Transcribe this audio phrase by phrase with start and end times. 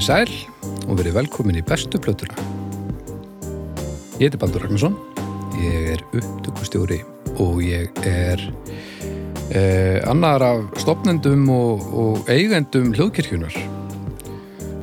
[0.00, 2.32] Komiði sæl og verið velkomin í bestu plötuna.
[4.16, 4.94] Ég heiti Baldur Ragnarsson,
[5.60, 7.02] ég er upptökustjóri
[7.36, 8.40] og ég er
[9.52, 13.52] eh, annar af stopnendum og, og eigendum hljóðkirkjunar.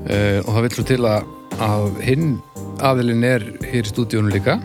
[0.06, 1.34] Eh, og það vil svo til að,
[1.66, 2.38] að hinn
[2.86, 4.60] aðilinn er hér í stúdíónu líka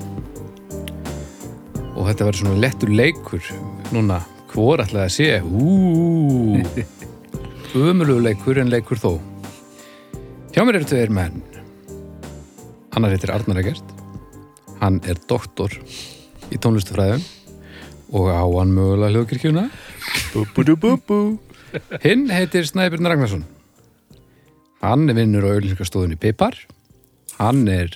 [1.97, 3.53] og þetta verður svona lettur leikur
[3.97, 4.21] núna,
[4.53, 6.61] hvor ætlaði að sé úúúú
[7.73, 9.15] umulugu leikur en leikur þó
[10.53, 11.41] hjá mér eru tveir menn.
[12.93, 13.95] Annar heitir Arnar Egert.
[14.83, 15.73] Hann er doktor
[16.53, 17.23] í tónlistufræðum
[18.13, 19.65] og á hann mögulega hljóðkirkjuna.
[20.35, 21.19] Bú-bú-bú-bú
[22.05, 23.47] hinn heitir Snæbjörn Ragnarsson.
[24.83, 26.59] Hann er vinnur á auðlýsingarstofunni Pipar.
[27.39, 27.95] Hann er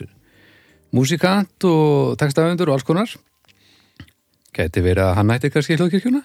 [0.96, 3.12] músikant og textafendur og alls konar.
[4.56, 6.22] Gæti verið að hann ætti kannski hljóðkirkjuna?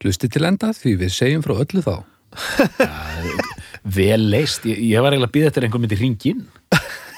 [0.00, 1.94] Hlusti til enda því við segjum frá öllu þá
[3.84, 6.42] vel leist, ég, ég var eiginlega að býða eftir einhver myndi hringin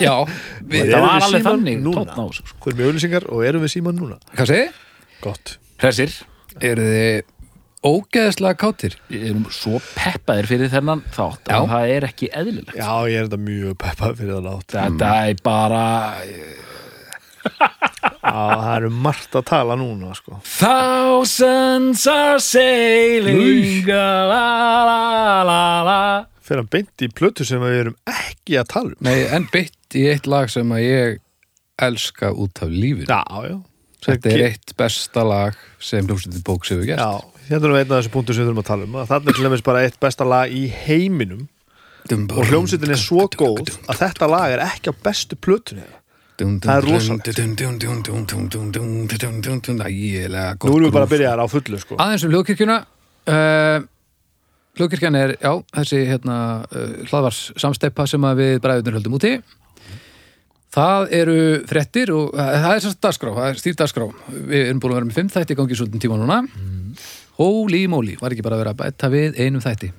[0.03, 0.15] já,
[0.71, 2.05] Við það erum var við alveg þannig núna?
[2.37, 2.57] sko.
[2.63, 4.19] Hvað er með auðlýsingar og erum við síman núna?
[4.37, 4.67] hvað segi?
[5.23, 6.15] Gott hressir,
[6.63, 7.31] eru þið
[7.83, 8.95] ógeðslega kátir?
[9.11, 11.57] við erum svo peppaðir fyrir þennan þátt Já.
[11.59, 15.11] að það er ekki eðlilegt Já, ég er þetta mjög peppað fyrir það nátt þetta
[15.33, 15.83] er bara
[18.23, 24.93] Já, það eru margt að tala núna, sko thousands are sailing la la
[25.49, 25.99] la la
[26.53, 29.97] Fyrir að beint í plötu sem við erum ekki að tala um Nei, en bytt
[29.97, 31.21] í eitt lag sem að ég
[31.81, 33.57] elska út af lífinu Já, já
[34.03, 37.95] þetta er eitt besta lag sem hljómsveitin bóks hefur gert Já, hérna erum við einn
[37.95, 39.83] af þessu punktu sem við þurfum að tala um að Þannig er til dæmis bara
[39.87, 41.49] eitt besta lag í heiminum
[42.13, 45.89] og hljómsveitin er svo góð að þetta lag er ekki á bestu plötunni
[46.43, 47.29] Það er rosalegt.
[50.67, 53.85] Nú erum við bara að byrja þær á fullu, sko Aðeins um hljóðkirkjuna uh,
[54.79, 56.37] Hljóðkirkjan er, já, þessi hérna,
[56.73, 59.35] uh, hlaðvars samsteipa sem við bræðunir höldum úti.
[60.73, 61.37] Það eru
[61.69, 64.07] frettir og uh, það er sérst dagskrá, það er stýr dagskrá.
[64.33, 66.39] Við erum búin að vera með fimm þætti gangi svolítið tíma núna.
[67.37, 69.93] Holy moly, var ekki bara að vera að bæta við einum þætti?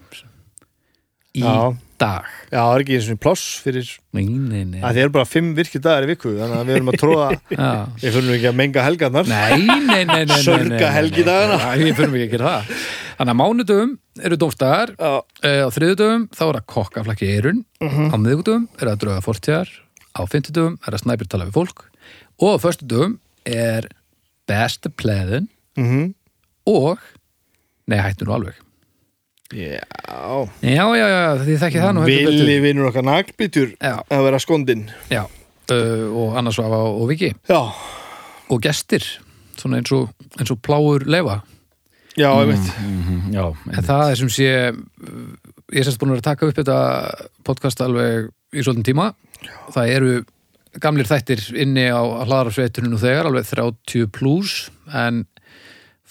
[1.33, 1.53] Í Já.
[2.01, 2.25] dag.
[2.49, 4.81] Já, það er ekki eins og pláss fyrir Nei, nei, nei.
[4.85, 7.29] Að þið eru bara fimm virkir dagar í viku þannig að við erum að tróða
[8.03, 9.29] við fyrir ekki að menga helgarnar.
[9.31, 11.57] Nei, nei, nei, nei, nei, nei, Sörga helgidagana.
[11.63, 12.85] nei, Við fyrir ekki að gera það
[13.23, 13.91] Þannig að mánudöfum
[14.27, 15.11] eru dómstæðar Já,
[15.47, 19.69] Eh, á þriðudöfum þá er að kokkaflakki í eirun á miðugdöfum er að drauga fortíðar
[20.11, 21.85] á fimmtudöfum er að snæpir tala við fólk
[22.43, 23.13] og á föstudöfum
[23.47, 23.87] er
[24.47, 25.47] besta pleðin
[25.79, 26.11] mm
[26.67, 26.99] og
[27.91, 28.55] nei, hættu nú alveg.
[29.51, 29.83] Já.
[30.63, 33.99] já, já, já, því þekki það nú Vili vinnur okkar naglbítur Já.
[34.07, 37.33] að vera skondin já, uh, og annars var og Viki.
[37.51, 37.59] Já,
[38.47, 39.03] og gestir,
[39.59, 40.07] svona eins og,
[40.39, 41.41] eins og pláur leifa
[42.19, 43.43] já, ég veit Mhm, já,
[43.73, 44.77] en það er sem sé uh,
[45.73, 46.77] ég er sérst búin að taka upp þetta
[47.47, 49.09] podcast alveg í svolítinn tíma.
[49.73, 50.13] Það eru
[50.81, 55.23] gamlir þættir inni á hlaðarsveitunum nú þegar, alveg 30 plus en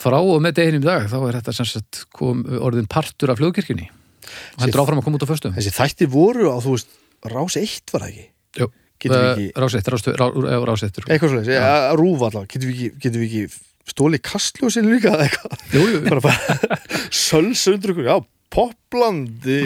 [0.02, 3.38] frá og með deginum í dag þá er þetta sem sagt kom, orðin partur af
[3.40, 5.54] fljóðkirkjunni og heldur áfram að koma út á föstum.
[5.56, 6.94] Þessi þætti voru á, þú veist,
[7.30, 8.26] rás eitt var það ekki?
[8.62, 8.68] Jú,
[9.02, 10.20] Getum við ekki, rásett, rásett,
[10.68, 11.50] rásett eitthvað svo leys,
[11.98, 13.46] rúf allavega Getum við ekki,
[13.88, 15.64] stólið kastljósinu líka eða eitthvað?
[15.74, 16.58] Jú, jú, bara bara
[17.10, 18.14] sölsundur já,
[18.52, 19.62] popland í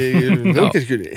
[0.57, 1.13] Hjókirkjunni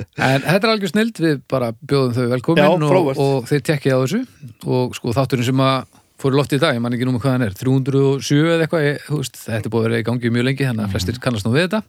[0.00, 2.68] En þetta er algjör snild, við bara bjóðum þau velkomin Já,
[3.00, 4.20] og, og þeir tekkið á þessu.
[4.64, 5.78] Og sko þátturinn sem að
[6.20, 9.06] fóru loft í dag, ég man ekki núma hvað hann er 307 eða eitthvað, ég,
[9.08, 11.54] veist, þetta er búið að vera í gangi mjög lengi, þannig að flestir kannast nú
[11.54, 11.82] við þetta.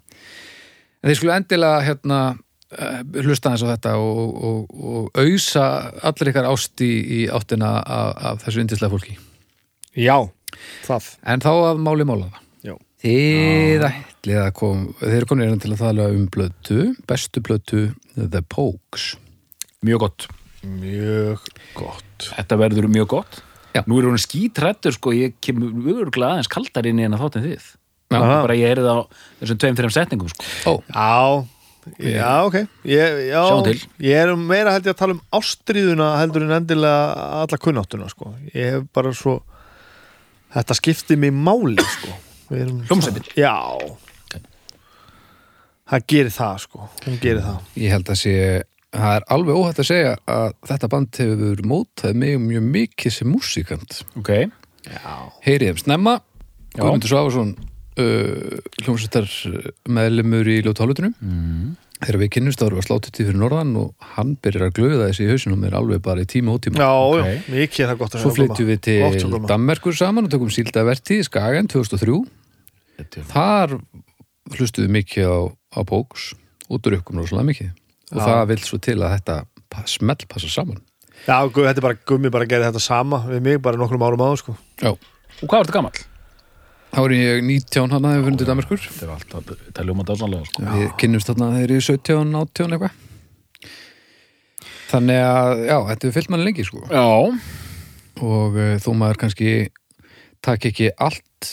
[1.02, 2.20] En þeir skulle endilega hérna
[2.78, 5.68] eh, hlusta hans á þetta og, og, og auðsa
[6.12, 9.20] allir ykkar ást í, í áttina af, af þessu yndislega fólki
[9.98, 10.16] Já,
[10.86, 12.76] það en þá að máli málaða Já.
[13.04, 17.82] Þið ætlið að kom þeir eru komin til að tala um blötu bestu blötu
[18.16, 19.16] The Pokes
[19.84, 20.28] mjög gott
[20.62, 23.40] Mjög gott þetta verður mjög gott
[23.72, 23.82] Já.
[23.88, 25.72] nú er hún skítrættur sko, ég kemur
[26.04, 27.70] örgulega aðeins kaldar inn í hennar þátt en þið
[28.12, 28.20] Já.
[28.20, 29.04] bara ég er það á
[29.40, 30.48] þessum tveim, þreim setningum sko.
[30.68, 31.46] Ó, Já,
[32.12, 33.78] já, ok ég, já, Sjáum til.
[34.04, 38.36] Ég er meira held ég að tala um ástríðuna heldur en endilega alla kunnáttuna sko.
[38.52, 39.40] Ég hef bara svo
[40.52, 42.16] Þetta skipti mig máli sko.
[42.52, 43.28] Við erum- Hljómsveitin?
[43.40, 43.56] Já
[45.92, 48.34] Það gerir það sko Hún gerir það Ég held að sé,
[48.96, 53.32] það er alveg óhætt að segja að þetta band hefur mótað mig mjög mikið sem
[53.32, 53.98] músíkant.
[54.20, 54.32] ok,
[55.46, 56.14] Heyrið þeim snemma,
[56.72, 56.80] Já.
[56.82, 57.50] Guðmundur Svafarsson,
[58.00, 59.28] uh, hljómsveitar
[59.92, 61.16] meðlumur í ljótu hálfutunum.
[61.22, 61.76] mm.
[62.02, 65.30] Þegar við kynnumst ára var sláttutíð fyrir norðan og hann byrjar að glöða þessi í
[65.30, 66.82] hausinum mér alveg bara í tíma og tíma.
[66.82, 67.22] Já, Ok.
[67.22, 68.72] já, mikið er það gott að Svo heyra flytjum koma.
[68.72, 68.98] við til
[69.38, 69.48] að.
[69.52, 72.18] Danmerkur saman og tökum síldaverti í Skagen 2003.
[73.32, 73.78] Þar
[74.58, 75.40] hlustuðu mikið á,
[75.78, 76.34] á Póks
[76.72, 77.70] og drukkum rosalega mikið
[78.12, 78.26] og Já.
[78.28, 79.36] það vil svo til að þetta
[79.88, 80.82] smell passa saman
[81.28, 84.42] Já, þetta er bara, gummi bara gerði þetta sama við mig bara nokkrum árum áður
[84.42, 84.92] sko Já,
[85.42, 86.00] Og hvað var þetta gamall?
[87.00, 90.66] Er ég 19 hann að hefur fundið Damerskur Þetta er alltaf, teljum að dásanlega sko.
[90.76, 93.00] við kynnumst þarna þegar ég er 17, 18 eitthvað.
[94.92, 96.82] Þannig að, já, þetta er fyllt manni lengi sko.
[96.92, 97.06] Já,
[98.28, 99.52] og uh, þó maður kannski
[100.44, 101.52] takk ekki allt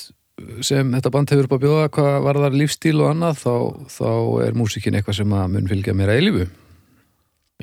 [0.67, 3.55] sem þetta band hefur upp að bjóða hvað varðar lífstíl og annað þá,
[3.95, 4.11] þá
[4.47, 6.49] er músikin eitthvað sem að mun fylgja mér að eilífu.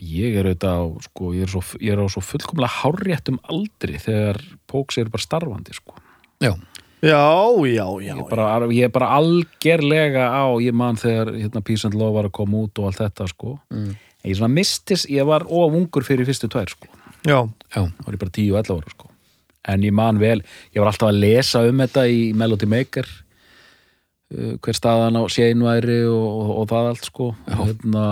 [0.04, 4.00] Ég er auðvitað á, sko, ég er, svo, ég er á svo fullkomlega hárréttum aldri
[4.04, 5.96] þegar Póks eru bara starfandi, sko.
[6.44, 6.52] Já,
[7.06, 7.22] Já,
[7.70, 11.86] já, já, Ég er bara, ég er bara algerlega á, ég man þegar hérna, Peace
[11.86, 13.60] and Love var að koma út og allt þetta, sko.
[13.70, 13.92] Mm.
[14.26, 16.90] Ég svona mistis, ég var of ungur fyrir fyrstu tvær, sko.
[17.26, 17.40] já.
[17.76, 19.12] já, þá var ég bara 10-11 ára sko.
[19.66, 20.42] en ég man vel,
[20.74, 26.04] ég var alltaf að lesa um þetta í Melody Maker uh, hver staðan á séinværi
[26.10, 28.06] og, og, og það allt sko hérna,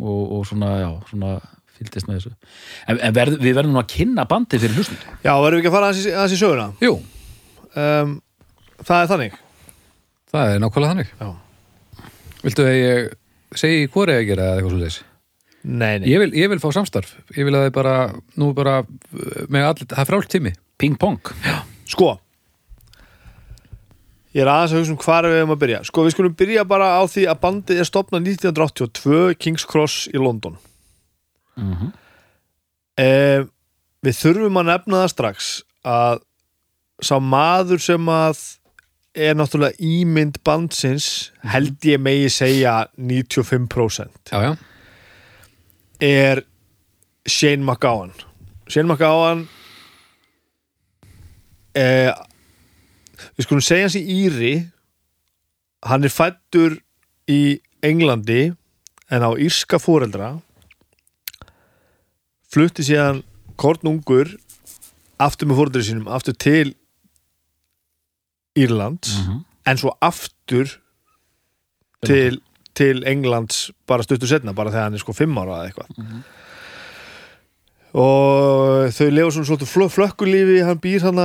[0.00, 1.34] og, og svona, já, svona
[1.76, 2.32] fylgdist með þessu
[2.88, 5.72] en, en verð, við verðum nú að kynna bandið fyrir hlustum Já, verðum við ekki
[5.72, 6.96] að fara aðeins í söguna jú,
[7.76, 8.16] um,
[8.84, 9.36] Það er þannig.
[10.32, 11.12] Það er nákvæmlega þannig.
[11.20, 12.10] Já.
[12.42, 13.06] Viltu að ég
[13.56, 14.98] segi hvað er að gera eða eitthvað svo leys?
[15.66, 16.06] Nei, nei.
[16.10, 17.96] Ég vil, ég vil fá samstarf, ég vil að þið bara
[18.38, 20.52] nú bara, uh, með allir, það er frált tími.
[20.76, 21.32] Ping Pong.
[21.88, 22.18] Sko
[24.36, 25.76] Ég er aðeins að hugsa um hvar við hefum að byrja.
[25.88, 30.20] Sko, við skulum byrja bara á því að bandið er stopnað 1982 King's Cross í
[30.20, 30.58] London.
[31.56, 31.92] Mm -hmm.
[33.00, 33.46] eh,
[34.04, 35.46] Við þurfum að nefna það strax
[35.82, 36.20] að
[37.02, 38.40] sá maður sem að
[39.16, 44.52] er náttúrulega ímynd bandsins held ég megi segja 95% Já, já,
[46.00, 46.44] er
[47.26, 48.12] Shane McGowan.
[48.68, 49.46] Shane McGowan
[51.74, 52.12] eh,
[53.34, 54.54] við skulum segja hans í Íri.
[55.86, 56.78] Hann er fættur
[57.30, 58.52] í Englandi
[59.10, 60.36] en á írska fóreldra
[62.50, 63.22] flutti síðan
[63.60, 64.30] kornungur
[65.22, 66.74] aftur með fóreldri sínum aftur til
[68.56, 69.16] Írlands
[69.66, 70.70] en svo aftur
[72.06, 72.40] til,
[72.74, 76.24] til Englands bara stuttur setna, bara þegar hann er sko fimm ára eða eitthvað.
[77.96, 81.20] Og þau lefa svona flö, flökkulífi, hann býr hann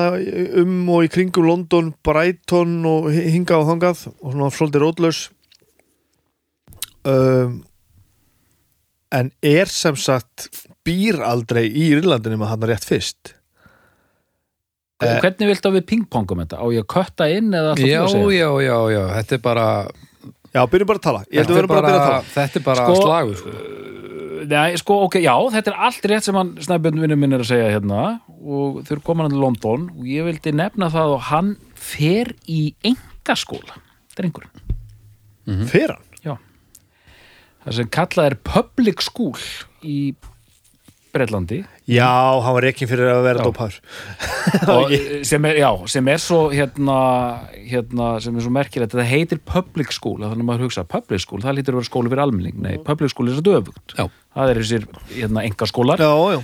[0.61, 5.19] um og í kringum London, Brighton og hi- hingað og þangað og svona svolítið rótlaus.
[7.03, 7.63] Um,
[9.11, 10.47] en er sem sagt
[10.87, 13.33] býr aldrei í Írlandinu með hann rétt fyrst.
[15.01, 16.57] Hvernig viltu að við pingpongum þetta?
[16.61, 18.37] Á ég að kötta inn eða alltaf já, þú að segja?
[18.37, 19.67] já, já, já, þetta er bara
[20.51, 22.07] Já, byrjum bara að tala, ég held þetta að er vera bara að byrja að
[22.07, 23.53] bara, tala þetta er bara Sko, slagur sko.
[24.51, 27.67] Nei, sko, ok, já, þetta er allt rétt sem hann snæbjörnvinni minn er að segja
[27.75, 27.99] hérna
[28.41, 32.33] og þau eru komin hann til London og ég vildi nefna það og hann fer
[32.49, 32.59] í
[32.89, 33.77] engaskóla
[34.17, 34.51] drengurinn,
[35.71, 36.07] Fyrir hann?
[36.25, 36.33] já
[37.65, 39.37] það sem kallað er public school
[39.85, 39.97] í
[41.11, 41.61] Bretlandi.
[41.91, 42.07] Já,
[42.41, 43.75] hann var reikinn fyrir að vera dópar.
[44.75, 44.93] Og
[45.27, 46.97] sem er, sem er svo hérna,
[47.67, 51.43] hérna sem er svo merkilegt það heitir public school, þannig að maður hugsa public school,
[51.43, 52.59] það lítur að vera skóli fyrir almenning.
[52.63, 53.95] Nei, public school er svo döfugt.
[53.97, 54.07] Já.
[54.37, 56.39] það er þessir hérna, engaskólar Já, já,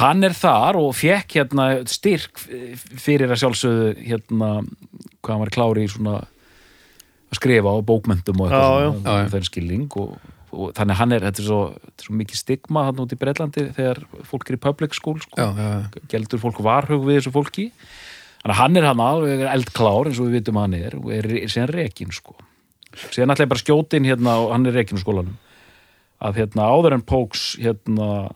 [0.00, 2.40] hann er þar og fekk hérna styrk
[2.96, 4.50] fyrir að sjálfsögðu hérna,
[5.20, 6.16] hvað hann var klári í svona
[7.26, 8.86] að skrifa á bókmyndum og eitthvað já.
[8.86, 9.30] Já, svona, já.
[9.34, 12.84] þeir skilning og, og þannig hann er, þetta er svo, þetta er svo mikið stigma
[12.88, 16.60] hann út í Breitlandi þegar fólk er í public school sko, já, já, geldur fólk
[16.64, 17.66] varhug við þessu fólki.
[18.42, 21.72] Þannig hann er hann alveg eldklár eins og við vitum hann er og er síðan
[21.74, 22.36] rekin sko.
[23.10, 25.36] Síðan ég bara inn hérna og hann er rekin úr skólanum.
[26.22, 28.28] Að hérna áður en Póks hérna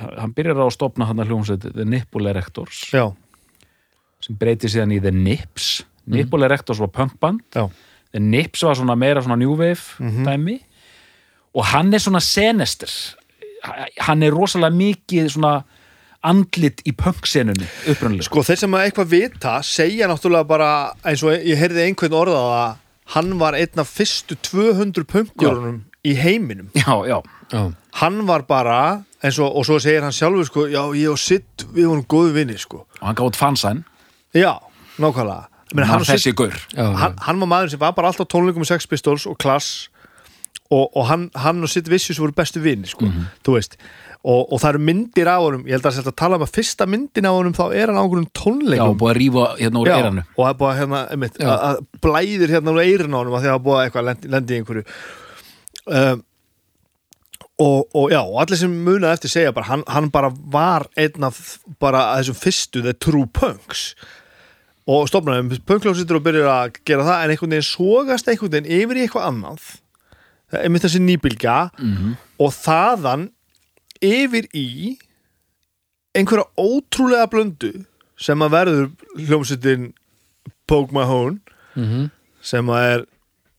[0.00, 2.88] hann byrjar á að stopna hann að hljómsveit The Nipple Erectors.
[2.90, 3.12] Já,
[4.24, 5.68] sem breyti síðan í The Nips.
[6.10, 7.68] Nipple Erectors var punkband já.
[8.10, 10.58] The Nips var svona meira svona new wave dæmi
[11.56, 12.92] og hann er svona senester
[14.06, 15.54] hann er rosalega mikið svona
[16.26, 20.70] andlit í punksenunni upprunnilega Sko þeir sem að eitthvað vita segja náttúrulega bara
[21.04, 22.72] eins og ég heyrði einhvern orðað að
[23.14, 26.70] hann var einn af fyrstu 200 punkurunum í heiminum.
[26.74, 27.18] Já, já,
[27.52, 27.62] já.
[28.00, 31.66] hann var bara eins og, og svo segir hann sjálfur sko, já ég og sitt
[31.74, 32.84] við vorum góðu vinni sko.
[33.00, 33.82] Og hann gátt fansæn
[34.36, 34.54] já,
[34.96, 35.48] nákvæmlega.
[35.70, 36.34] Hann hann, Sid,
[36.74, 39.86] hann, hann var maður sem var bara alltaf tónleikum með Sex Pistols og Klass
[40.70, 43.08] og, og hann, hann og sitt Vicious voru bestu vinni sko,
[43.46, 43.76] þú veist.
[44.20, 46.52] Og, og það eru myndir á honum, ég held að það að tala um að
[46.52, 49.80] fyrsta myndin á honum þá er hann á einhverjum já, tónleikum búið að rífa hérna
[49.80, 51.52] úr Já, eiranu og það er búið að hérna, einmitt, Já.
[51.56, 54.32] að, blæðir hérna úr eirinn á honum að því að það búið að eitthvað lendi,
[54.34, 54.84] lendi í einhverju.
[56.00, 56.22] Um,
[57.64, 61.28] og, og já, og allir sem munað eftir segja bara, hann, hann bara var einn
[61.30, 61.40] af
[61.80, 63.94] bara þessum fyrstu the true punks.
[64.90, 69.00] Og stofnaðum punkljósitur og byrjar að gera það en einhvern veginn sogast einhvern veginn yfir
[69.00, 69.78] í eitthvað annað
[70.52, 72.16] einmitt þessi nýbylgja Mhm.
[72.40, 73.28] og þaðan
[74.02, 74.96] yfir í
[76.16, 77.84] einhverja ótrúlega blöndu
[78.20, 79.92] sem að verður hljómsveitin
[80.66, 81.38] Poke My Hone
[81.76, 82.10] mm
[82.42, 83.02] sem að er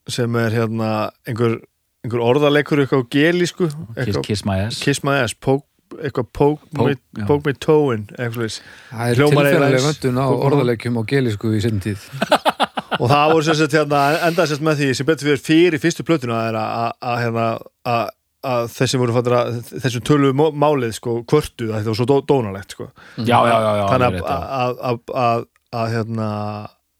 [0.10, 1.60] sem er hérna einhver,
[2.04, 5.68] einhver orðaleikur eitthvað á gelísku Kiss, eitthvað, kiss my ass kiss my ass poke,
[6.02, 7.26] eitthvað poke, Poke, já.
[7.30, 8.58] poke my toe in eitthvað.
[8.90, 12.02] Það er tilfæðilega vöndun á orðalegjum og gelisku í sinn tíð
[13.02, 16.06] og það voru sem sagt hérna endaði sérst með því sem betur fyrir fyrir fyrstu
[16.08, 17.46] plötuna er að, að, að, hérna,
[17.94, 18.12] að,
[18.52, 19.56] að þessi voru fattur að
[19.86, 22.90] þessum tölu málið sko kvörtu að þetta var svo dó, dónalegt sko.
[23.18, 25.46] Já, já, já, já þannig að, að, að, að,
[25.82, 26.30] að hérna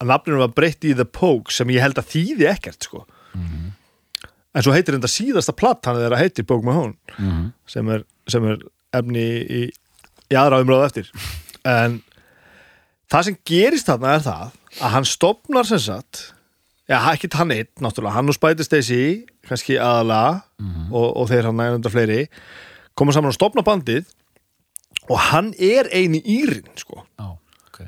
[0.02, 3.04] að nafninu var breytt í The Pogue sem ég held að þýði ekkert sko.
[3.38, 3.68] Mhm.
[4.52, 7.52] en svo heitir þetta síðasta platt hann þeirra heitir Pogue Mahone Mhm.
[7.66, 8.58] sem er, sem er
[8.92, 9.60] efni í,
[10.28, 11.06] í aðra umráðu eftir.
[11.64, 12.02] En
[13.08, 14.50] það sem gerist þarna er það
[14.80, 16.22] að hann stopnar sem sagt
[16.88, 19.02] já, ekki hann einn, náttúrulega, hann og Spidey Stacy
[19.48, 20.42] kannski aðalega
[20.92, 22.26] og, og þeir hann nægum fleiri
[22.98, 24.08] koma saman og stopna bandið
[25.10, 27.30] og hann er eini írin sko Já,
[27.68, 27.80] ok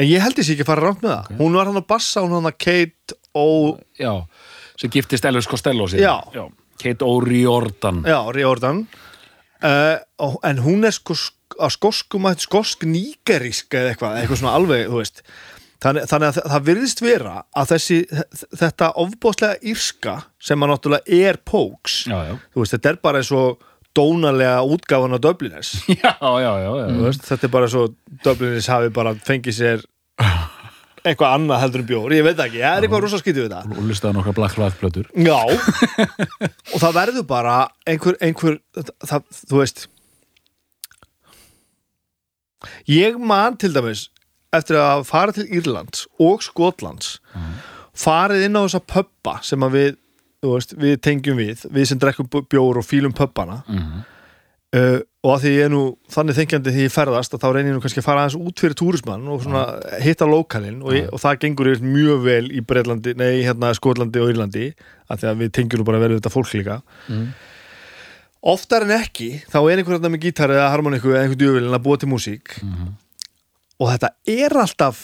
[0.00, 1.34] En ég held þessi ekki að fara rámt með það.
[1.42, 4.12] Hún var hann að bassa, hún var hann að Kate og, Já,
[4.80, 6.30] sem giftist Elvis Costello síðan.
[6.32, 6.44] Já.
[6.80, 8.78] Kate O'Riordan já, Riordan.
[9.60, 14.40] Uh, og, en hún er sko sk- að skoskum að skosk nýgerísk eða eitthvað, eitthvað
[14.40, 15.20] svona alveg, þú veist.
[15.80, 17.98] Þannig, þannig að það- virðist vera að þessi,
[18.60, 21.38] þetta ofbóðslega írska sem að náttúrulega er
[22.60, 23.62] veist, þetta er bara eins og
[23.96, 25.70] dónalega útgáfan á Dubliners.
[26.04, 26.84] Já, já, já, já.
[26.94, 27.86] Þú veist, þetta er bara svo
[28.26, 29.86] Dubliners hafi bara fengið sér
[31.00, 33.70] eitthvað annað heldur en bjór, ég veit ekki, það er eitthvað rosa skítið við það.
[33.80, 35.38] Og listaði nokkra Black Flag plötur Já
[36.74, 37.54] og það verður bara
[37.88, 38.58] einhver, einhver
[39.08, 39.86] það, þú veist
[42.90, 44.10] ég man til dæmis
[44.52, 47.18] eftir að fara til Írlands og Skotlands
[47.94, 49.96] farið inn á þessa pubba sem við
[50.42, 54.00] veist, við tengjum við, við sem drekkum bjór og fílum pubbana Mhm.
[54.74, 57.68] uh, og að því ég er nú þannig þengjandi því ég ferðast að þá reynir
[57.70, 59.64] ég nú kannski að fara aðeins út fyrir túrismann og svona
[60.00, 64.22] hitta lokalinn og, ég, og það gengur yfir mjög vel í Breitlandi, nei hérna Skotlandi
[64.22, 64.70] og Írlandi
[65.10, 66.80] að því að við tengjum nú bara vel þetta fólk líka
[67.10, 67.26] Mm.
[68.42, 71.82] oftar en ekki þá er einhver hérna með gítar eða harmoniku eða einhver djöfilin að
[71.84, 72.56] búa til músík.
[73.80, 75.00] Og þetta er alltaf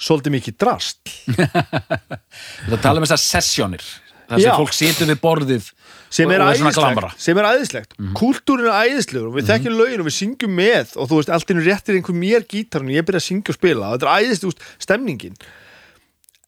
[0.00, 3.84] svolítið mikið drast Það tala um þessar sessjónir
[4.26, 4.54] Það sem Já.
[4.58, 5.66] fólk situr við borðið
[6.10, 7.08] sem og- er og svona glamra.
[7.12, 10.96] æðislegt sem er æðislegt, kultúrin er æðislegur og við þekkjum lögin og við syngjum með
[10.98, 13.58] og þú veist, allt einu réttir einhver mér gítarinn og ég byrja að syngja og
[13.60, 13.86] spila.
[13.92, 15.36] Og þetta er æðislega úst, stemningin.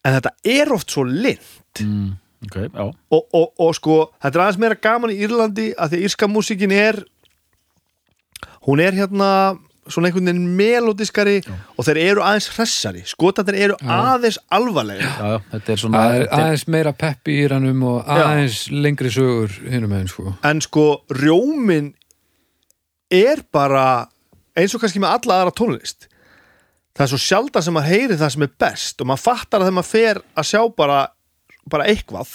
[0.03, 2.11] En þetta er oft svo lind mm,
[2.49, 2.83] Ok, já.
[3.15, 6.27] Og, og, og sko, þetta er aðeins meira gaman í Írlandi að því að írska
[6.31, 6.99] músíkin er
[8.67, 9.31] hún er hérna
[9.89, 11.37] svona einhvern veginn melodiskari
[11.77, 13.01] og þeir eru aðeins hressari.
[13.09, 17.47] Skotandir eru aðeins alvarlega Já, já, þetta er svona er er- aðeins meira peppi í
[17.51, 20.35] rannum og aðeins lengri sögur hinum meginn sko.
[20.43, 21.93] En sko rjómin
[23.11, 24.07] er bara
[24.59, 26.07] eins og kannski með alla aðra tónlist.
[26.97, 29.69] Það er svo sjaldan sem maður heyri það sem er best og maður fattar að
[29.69, 30.99] þegar maður fer að sjá bara,
[31.69, 32.33] bara eitthvað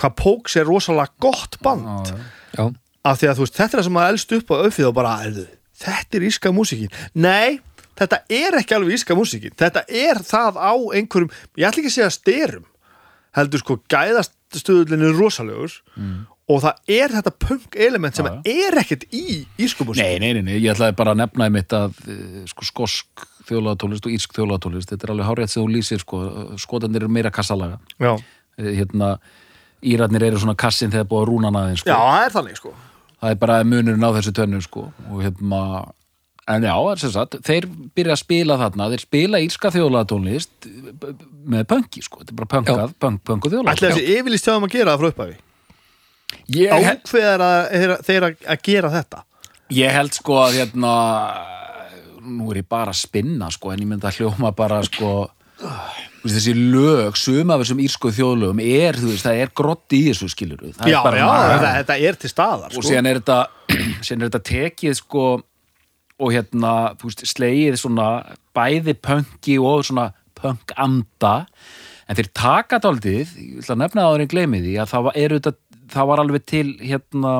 [0.00, 1.86] hvað Póks er rosalega gott band.
[2.10, 2.64] Já, já.
[2.64, 2.64] Já,
[3.04, 4.94] af því að þú veist, þetta er það sem maður elst upp á öfið og
[4.94, 5.46] bara, "Heyrðu,
[5.84, 6.92] þetta er íska músíkin.
[7.14, 7.60] Nei,
[7.98, 11.98] þetta er ekki alveg íska músíkin, þetta er það á einhverjum, ég ætla ekki að
[11.98, 12.70] segja styrum
[13.34, 15.72] heldur sko, gæðast stöðullin er rosalegur
[16.44, 18.34] og það er þetta punk element sem Já,
[18.68, 21.74] er ekkert í ísku músíkin Nei, nei, nei, nei, ég ætlaði bara að nefna einmitt
[21.74, 26.02] að eh, sko, skosk þjólaðatólist og írsk þjólaðatólist, þetta er alveg hárétt sem þú lýsir
[26.04, 26.20] sko,
[26.60, 27.80] skotandir eru meira kassalaga.
[28.00, 28.14] Já.
[28.60, 29.16] Eh, hérna,
[29.84, 31.90] Írarnir eru svona kassin þegar búið að rúna naðin sko.
[31.90, 32.70] já, það er þannig sko
[33.24, 34.88] það er bara munurinn á þessu tönnu sko.
[35.10, 35.60] og hérna
[36.44, 37.66] en já, er sem sagt, þeir
[37.96, 38.90] byrja að spila þarna.
[38.92, 40.68] Þeir spila írska þjólaðatónlist
[41.48, 44.52] með punki, sko, þetta er bara punkað punk, punk og ætla þjólaðatólist þessi yfirlýst hjá
[44.52, 45.38] þeim að gera það frá upphafi?
[46.52, 47.60] Ég, ákveðar að
[48.04, 49.24] þeir, að, gera þetta?
[49.72, 50.94] Ég held sko að hérna
[52.24, 55.12] nú er ég bara að spinna sko en ég myndi að hljóma bara sko
[56.32, 60.28] þessi lög, suma af þessum írsku þjóðlögum er, þú veist, það er grotti í þessu
[60.32, 62.86] skilur það já, já, þetta, þetta er til staðar og sko.
[62.88, 63.38] síðan er þetta
[64.06, 65.24] síðan er þetta tekið sko
[66.14, 68.08] og hérna, þú veist, slegið svona
[68.56, 71.34] bæði punki og svona punkanda
[72.08, 75.06] en þeir taka daldið, ég ætla að nefna það áður en gleymi því að það
[75.08, 75.54] var, er þetta,
[75.94, 77.34] það var alveg til hérna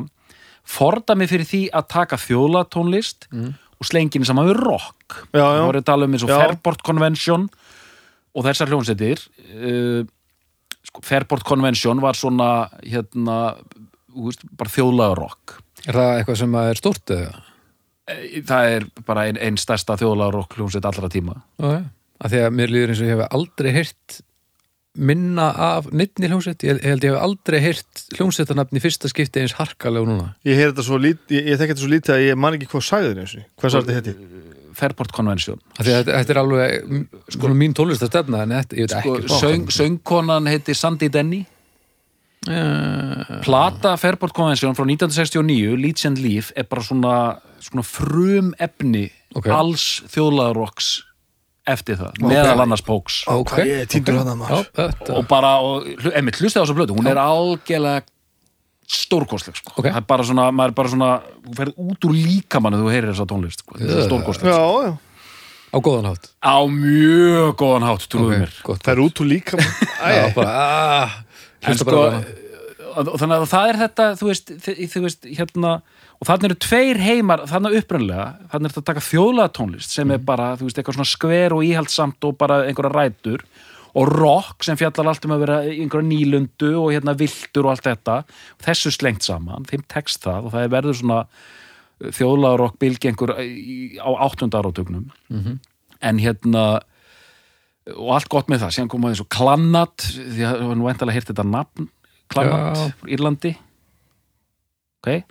[0.64, 5.60] fordami fyrir því að taka þjóðlatónlist og slenginu saman við rock Já, já.
[5.60, 6.32] það voru að tala um eins og.
[6.32, 7.63] Fairport Convention og
[8.42, 9.22] þessar hljónsettir
[9.54, 10.02] uh,
[10.88, 13.54] sko, Fairport Convention var svona hérna,
[14.10, 17.42] þú veist, bara þjóðlaga rock er það eitthvað sem að er stórt eða?
[18.04, 21.84] Eh, það er bara einn ein stærsta þjóðlaga rock hljónsett allra tíma já.
[22.24, 24.20] Af því að mér líður eins og ég hef aldrei heyrt
[24.94, 29.42] minna af neittni hljómsveit, ég, ég held ég hef aldrei heyrt hljómsveitarnafn í fyrsta skipti
[29.42, 32.14] eins harkalega og núna Ég heyr þetta svo lítið, ég, ég þekki þetta svo lítið
[32.14, 34.43] að ég man ekki hvað sagði þér eins og Hvað sagði þetta heiti?
[34.78, 38.94] Fairport Convention Af því að þetta, er alveg sko, mín tónlistarstefna en þetta, ég veit
[38.98, 41.44] sko, söng, söngkonan heiti Sandy Denny.
[42.44, 47.14] Uh, Plata Fairport Convention frá 1969 Leeds and Leaf er bara svona,
[47.64, 49.48] svona frum efni Ok.
[49.50, 50.90] alls þjóðlagarokks
[51.72, 54.20] eftir það, meðal annars Póks Ok, Ég týndur ok.
[54.20, 54.60] þarna, maður.
[54.60, 58.04] Já, þetta, og bara, og, einmitt, hlusta á þessu blötu hún er algjörlega
[58.94, 59.74] stórkostleg sko.
[59.76, 59.88] Ok.
[59.88, 61.10] það er bara svona, maður er bara svona
[61.44, 63.80] þú ferð út úr líkamann þegar þú heyrir þessa tónlist sko.
[63.80, 64.86] þetta er stórkostleg Já, sko.
[64.86, 64.94] já
[65.74, 68.54] á góðan hátt á mjög góðan hátt, trúðu mér.
[68.62, 69.58] Það er út úr líka
[70.14, 71.16] Já, bara, ah,
[71.66, 71.98] en sko
[72.94, 74.52] þannig að það er þetta þú veist,
[74.94, 75.72] þú veist hérna
[76.22, 80.14] og þannig eru tveir heimar, þannig upprænlega þannig er þetta að taka þjóðlega tónlist sem
[80.14, 84.64] er bara, þú veist, eitthvað svona skver og íhaldsamt og bara einhverja rætur og rock
[84.66, 88.16] sem fjallar allt um að vera einhverja nýlundu og hérna viltur og allt þetta.
[88.64, 91.20] Þessu slengt saman, þeim tekst það og það er verður svona
[92.02, 95.58] þjóðlega rock bylgi einhver í- á áttunda áratögnum Mhm.
[96.02, 96.80] en hérna
[97.94, 101.12] og allt gott með það, síðan komaði svo Klannat, því að það var nú endalega
[101.14, 101.88] heyrt þetta nafn,
[102.30, 102.94] Klannat.
[103.06, 103.56] Írlandi.
[105.04, 105.08] Ok.
[105.08, 105.22] uh,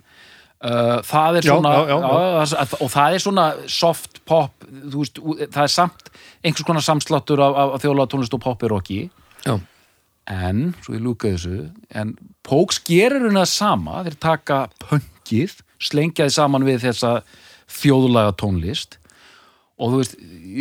[1.04, 2.66] það er svona já, já, já.
[2.80, 5.20] og það er svona soft pop veist,
[5.52, 6.10] það er samt
[6.44, 8.42] einhvers konar samsláttur af, af, þjóðlega tónlist og
[9.44, 9.58] Já,
[10.32, 16.28] en, svo ég lúka þessu en Póks gerir hún það sama þeir taka pöngið slengja
[16.28, 17.14] þið saman við þessa
[17.82, 18.98] þjóðlaga tónlist
[19.76, 20.16] og þú veist,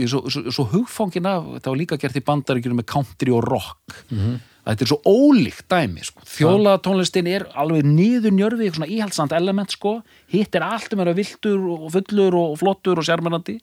[0.10, 3.99] svo, svo, svo hugfangin af þetta var líka gert í bandaríkjunum með country og rock.
[4.10, 6.23] Að þetta er svo ólíkt dæmi sko.
[6.28, 9.97] þjóðlaga tónlistin er alveg niður njörfi, svona íhaldsand element sko.
[10.32, 13.60] hitt er allt um að vera viltur og fullur og flottur og sérmennandi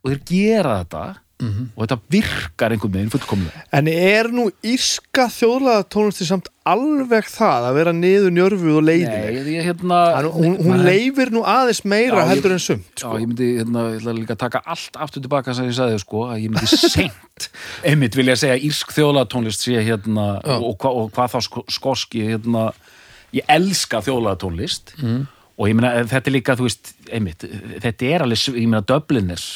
[0.00, 1.04] og þeir gera þetta
[1.40, 7.66] og þetta virkar einhvern veginn fullkomlega En er nú írska þjóðlega tónlisti samt alveg það
[7.70, 9.38] að vera niður njörfuð og leiðileg?
[9.40, 13.06] Nei, ég hérna Hann, hún, hún leifir nú aðeins meira Já, heldur en sumt Já,
[13.06, 13.14] sko.
[13.16, 16.44] ég myndi hérna, ég líka að taka allt aftur tilbaka sem ég sagði, sko, að
[16.44, 17.50] ég myndi seint
[17.88, 20.28] einmitt vilja segja að írsk þjóðlatónlist sé hérna,
[20.60, 22.68] og, hva, og hvað þá sko, skoski, hérna
[23.36, 25.20] ég elska þjóðlatónlist mm.
[25.56, 27.46] og ég meina, þetta er líka, þú veist einmitt,
[27.82, 29.48] þetta er alveg, ég meina Dubliners,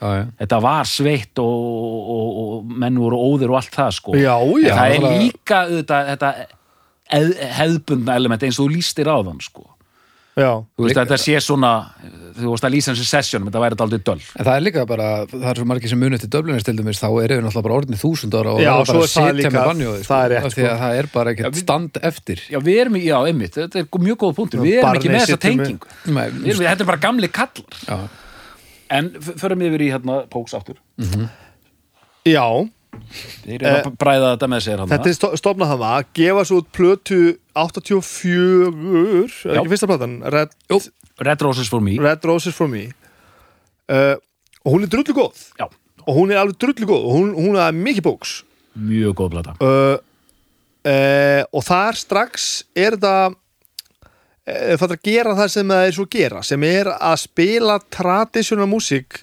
[0.00, 4.16] já, já þetta var sveitt og, og, og menn voru óðir og allt það, sko
[4.16, 4.74] Já, já.
[4.74, 6.34] En það er líka þetta, þetta
[7.16, 7.32] eð,
[7.62, 9.72] hefðbundna element eins og þú lístir á þann, sko
[10.36, 11.68] Já, Þú veist, Líka- þetta sé svona,
[12.36, 14.18] þú veist að lýsa þessu sessjónum, þetta væri aldrei döl.
[14.36, 17.00] En það er líka bara, það er svo margir sem munið til Dubliners til dæmis,
[17.00, 19.06] þá eru við náttúrulega bara orðinni þúsund ára og Já, það er svo bara er
[19.06, 20.82] að setja líka- með er rétt, af því að sko.
[20.82, 24.16] það er bara ekkert stand eftir Já, við erum, í- já, einmitt, þetta er mjög
[24.26, 25.88] góð punktur, við erum ekki með þessa tengingu.
[26.04, 27.80] Nei, Við erum, þetta er bara gamli kallar.
[27.88, 27.96] já,
[28.90, 30.76] En förum yfir í hérna póks aftur.
[32.26, 32.46] já
[33.44, 34.88] Þeir eru að bræða þetta með sér hann.
[34.88, 37.18] þetta er sto- stofnað það að gefa svo út plötu
[37.54, 39.60] 84 er Já.
[39.60, 40.54] ekki fyrsta platan Red.
[41.20, 41.98] Red Roses for me.
[42.00, 42.86] Red Roses for me
[43.92, 44.16] uh,
[44.64, 45.68] og hún er drullu góð Já,
[46.06, 48.34] og hún er alveg drullu góð og hún, hún er mikið bóks
[48.76, 49.54] mjög góð plata.
[49.60, 49.96] uh,
[50.88, 53.36] uh, og þar strax er þetta uh,
[54.46, 57.78] það er að gera það sem það er svo að gera sem er að spila
[57.90, 59.18] tradisjónal músík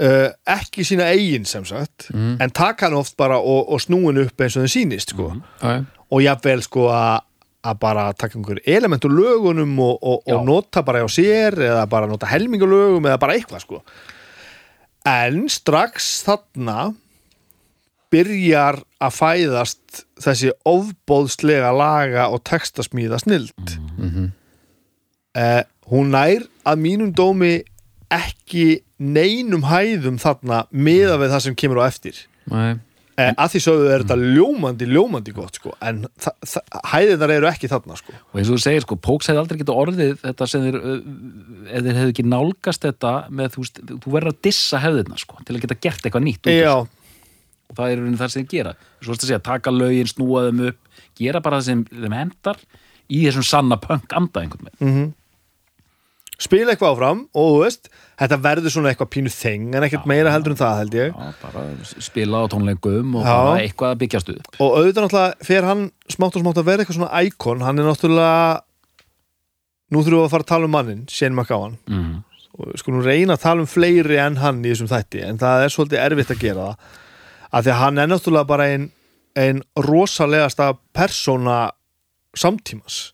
[0.00, 4.40] uh, ekki sína eigin sem sagt en taka hann oft bara og, og snúin upp
[4.40, 5.28] eins og það sýnist sko.
[5.60, 5.84] já, já.
[6.08, 11.04] og jafnvel sko að bara taka einhver element úr lögunum og, og, og nota bara
[11.04, 13.82] á sér eða bara nota helmingulögum eða bara eitthvað sko
[15.08, 16.92] en strax þarna
[18.12, 23.76] byrjar að fæðast þessi ofbóðslega laga og textasmíða snild
[25.34, 27.62] eh, hún nær að mínum dómi
[28.12, 32.18] ekki neinum hæðum þarna miða við það sem kemur á eftir.
[33.20, 36.06] Eh, að því sögðu er þetta ljómandi, ljómandi gott sko, en
[36.92, 38.14] hæðirnar eru ekki þarna sko.
[38.32, 41.84] Og eins og þú segir, sko, Póks hefði aldrei getað orðið þetta sem þeir, ef
[41.84, 45.64] þeir hefðu ekki nálgast þetta með, þú þú verður að dissa hefðina, sko, til að
[45.66, 46.52] geta gert eitthvað nýtt.
[46.56, 46.76] Já.
[47.72, 48.74] Og það er það sem þeir gera.
[49.00, 50.78] Svo að segja, taka lögin, snúa þeim upp,
[51.18, 52.60] gera bara það sem þeim hendar
[53.08, 55.10] í þessum sanna punk anda einhvern veginn.
[56.42, 57.84] spila eitthvað áfram og þú veist,
[58.18, 61.28] þetta verður svona eitthvað pínu þeng en ekkert meira heldur en það held ég Já,
[61.42, 61.62] bara
[62.02, 63.30] spila á tónleikum og Já.
[63.36, 64.48] bara eitthvað að byggjast upp.
[64.58, 67.86] og auðvitað náttúrulega fer hann smátt og smátt að vera eitthvað svona íkon hann er
[67.86, 68.40] náttúrulega
[69.92, 72.24] nú þurfum við að fara að tala um mannin, Shane McGowan Mm.
[72.58, 75.62] og við skulum reyna að tala um fleiri en hann í þessum þætti, en það
[75.68, 76.76] er svolítið erfitt að gera það,
[77.52, 78.90] af því að hann er náttúrulega bara ein,
[79.38, 81.72] ein rosalegasta persóna
[82.38, 83.12] samtímas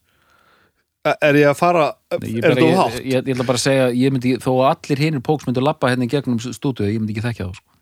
[1.23, 2.99] er ég að fara er Ég, þetta bara, of ég, hátt?
[2.99, 5.93] ég, ég ætla bara að segja, ég myndi, þó að allir hinir Póks myndu labba
[5.93, 7.77] hérna í gegnum stúdíu, ég myndi ekki þekkja það, sko.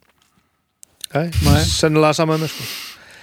[1.06, 1.30] Okay.
[1.70, 2.66] sennilega saman með sko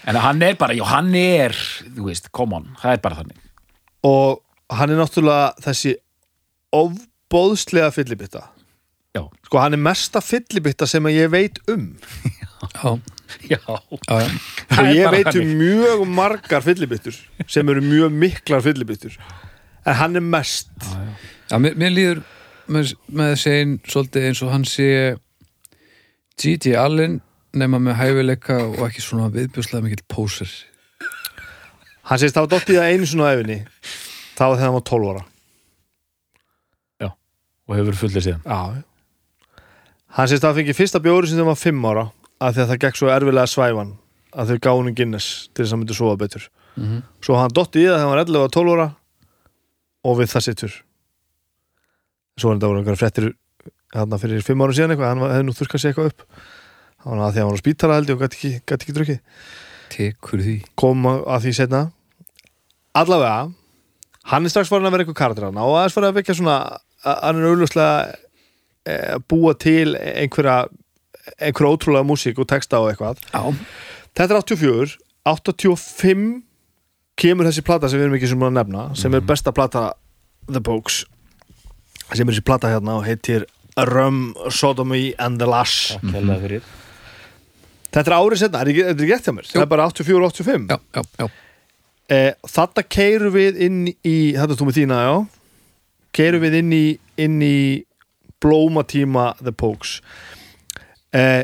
[0.09, 3.43] en hann er bara, já hann er þú veist, come on, það er bara þannig
[4.07, 4.41] og
[4.73, 5.93] hann er náttúrulega þessi
[6.75, 8.45] ofbóðslega fyllibitta
[9.15, 11.91] já, sko hann er mesta fyllibitta sem að ég veit um
[12.43, 12.91] Já, já,
[13.49, 13.79] já, já.
[13.91, 19.17] og Það er ég veit um mjög margar fyllibittur sem eru mjög miklar fyllibittur
[19.85, 20.71] en hann er mest.
[21.51, 22.23] Já, mér, mér líður
[22.71, 24.89] með, með segin svolítið eins og hann sé
[26.39, 26.73] G.G.
[26.79, 27.19] Allen
[27.53, 30.49] nema með hæfileika og ekki svona viðbjörslega mikill póser.
[32.09, 33.59] Hann sést það var dottið að einu svona á efinni
[34.33, 35.27] þá þegar hann var 12 ára.
[37.63, 38.41] Og hefur fullið síðan.
[38.43, 39.61] Já.
[40.17, 42.03] Hann sést að hann fengi fyrsta bjóri sem það var 5 ára
[42.43, 43.93] af því að það gekk svo erfilega svæfan
[44.33, 46.49] að þau gáði hún Guinness til þess að hann myndi sofa betur.
[46.73, 47.03] Mhm.
[47.21, 48.87] svo hann dotti í það þegar hann var 11 og 12 ára
[50.03, 50.77] og við það sittur
[52.33, 53.27] svo var þetta voru einhverja fréttir
[53.93, 56.23] hérna fyrir 5 ára síðan eitthvað hann hefði nú þurrkað sér eitthvað upp.
[57.03, 58.95] Hann var að því að hann var á spítala held og gæti ekki, gæti ekki
[58.97, 59.19] drukkið.
[59.93, 60.55] Tekur því.
[60.79, 61.81] Kom að því setna
[62.97, 63.51] allavega
[64.31, 66.57] hann er strax farin að vera eitthvað karakter hann og aðeins farin að vekja svona
[67.03, 67.95] að hann er auðvitað
[68.87, 68.95] e,
[69.29, 70.57] búa til einhverja
[71.39, 73.21] einhverja ótrúlega músík og texta og eitthvað.
[73.31, 73.41] Já,
[74.17, 76.41] þetta er 84 85
[77.19, 79.83] kemur þessi plata sem við erum ekki sem að nefna sem er besta plata
[80.49, 81.03] The Pokes
[82.13, 83.45] sem er þessi plata hérna og heitir
[83.89, 86.65] Rum, Sodomy and the Lash hérlega fyrir.
[87.93, 89.47] Þetta er árið setna, er ekki, er ekki rétt hjá mér?
[89.49, 91.27] Það er bara 84-85 já, já, já.
[92.17, 95.15] eh, Þetta keirum við inn í Þetta er þú með þína, já?
[96.17, 96.83] Keirum við inn í,
[97.25, 97.55] inn í
[98.43, 99.99] Blómatíma The Pokes
[101.13, 101.43] eh,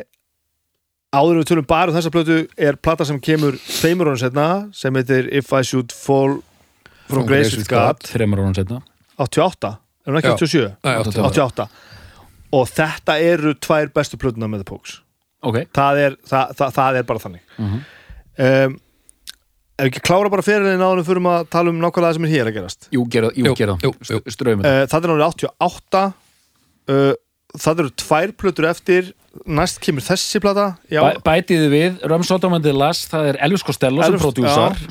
[1.09, 4.43] Áður en við tölum bara um þessa plötu er plata sem kemur tveimur honum setna
[4.77, 6.35] sem heitir If I Should Fall
[7.09, 8.03] From, Grace with God.
[8.05, 8.83] Þreymur árum setna
[9.17, 9.71] 88,
[10.05, 10.35] er hún ekki Já.
[10.37, 10.67] 87?
[10.85, 11.23] Nei, 88.
[11.31, 11.65] 88
[12.59, 14.99] og þetta eru tvær bestu plötuna með The Pokes.
[15.45, 17.41] Ok, það er, það, það, það er bara þannig.
[17.57, 17.81] Mhm.
[18.45, 18.77] um,
[19.79, 22.33] ef ekki klára bara áður en við fyrir að tala um nákvæmlega það sem er
[22.35, 22.87] hér að gerast.
[22.93, 23.77] Jú, gera, jú, Jú, gera.
[23.81, 24.21] jú, jú.
[24.29, 26.03] ströymið uh, það er náttúrulega 88
[26.93, 27.13] uh,
[27.65, 29.11] það eru tvær plötur eftir
[29.47, 34.13] næst kemur þessi plata já, Bæ, bætiði við, Römsóttamandi Lass það er Elvis Costello sem
[34.13, 34.75] Elvis- prodúsar.
[34.75, 34.89] já,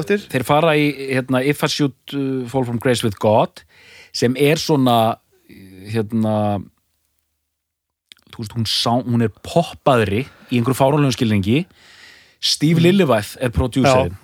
[0.00, 0.24] eftir.
[0.32, 3.62] Þeir fara í hérna, If I Should uh, Fall From Grace With God
[4.16, 5.16] sem er svona
[5.92, 6.36] hérna
[8.32, 11.62] þú veist, hún, sá, hún er poppaðri í einhverju fáránlegum skilningi.
[12.46, 14.16] Steve Lillywhite er já, prodúserinn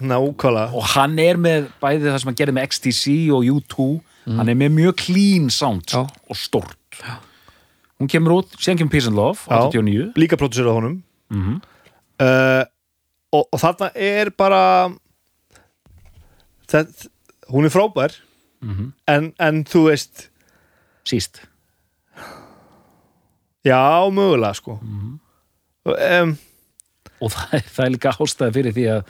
[0.76, 3.86] og hann er með bæði það sem hann gerði með XTC og U2
[4.36, 6.04] hann er með mjög clean sound Já.
[6.28, 6.76] og stort
[8.02, 9.62] hún kemur út, síðan kemur Peace and Love Já.
[9.70, 10.98] 89 líka producerað honum
[11.30, 11.60] mm
[12.22, 12.64] uh,
[13.32, 14.58] og, og þarna er bara
[16.68, 17.08] það,
[17.52, 18.18] hún er frábær
[18.62, 18.92] Mhm.
[19.10, 20.28] en, en þú veist
[21.08, 21.40] síst
[23.66, 25.18] já, mögulega sko Mhm.
[25.86, 26.38] um,
[27.22, 29.02] og það er, það er líka ástæði fyrir því að,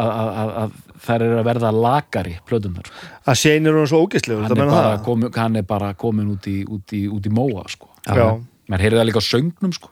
[0.00, 0.72] að,
[1.06, 3.10] þær eru að verða lagari plötunar sko.
[3.26, 7.04] að Shane er hún svo ógeðslegur hann, hann er bara komin út í, út í,
[7.10, 7.89] út í móa sko.
[8.06, 9.90] Maður heyrði það líka á söngnum sko.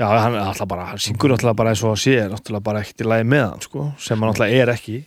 [0.00, 2.82] já, hann er alltaf bara hann syngur alltaf bara eins og sé er alltaf bara
[2.82, 4.98] ekkert í lagi með hann sko, sem hann alltaf er ekki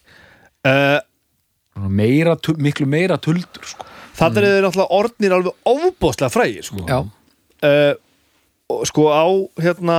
[0.70, 1.00] uh,
[1.76, 3.92] meira, miklu meira tuldur sko.
[4.16, 6.86] Þetta er þeir alltaf orðnir alveg ofbóðslega frægir sko.
[6.88, 7.02] Já,
[7.68, 9.26] uh, sko á
[9.60, 9.98] hérna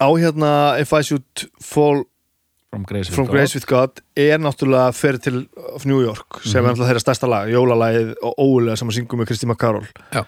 [0.00, 2.04] á hérna If I Should Fall
[2.74, 3.36] From Grace, with From God.
[3.36, 5.36] Grace With God er náttúrulega fyrir til
[5.86, 6.66] New York sem Mhm.
[6.66, 10.24] er alltaf þeirra stærsta lag, jólalagið og ólega sem að syngum með Kristíma Karol Já.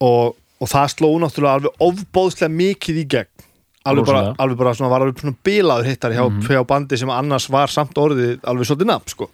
[0.00, 3.46] og, og það sló náttúrulega alveg ofbóðslega mikið í gegn
[3.90, 6.42] alveg bara, alveg bara svona, var alveg svona bilaður hittar hjá, Mhm.
[6.48, 9.28] hjá bandi sem annars var samt orðið alveg svolítið nafn sko.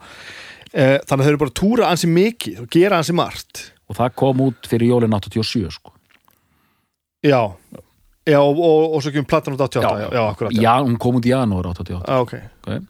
[0.74, 3.96] eh, þannig að þau eru bara að túra ansi mikið og gera ansi margt og
[3.96, 5.92] það kom út fyrir jólin 87 sko.
[7.24, 7.54] já,
[8.26, 10.62] já og, og, og svo kemur platan út 88 já, já, akkurat já.
[10.66, 12.32] já, hún kom út í janúar 88 Ah, ok
[12.66, 12.80] okay.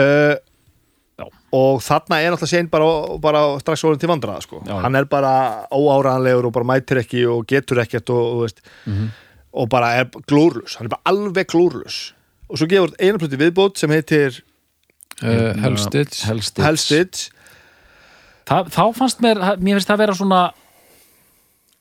[0.00, 0.36] uh,
[1.52, 2.86] og þarna er alltaf sen bara,
[3.20, 4.60] bara strax orðin til vandraða sko.
[4.66, 4.76] Já.
[4.84, 9.10] hann er bara óáraðanlegur og bara mætir ekki og getur ekkert og, og, veist, Mhm.
[9.52, 12.12] og bara er glórlus hann er bara alveg glórlus
[12.48, 14.40] og svo gefur einu pluti viðbót sem heitir
[15.22, 16.64] uh, Hellstitch Hellstitch.
[16.66, 17.28] Hellstitch
[18.50, 20.38] Það, þá fannst mér, mér finnst það vera svona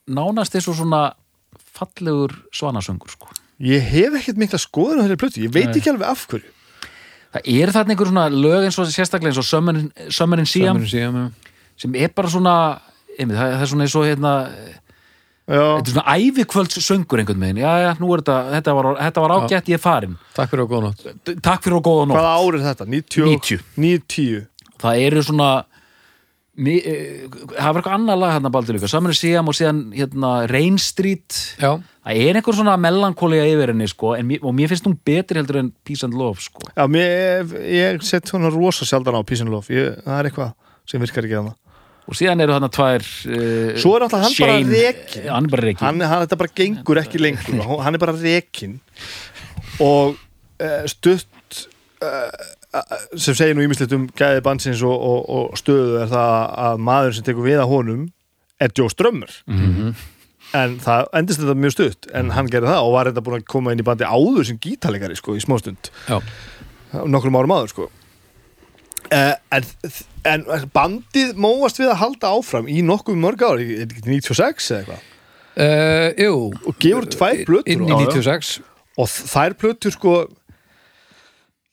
[0.10, 0.99] nánast eins og svona
[1.80, 3.34] fallegur svanasöngur sko.
[3.60, 5.80] ég hef ekkert mikla skoðun á þeirri pluti, ég veit Nei.
[5.80, 6.56] ekki alveg af hverju
[7.30, 10.82] það er þarna einhver svona lög eins og sérstaklega eins og Summer in, Siam
[11.80, 12.54] sem er bara svona
[13.15, 14.34] einmitt, það, það er svona eins og hérna
[15.50, 19.24] þetta er svona ævikvölds söngur einhvern veginn já, já, nú er þetta, þetta var, þetta
[19.24, 22.20] var ágætt, ég er farin Takk fyrir og góða nótt takk fyrir og góða nótt
[22.20, 22.89] hvaða ár er þetta?
[22.94, 23.63] 90, 90.
[23.78, 24.44] 90.
[24.84, 25.50] það eru svona
[26.60, 29.78] Mi- eh, það var eitthvað annað lag hérna baldur líka Saman er síðan og síðan
[29.95, 31.38] hérna Rain Street.
[31.62, 31.72] Já,
[32.04, 35.39] það er einhver svona melankólega yfir henni sko, en, mér- og mér finnst hún betri
[35.39, 36.67] heldur en Peace and Love sko.
[36.76, 40.54] Já, mér, ég set svona rosa sjaldan á Peace and Love ég, það er eitthvað
[40.89, 41.58] sem virkar ekki að það
[42.10, 45.28] og síðan eru þarna tvær uh, Svo er náttúrulega hann bara rekinn.
[45.30, 47.60] hann bara rekin hann, hann, þetta bara gengur ekki lengur.
[47.86, 48.80] Hann er bara rekin
[49.86, 51.60] og uh, stutt
[52.02, 52.34] uh,
[53.17, 56.34] sem segir nú ímislegt um gæði bandsins og, og, og stöðu er það
[56.67, 58.03] að maður sem tekur við að honum
[58.62, 59.93] er Joe Strömmur Mhm.
[60.53, 63.45] en það endist þetta mjög stutt en hann gerði það og var þetta búin að
[63.53, 65.89] koma inn í bandi áður sem gítalegari sko í smástund.
[67.10, 67.89] Nokkrum árum áður sko.
[69.10, 69.63] Uh, en,
[70.29, 70.43] en
[70.75, 75.05] bandið móast við að halda áfram í nokkuð mörg ár, þetta ekki 96 eða eitthvað?
[75.60, 76.34] Uh, jú.
[76.69, 77.71] Og gefur tvær plötur.
[77.73, 78.60] Inn í og- 96
[78.99, 80.13] og þær plötur sko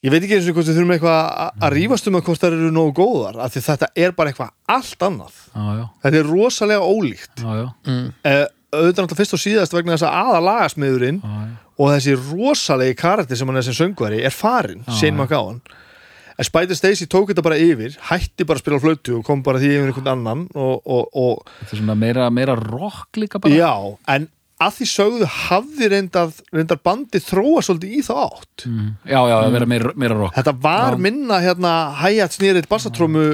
[0.07, 2.57] ég veit ekki eins og hvort við þurfum eitthvað að- rífast um að hvort þær
[2.57, 5.39] eru nógu góðar af því þetta er bara eitthvað allt annað.
[5.53, 7.43] Já, já, þetta er rosalega ólíkt.
[7.43, 8.05] Já, já, mm.
[8.31, 8.45] uh,
[8.77, 11.19] auðvitað náttúrulega fyrst og síðast vegna þess að aða lagasmiðurinn
[11.77, 15.23] og þessi rosalegi karakter sem hann er sem söngvari er farin, Shane já.
[15.25, 15.61] McGowan.
[16.37, 19.61] En Spider Stacy tók þetta bara yfir hætti bara að spila flötu og kom bara
[19.63, 23.57] því yfir einhvern annan og, og, og þetta er svona meira, meira rock líka bara.
[23.57, 23.73] Já,
[24.13, 28.65] en að því sögðu hafði reyndar, reyndar bandi þróa svolítið í þá átt.
[28.69, 28.87] Mm.
[29.05, 30.37] já, já, að vera meira, meira rock.
[30.39, 33.27] Þetta var minna hérna hægjart snýrið bassatrómu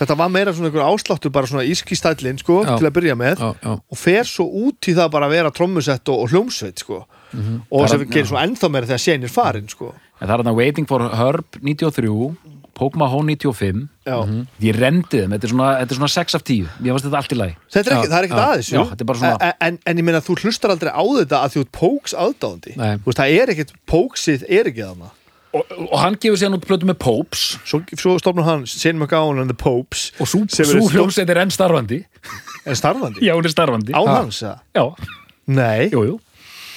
[0.00, 2.74] þetta var meira svona einhver ásláttur bara svona íski stælin sko Já.
[2.78, 3.40] til að byrja með.
[3.42, 6.84] Já, já, og fer svo út í það bara að vera trommusett og, og hljómsveit
[6.84, 7.02] sko.
[7.70, 9.92] Og Bara- sem gerir svo ennþá meira þegar er farin sko.
[10.20, 12.08] En það er þarna Waiting for Herb 93
[12.80, 14.16] Pokemon 95 Já.
[14.64, 17.20] ég rendi þeim, þetta er svona, þetta er svona 6 af 10 ég fannst þetta
[17.20, 17.54] allt í lagi.
[17.74, 20.00] Þetta er ekki, það er ekkert aðeins já, þetta er bara svona- en, en, en
[20.00, 22.92] ég meina þú hlustar aldrei á þetta að þú ert Póks aðdáðandi Nei.
[22.96, 25.10] Þú veist, það er ekkert, Póksið er ekki þarna.
[25.50, 27.40] Og, og hann gefur síðan út plötu með Popes.
[27.66, 31.28] Svo, svo stofnur hann Shane McGowan and the Popes og svo Sem eru stór- hljómsveit
[31.34, 32.04] er enn starfandi.
[32.70, 33.18] Er starfandi?
[33.26, 33.90] já, hún er starfandi.
[33.92, 34.14] Án Ha.
[34.22, 34.60] hans, eða?
[34.78, 34.84] já,
[35.50, 36.20] Nei, jú, jú.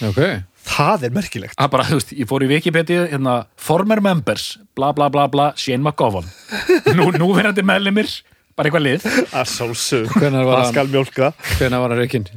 [0.10, 0.20] Ok
[0.68, 1.58] það er merkilegt.
[1.60, 4.46] Það bara, þú veist, ég fór í Wikipedia hérna, former members,
[4.78, 6.26] bla bla bla bla Shane McGowan
[6.96, 8.10] nú, nú verðandi meðlimir,
[8.56, 9.06] bara eitthvað lið.
[9.34, 11.34] Að sálsög, Hvenær var hann- skal mjólka.
[11.60, 12.28] Hvenær var hann reikinn?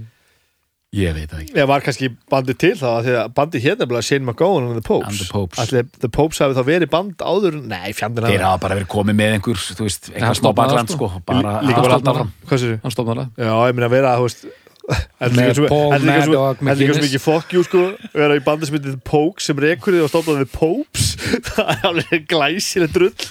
[0.96, 1.52] ég veit það ekki.
[1.58, 4.78] Ég var kannski bandið til þá að því að bandið hér nefnilega Shane McGowan and
[4.78, 5.08] the Popes.
[5.10, 5.58] And the Popes.
[5.60, 9.18] Ætli The Popes hafi þá verið band áður Nei, fjandinn þeir hafa bara verið komið
[9.18, 11.20] með einhver, þú veist, Hann eitthvað smá stofnaði bakland það, sko, sko.
[11.28, 12.30] bara Líka að bara halda áfram.
[12.48, 14.54] Hvað sér Hann stofnar það Já, ég meina að vera, þú veist er
[14.86, 17.22] Með Paul líka svo- Maddock þetta er McGuinness.
[17.24, 17.84] fuck you sko.
[18.14, 21.06] Vera í bandi sem heitir The Pokes sem rekur þið og stofnaði The Popes.
[21.50, 23.28] Það er alveg glæsileg drull.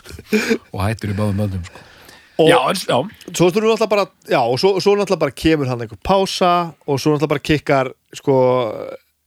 [0.74, 1.84] Og hættur í báðum böndum sko.
[2.44, 2.98] og já, já,
[3.32, 6.50] svo stundum náttúrulega bara já, og svo, svo náttúrulega bara kemur hann einhver pása
[6.84, 7.90] og svo náttúrulega bara kikkar
[8.20, 8.36] sko,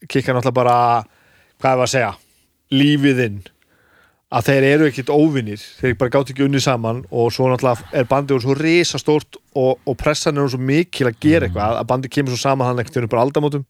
[0.05, 0.75] kikkar náttúrulega bara
[1.57, 2.11] hvað er að segja?
[2.77, 3.39] Lífiðinn
[4.29, 8.09] að þeir eru ekkit óvinnir þeir bara gátt ekki unni saman og svo náttúrulega er
[8.11, 12.15] bandið úr svo risastórt og, og pressan er svo mikil að gera eitthvað að bandið
[12.17, 13.65] kemur svo saman hann ekkert bara aldamótum.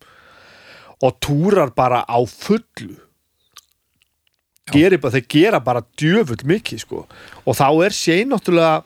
[0.99, 2.97] Og túrar bara á fullu.
[4.69, 7.05] Bara, þeir gera bara djöfull mikið sko.
[7.47, 8.83] Og þá er sér náttúrulega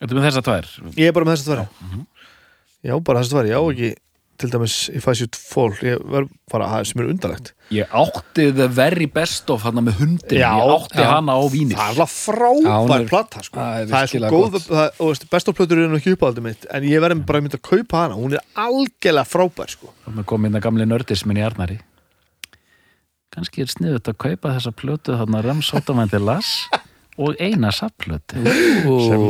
[0.00, 0.70] þetta er með þessa tvær?
[0.96, 2.06] Ég er bara með þess að tværi
[2.80, 3.90] Já, bara þess að tværi, já ekki
[4.40, 7.52] til dæmis If I Should Fall ég verð bara, það sem er undarlegt.
[7.70, 11.06] Ég átti the very best of hann með hundin, Já, ég átti já.
[11.12, 13.60] hana á vínir Það er alltaf frábær plata sko.
[13.60, 17.04] það er svo góð það, og veist, Bestofplötur er nú ekki uppáldið mitt En ég
[17.04, 18.18] verði bara mynd að kaupa hana.
[18.18, 19.92] Hún er algjörlega frábær sko.
[20.06, 21.78] og með komið inn að gamli nördismin í Arnari.
[23.30, 26.64] Kannski er sniðut að kaupa þessa plötu þarna Ramsóttamændi Lass
[27.20, 29.24] og eina sapplötu sem,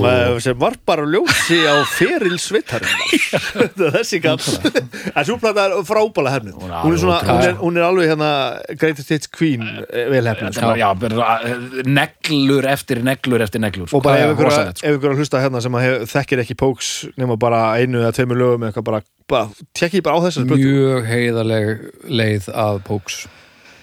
[0.44, 2.90] sem var bara ljósi á feril sveitarinn
[3.96, 8.12] Þessi gall En svo plata er frábæla hefnið Hún hún hún, er, hún er alveg
[8.12, 8.30] hérna
[8.78, 10.72] Greatest Hits Queen eh, vel sko.
[10.74, 14.86] já, já, bara, eh, neglur eftir neglur eftir neglur og bara ef ykkur, rosalegt, sko.
[14.88, 18.14] ef ykkur að hlusta hérna sem að hef, þekkir ekki Pokes nema bara einu eða
[18.16, 21.74] tveimur lögum eða eitthvað bara, bara tekkið bara á þessari blötu Mjög heiðarleg
[22.20, 23.20] leið að Póks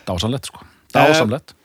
[0.08, 0.64] dásamlegt sko.
[0.64, 1.57] Eh, dásamlegt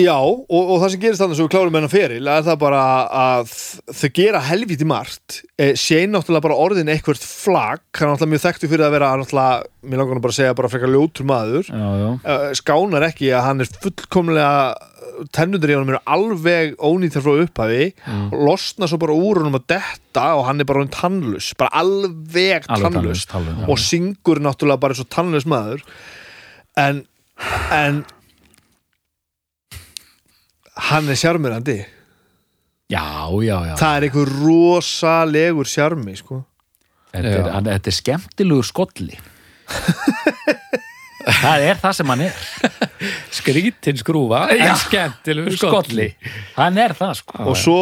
[0.00, 2.82] Já, og, og það sem gerist þannig svo við klárum hennar feril er það bara
[3.20, 3.54] að
[4.00, 5.40] þau gera helviti margt.
[5.60, 9.10] Eh, Shane náttúrulega bara orðin eitthvað flag hann er náttúrulega mjög þekktu fyrir að vera
[9.20, 11.70] náttúrulega, mér langar nú bara að segja bara frekar ljótur maður.
[11.70, 14.54] Já, já, uh, skánar ekki að hann er fullkomlega
[15.34, 17.90] tennundur í honum eru alveg ónýttar frá upphafi.
[18.30, 21.74] Og losna svo bara úr honum að detta og hann er bara hann tannlus bara
[21.82, 23.68] alveg alveg tannlus tannlaust, alveg, já.
[23.68, 25.84] og syngur náttúrulega bara eins og tannlaus maður.
[26.80, 27.04] En
[27.74, 28.02] en
[30.88, 31.78] hann er sjarmirandi
[32.90, 33.04] já,
[33.44, 33.74] já, já.
[33.78, 36.42] Það er einhver rosalegur sjarmi sko.
[37.12, 39.20] þetta er, hann, þetta er skemmtilegur skolli.
[41.20, 42.36] Það er það sem hann er.
[43.36, 44.38] Skrítin skrúfa.
[44.56, 46.06] En skemmtilegur skolli,
[46.56, 47.42] hann er það sko.
[47.44, 47.80] Og svo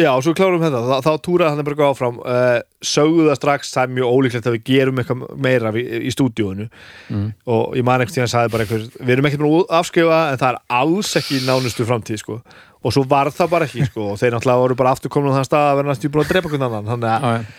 [0.00, 3.84] já, svo klárum þetta þá, þá túraði hann bara áfram uh, sögðu það strax, það
[3.86, 6.68] er mjög ólíklegt að við gerum eitthvað meira í, í stúdíóinu
[7.10, 7.28] Mm.
[7.50, 9.72] og ég man ekkert því að hann sagði bara einhver, við erum ekkert búin að
[9.80, 12.36] afskrifa en það er alls ekki nánustu framtíð sko.
[12.80, 14.04] og svo var það bara ekki sko.
[14.12, 16.30] og þeir náttúrulega voru bara aftur komin á þann stað að vera næstu búin að
[16.34, 17.50] drepa hvern annan þannig að.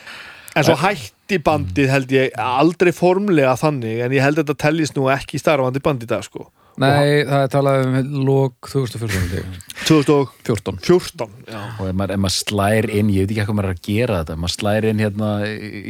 [0.56, 4.95] En svo hætti bandið held ég aldrei formlega þannig en ég held að þetta teljist
[4.97, 6.47] nú ekki starfandi band í dag sko.
[6.79, 9.43] Nei, það er talað um lók 2014
[9.86, 11.60] 2014 14 já.
[11.79, 14.19] og ef maður, ef maður slær inn, ég veit ekki hvað maður er að gera
[14.21, 15.29] þetta, ef maður slær inn hérna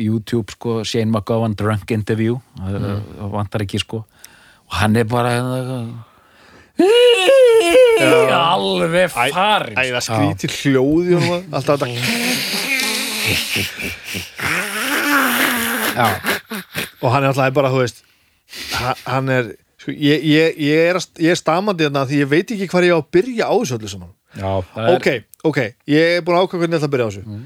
[0.02, 3.02] YouTube sko, Shane McGowan drunk interview, það Mm.
[3.20, 4.02] það vantar ekki sko.
[4.72, 5.60] Og hann er bara hérna
[8.42, 11.14] alveg farin Æ, það skrítir hljóði
[11.54, 11.88] alltaf þetta.
[15.92, 16.08] Já,
[17.02, 18.02] og hann er alltaf bara, þú veist
[18.80, 21.00] ha- hann er sko, ég, ég, ég, er,
[21.32, 23.90] er stamandi þarna því ég veit ekki hvað ég á að byrja á þessu öllu
[23.92, 24.14] saman.
[24.38, 25.08] Já, er, ok,
[25.50, 25.60] ok,
[25.92, 27.24] ég er búin að ákvæða hvernig ég ætla að byrja á þessu.
[27.26, 27.46] Mm.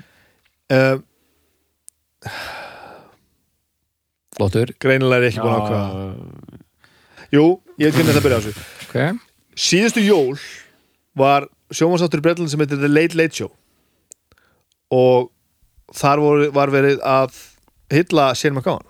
[4.36, 4.74] flottur.
[4.82, 5.86] Greinilega er ég ekki búin að ákvæða
[7.36, 7.46] jú,
[7.80, 8.66] ég veit hvernig ég ætla að byrja á þessu.
[8.86, 8.98] Ok,
[9.66, 10.36] síðustu jól
[11.16, 13.52] var sjómanstáttur í Bretland sem heitir The Late Late Show.
[14.94, 15.32] Og
[15.96, 17.40] þar voru, var verið að
[17.94, 18.86] hylla Shane McGowan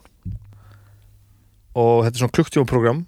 [1.76, 3.04] og þetta er svona klukktímaprogram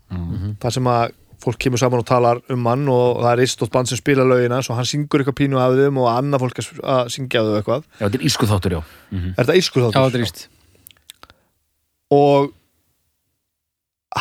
[0.62, 3.88] þar sem að fólk kemur saman og talar um hann og það er istótt band
[3.88, 7.40] sem spila lögina svo hann syngur eitthvað pínu af þeim og annað fólk að- syngja
[7.40, 7.84] af þau eitthvað.
[8.00, 8.82] Já, þetta er ísku þáttur, já.
[9.14, 10.08] Er þetta ískur já, þáttur?
[10.08, 10.48] þetta er íst
[12.10, 12.54] og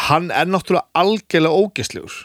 [0.09, 2.16] hann er náttúrulega algjörlega ógæstlegur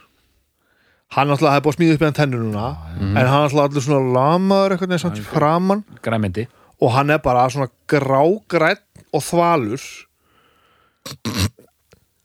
[1.15, 2.65] hann náttúrulega hefði búið að smíða upp í hann tennur núna
[2.99, 6.47] en hann náttúrulega allir svona lamaður eitthvað neins samt framann græmyndi
[6.81, 9.86] og hann er bara svona grágrætt og þvalur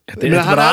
[0.07, 0.67] Þetta er bara,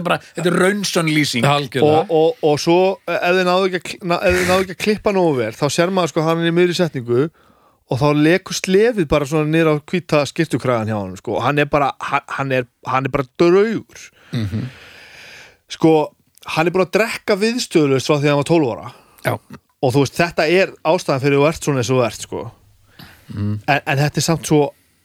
[0.06, 1.44] bara, raunsson lýsing.
[1.84, 2.76] Og, og, og svo
[3.12, 6.40] ef þið náðu ekki, að ekki að klippa nógu vel þá sér maður sko hann
[6.40, 7.26] er í miðri setningu
[7.92, 11.36] og þá lekur slefið bara svona niður á hvíta skiptukragan hjá hann sko.
[11.36, 14.08] og hann er bara hann, er, hann er bara draugur.
[15.76, 15.92] Sko
[16.56, 18.90] hann er búin að drekka viðstöðlust frá því að hann var 12 ára.
[19.26, 19.34] Já,
[19.82, 22.46] og þú veist þetta er ástæðan fyrir þú ert svona eins og þú ert sko.
[23.36, 24.62] en, en þetta er samt svo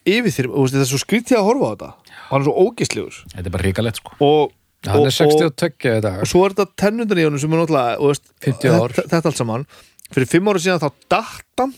[0.08, 1.90] yfir þér, þetta er svo skrítið að horfa á þetta
[2.32, 4.14] og hann er svo ógislegur Þetta er bara ríkalegt sko.
[4.24, 4.52] Og,
[4.88, 6.20] hann og, er 62 í dag.
[6.24, 8.94] og svo er þetta tennundan í honum sem er náttúrulega veist, 50 ár.
[8.96, 9.66] þetta, þetta allt saman.
[10.12, 11.74] Fyrir fimm ára síðan þá datt hann.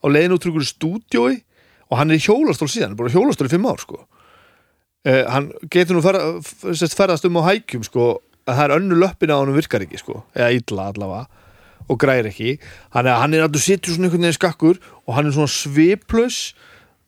[0.00, 1.34] Á leiðin út úr ykkur stúdjói
[1.90, 3.98] og hann er í hjólastól síðan, bara hjólastól í fimm ár sko.
[5.08, 8.06] uh, hann getur nú ferða, f- sest, ferðast um á hækjum sko,
[8.46, 11.26] að það er önnu löppina á hann virkar ekki sko, eða illa allavega.
[11.90, 12.50] Og græðir ekki,
[12.94, 14.76] hann er, hann er alltaf sittur svona einhvern veginn skakkur.
[15.08, 16.36] Og hann er svona sviplaus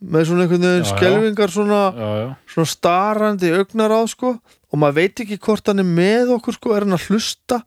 [0.03, 2.27] með svona einhvern veginn skelfingar svona Já, já.
[2.55, 4.35] svona starrandi augnar á sko.
[4.73, 7.61] Og maður veit ekki hvort hann er með okkur sko, er hann að hlusta?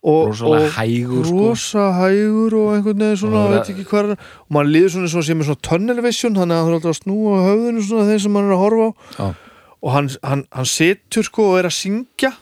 [0.00, 1.36] Og, og hægur, sko.
[1.50, 5.08] rosa hægur og einhvern veginn svona, Og veit það- ekki hver og maður líður svona
[5.12, 8.06] svona sem er svona tunnel vision þannig að hann er alltaf að snúa höfðinu svona
[8.08, 8.92] þeir sem hann er að horfa á.
[9.20, 9.34] Já,
[9.82, 12.32] og hann, hann, hann situr sko og er að syngja.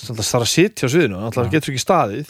[0.00, 2.28] Þannig að það er að sitja á sviðinu hann alltaf getur ekki staðið.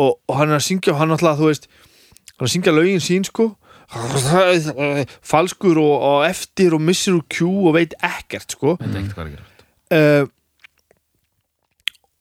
[0.00, 2.72] Og, og hann er að syngja og hann alltaf, þú veist hann er að syngja
[2.76, 3.48] lögin sín sko
[5.32, 8.76] falskur og, og eftir og missir úr kjú og veit ekkert sko.
[8.82, 9.20] Er ekkert
[9.94, 10.26] er uh,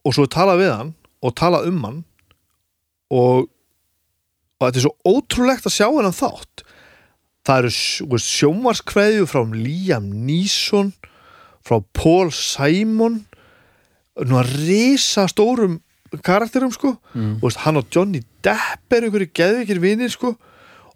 [0.05, 0.91] og svo talað við hann
[1.25, 1.99] og talað um hann
[3.15, 3.47] og,
[4.59, 6.63] og þetta er svo ótrúlegt að sjá hennan þátt.
[7.45, 10.91] Það eru sj- þú veist, sjónvarskveðju frá Liam Neeson
[11.65, 13.23] frá Paul Simon
[14.25, 15.79] nú að risa stórum
[16.23, 16.93] karakterum sko.
[17.17, 17.39] Mm.
[17.43, 20.35] og hann og Johnny Depp er einhverju geðvikir vinir sko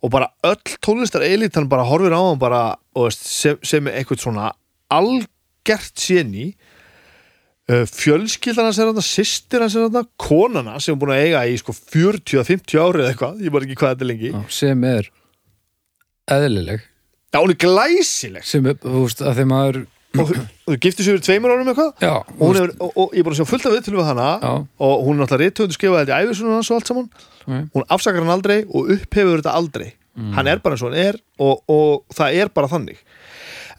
[0.02, 2.62] og bara öll tónlistar elit hann bara horfir á hann bara
[2.96, 4.52] veist, sem, sem er eitthvað svona
[4.94, 6.54] algert séni.
[7.70, 11.44] Uh, fjölskyldan hans er hann sýstir hans er hann, konana sem er búin að eiga
[11.52, 14.32] í sko 40-50 árið eða eitthvað, ég bara ekki hvað þetta er lengi.
[14.34, 15.12] Já, sem er
[16.34, 16.88] eðlileg.
[17.30, 18.46] Já, hún er glæsileg.
[18.50, 19.54] Sem er, þú veist, að þeim
[20.18, 21.92] og þau- og þau giftu sig fyrir tveimur árum eitthvað?
[22.02, 24.30] Já, og, er, og, og ég er búin að sjá fullt af viðtölu við hana.
[24.42, 24.54] Já.
[24.80, 27.10] og hún er náttúrulega reytöfundu skrifaði þetta í æfisunum hans og allt saman.
[27.46, 27.70] Ok.
[27.76, 29.92] hún afsakar hann aldrei og upphefur þetta aldrei
[30.36, 32.98] hann er bara eins og hann er og, og það er bara þannig.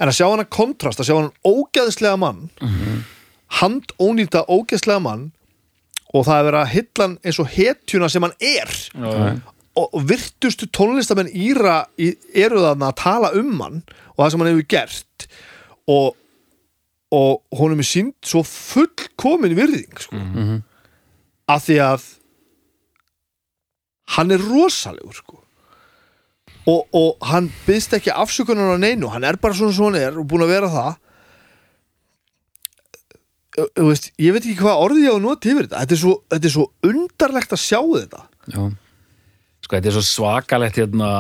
[0.01, 2.51] En að sjá hann að kontrast, að sjá hann ógeðslega mann
[3.61, 5.33] handónýta ógeðslega mann
[6.14, 8.72] og það er verið að hylla hann eins og hetjuna sem hann er.
[8.95, 9.41] Já,
[9.78, 13.83] og, og virtustu tónlistamenn Íra í, eru þarna að tala um hann
[14.16, 15.26] og það sem hann hefur gert.
[15.91, 16.16] Og,
[17.14, 20.16] og honum er sínd svo fullkomin virðing sko.
[20.16, 20.62] Mhm.
[21.51, 22.03] af því að
[24.16, 25.41] hann er rosalegur sko.
[26.70, 30.28] Og, og hann byggst ekki afsökunar á neinu hann er bara svona svona er og
[30.30, 30.92] búin að vera það.
[33.82, 35.82] Veist, ég veit ekki hvað orðið ég á að nota yfir þetta.
[35.82, 38.22] Þetta er svo, þetta er svo undarlegt að sjá þetta.
[38.46, 38.62] Já.
[39.60, 41.10] Sko, þetta er svo svakalegt hérna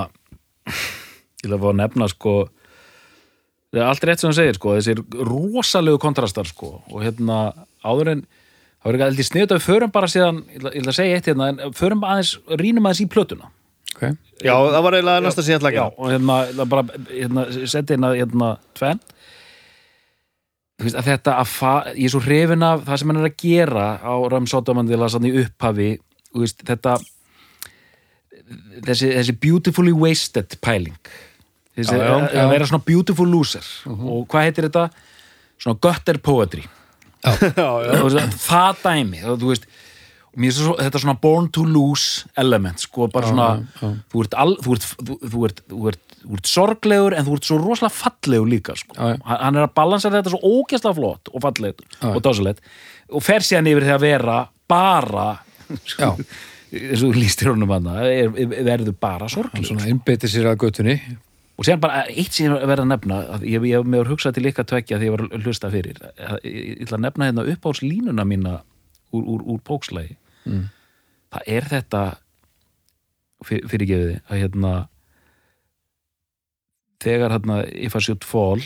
[1.40, 2.34] ég vil að fá að nefna sko
[3.70, 7.40] það er allt rétt sem hann segir sko þessir rosalegu kontrastar sko og hérna
[7.84, 10.98] áður en það verður ekki alltaf sniðut að við förum bara síðan ég ætla að
[10.98, 13.50] segja eitt hérna förum aðeins, rínum aðeins í plötuna
[13.94, 14.02] ok,
[14.40, 18.12] Já, það var eiginlega næsta síðan Já, lækja og hérna, það bara hérna, setja hérna,
[18.16, 19.00] hérna tvenn.
[20.80, 23.28] Þú veist að þetta að fa, ég er svo hrifin af það sem hann er
[23.28, 25.90] að gera á Ramsóttamandila sann í upphafi.
[26.30, 26.94] Þú veist, þetta
[28.86, 30.96] þessi, þessi beautifully wasted pæling.
[31.76, 32.40] Þessi, Já, já, að, já.
[32.46, 33.68] að vera svona beautiful loser.
[33.92, 34.88] Og hvað heitir þetta?
[35.60, 36.64] svona gutter poetry.
[37.20, 37.34] Já,
[37.84, 39.66] já, Þú veist, það dæmi þú þú veist,
[40.30, 43.48] og mér er svo, þetta svona born to lose element sko, bara svona
[43.80, 43.88] já.
[44.12, 47.48] Þú, ert all, þú, ert, þú, ert, þú, ert, þú ert sorglegur en þú ert
[47.48, 48.94] svo rosalega fallegur líka sko.
[48.94, 49.16] Já.
[49.26, 52.12] hann hann er að balansera þetta svo ógeðslega flott og fallegur Já.
[52.12, 52.62] og dásalegt
[53.10, 54.36] og fer síðan yfir því að vera
[54.70, 55.26] bara
[55.98, 56.12] Já.
[56.70, 61.00] eins og lístir honum hann verður bara hann sorglegur svona innbeitir sér að göttunni
[61.60, 64.30] og síðan bara eitt sem ég verða að nefna að ég, hef með að hugsa
[64.32, 65.98] til ykkar tvekja því ég var að hlusta fyrir
[66.46, 68.60] ég, ætla að nefna hérna uppáhalds línuna mína
[69.12, 70.16] úr, úr, úr pókslægi
[70.46, 70.68] Mm.
[71.32, 72.02] það er þetta
[73.44, 74.72] fyr, fyrirgefiði að hérna
[77.00, 78.62] þegar hérna If I Should Fall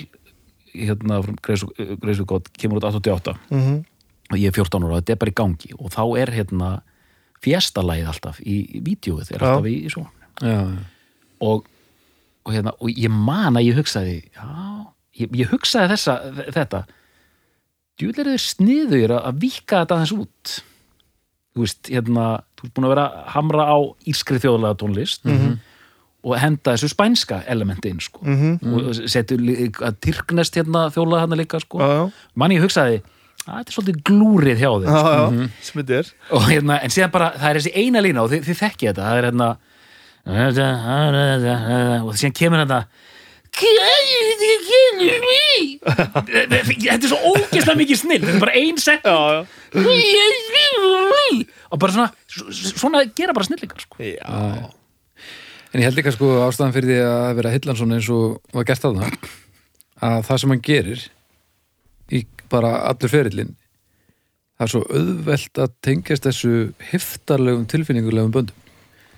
[0.75, 3.85] hérna Greisu gott kemur út 88 Mhm.
[4.31, 6.71] og ég er 14 ára þetta er bara í gangi og þá er hérna
[7.45, 9.47] fjestalægið alltaf í, vídjóið er Já.
[9.47, 10.07] alltaf í, í svo
[10.41, 10.77] já,
[11.41, 11.67] og,
[12.47, 14.87] og, hérna, og ég man að ég hugsaði já,
[15.21, 16.17] ég, ég hugsaði þessa,
[16.57, 16.85] þetta
[18.01, 20.55] djúvel er þau sniður að, að vika þetta aðeins út
[21.55, 22.25] þú veist, hérna
[22.59, 23.79] þú ert búin að vera hamra á
[24.11, 25.27] ískri þjóðlega tónlist
[26.25, 28.21] og henda þessu spænska elementi inn sko.
[28.25, 28.59] Mhm.
[28.75, 31.79] og setur líka að tyrknest hérna þjóðlega hann líka sko.
[31.79, 33.03] Já, já, man ég hugsaði
[33.45, 35.13] að þetta er svolítið glúrið hjá þeim já, sko.
[35.13, 38.31] já, sem þetta er og hérna, en síðan bara, það er þessi eina lína og
[38.33, 39.49] þið, þið þekki þetta, það er hérna
[42.09, 42.81] og síðan kemur þetta
[46.85, 49.17] þetta er svo ógeðslega mikið snill þetta er bara ein já
[51.75, 52.11] og bara svona,
[52.55, 53.99] svona gera bara snillingar sko.
[55.75, 58.85] En ég held líka sko ástæðan fyrir því að vera Hillansson eins og var gert
[58.87, 59.13] að það
[60.05, 61.01] að það sem hann gerir
[62.15, 62.21] í
[62.53, 63.55] bara allur ferillin
[64.55, 66.53] það er svo auðvelt að tengjast þessu
[66.93, 68.61] heftarlegum tilfinningulegum böndum.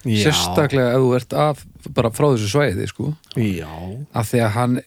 [0.07, 1.65] Sérstaklega ef þú ert af
[1.95, 3.13] bara frá þessu svæði sko.
[3.37, 3.71] Já,
[4.17, 4.79] af því að hann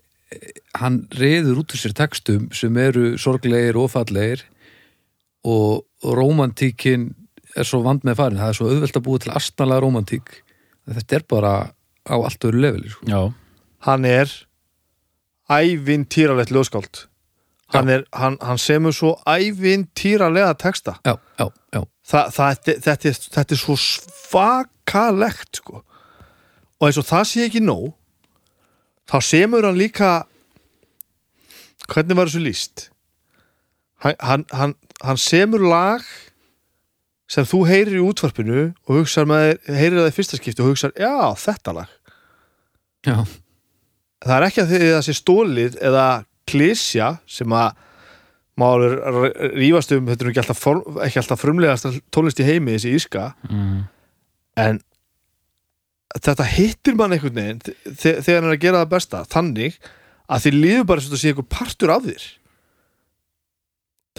[0.78, 4.44] hann reyður út úr sér textum sem eru sorglegir og fallegir
[5.48, 7.10] og romantíkin
[7.58, 8.38] er svo vand með farin.
[8.38, 10.36] Það er svo auðvelt að búa til astanlega romantík
[10.90, 11.54] þetta er bara
[12.10, 13.06] á allt öðru leveli sko.
[13.10, 13.22] já,
[13.86, 14.32] hann er
[15.50, 17.06] ævintýralegt ljóskáld
[17.74, 20.98] hann, er, hann, hann semur svo ævintýralega texta.
[21.06, 25.84] Já, já, já, Þa, það, þetta, þetta, er, þetta er svo svakalegt sko.
[26.80, 27.92] Og eins og það sé ekki nóg
[29.10, 30.14] þá semur hann líka
[31.90, 32.88] hvernig var þessu líst
[34.04, 36.06] hann, hann, hann, semur lag
[37.30, 40.72] sem þú heyrir í útvarpinu og hugsar með þér, heyrir það í fyrsta skipti og
[40.72, 41.92] hugsar, já, þetta lag
[43.06, 43.18] já.
[44.26, 46.08] það er ekki að því að það sé stólið eða
[46.50, 47.86] klísja sem að
[48.60, 48.98] máður
[49.56, 53.78] rífast um þetta er ekki alltaf, alltaf frumlegast tónlist í heimi þessi íska mm.
[54.66, 54.82] en
[56.18, 59.78] þetta hittir mann einhvern veginn þe- þegar hann er að gera það besta þannig
[60.30, 62.26] að þið líður bara sem þetta sé einhver partur af þér.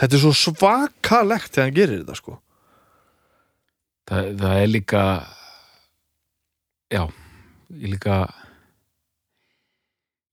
[0.01, 2.37] Þetta er svo svakalegt þegar hann gerir þetta sko.
[4.11, 5.03] Það, það er líka
[6.91, 7.03] já
[7.79, 8.15] ég líka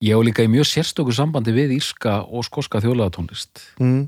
[0.01, 3.23] ég á líka í mjög sérstöku sambandi við írska og skoska þjóðlega
[3.81, 4.05] mm.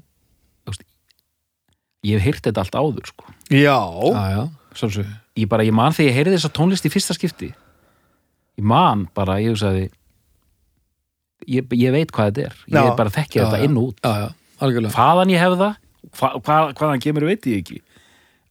[2.06, 3.26] ég hef heyrt þetta allt áður sko.
[3.50, 4.43] já, já, já,
[4.78, 7.52] svolsög ég bara, ég man þegar ég heyrði þessa tónlist í fyrsta skipti.
[8.60, 9.90] Ég man bara, ég hugsaði
[11.48, 12.58] ég, ég veit hvað þetta er.
[12.68, 12.96] Ég Já.
[12.98, 13.64] bara þekki Já, þetta já.
[13.70, 14.02] inn og út.
[14.04, 14.30] Já, já,
[14.66, 14.94] algjörlega.
[14.98, 15.76] Hvaðan ég hef það
[16.20, 17.82] hva, hva, hvaðan kemur veit ég ekki.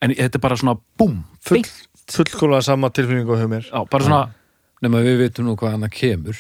[0.03, 1.65] En þetta er bara svona búm, Full-
[2.09, 3.67] fullkóla sama tilfinningu hjá mér.
[3.69, 4.23] Já, bara svona,
[4.85, 6.39] nema við vitum nú hvað hann kemur.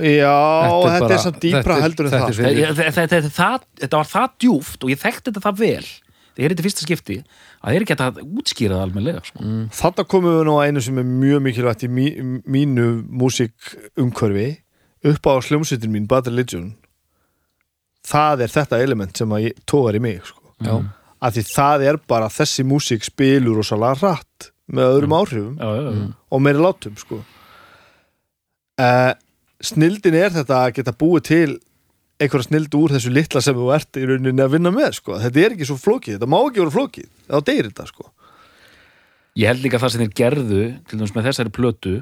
[0.00, 2.46] Já, þetta er, bara- samt dýpra þetta er- heldur en þetta það.
[2.48, 5.84] er þetta, þetta, það, var það djúft og ég þekkti þetta það vel.
[6.30, 7.16] Þegar ég er þetta fyrsta skipti
[7.60, 9.44] að þeir ekki að útskýra það almennilega sko.
[9.44, 9.64] Mm.
[9.76, 12.06] Þarna komum við nú að einu sem er mjög mikilvægt í mí,
[12.48, 12.86] mínu
[13.20, 14.48] músikumhverfi
[15.10, 16.72] upp á sljómsveitin mín Bad Religion
[18.06, 20.54] það er þetta element sem að ég tógar í mig sko.
[20.64, 20.74] já,
[21.20, 25.68] að því það er bara þessi músík spilur og salega hratt með öðrum áhrifum já,
[25.76, 26.04] já, já.
[26.30, 27.20] og meiri látum sko.
[28.80, 29.12] uh,
[29.60, 31.58] snildin er þetta að geta búið til
[32.20, 35.18] einhverja snild úr þessu litla sem þú ert í rauninni að vinna með sko.
[35.22, 38.08] þetta er ekki svo flókið, þetta má ekki vera flókið þá deyrir þetta sko.
[39.38, 41.94] Ég held líka það sem þeir gerðu til dæmis með þessari plötu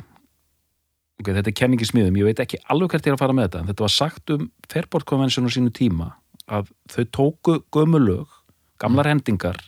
[1.19, 3.49] ok, þetta er kenningi smiðum, ég veit ekki alveg hvert ég er að fara með
[3.49, 6.13] þetta, en þetta var sagt um Fairport Convention á sínu tíma
[6.49, 8.33] að þau tóku gömulög
[8.81, 9.61] gamlar hendingar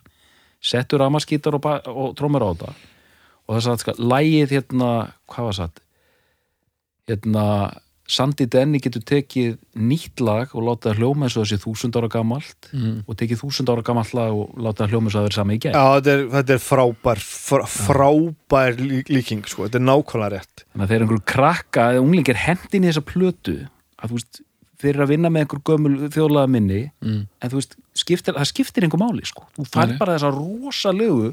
[0.62, 2.72] settu ramaskítar og, og trómur á þetta
[3.51, 4.90] og það satt, sko, lægið hérna,
[5.30, 5.84] hvað var satt
[7.11, 7.46] hérna
[8.11, 12.09] Sandy Denny getur tekið nýtt lag og láta það hljóma eins og þessi þúsund ára
[12.11, 12.97] gamalt mm.
[13.07, 15.63] og tekið þúsund ára gamalt lag og láta það hljóma og það verið sami í
[15.63, 20.33] gegn Já, þetta er, þetta er frábær fr frábær lí- líking sko, þetta er nákvæmlega
[20.37, 23.57] rétt þannig að þeir eru einhverju krakka eða unglingir hendin í þessa plötu
[24.01, 24.41] að þú veist,
[24.81, 27.23] þeir eru að vinna með einhver gömul þjóðlaða minni Mm.
[27.41, 29.47] en þú veist, skiptir, það skiptir einhver máli sko.
[29.57, 31.31] þú fær bara þessa rosalegu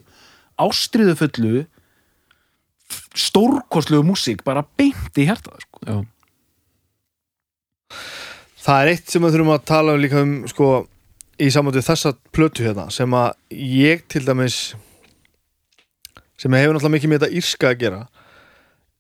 [0.60, 1.66] ástriðufullu
[3.18, 6.04] stórkostlegu músík bara beint í hjartað sko.
[8.68, 10.68] Það er eitt sem við þurfum að tala um líka um sko,
[11.40, 14.58] í samvættu þessa plötu hérna sem að ég til dæmis
[16.38, 18.02] sem hefur náttúrulega mikið með þetta írska að gera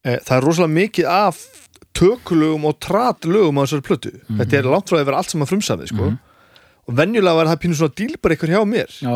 [0.06, 1.42] e, það er rosalega mikið af
[1.98, 4.14] tökulögum og tratlögum á þessari plötu.
[4.38, 6.10] Þetta er langt frá að vera allt sem að frumsaði sko.
[6.88, 8.92] og venjulega var það pínu svona dílbar eitthvað hjá mér.
[9.02, 9.16] Já,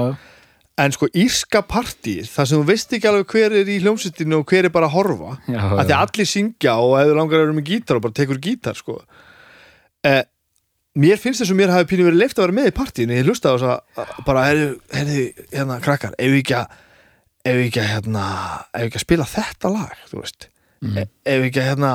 [0.82, 4.49] en sko írska partíð þar sem þú veist ekki alveg hver er í hljómsveitinu og
[4.49, 7.45] hver er bara að horfa já, að því allir syngja og ef þú langar að
[7.45, 8.97] vera með gítar og bara tekur gítar sko.
[10.07, 10.23] Eh,
[11.01, 13.17] mér finnst þess að mér hafi pínu verið leift að vera með í partíinu.
[13.17, 15.23] Ég hlusta á þess að bara herri,
[15.53, 16.77] hérna krakkar, ef við ekki að
[17.41, 18.25] ef við ekki að hérna
[18.69, 20.47] ef við ekki að spila þetta lag, þú veist?
[20.81, 20.95] Mm.
[20.97, 21.91] e ef við ekki að hérna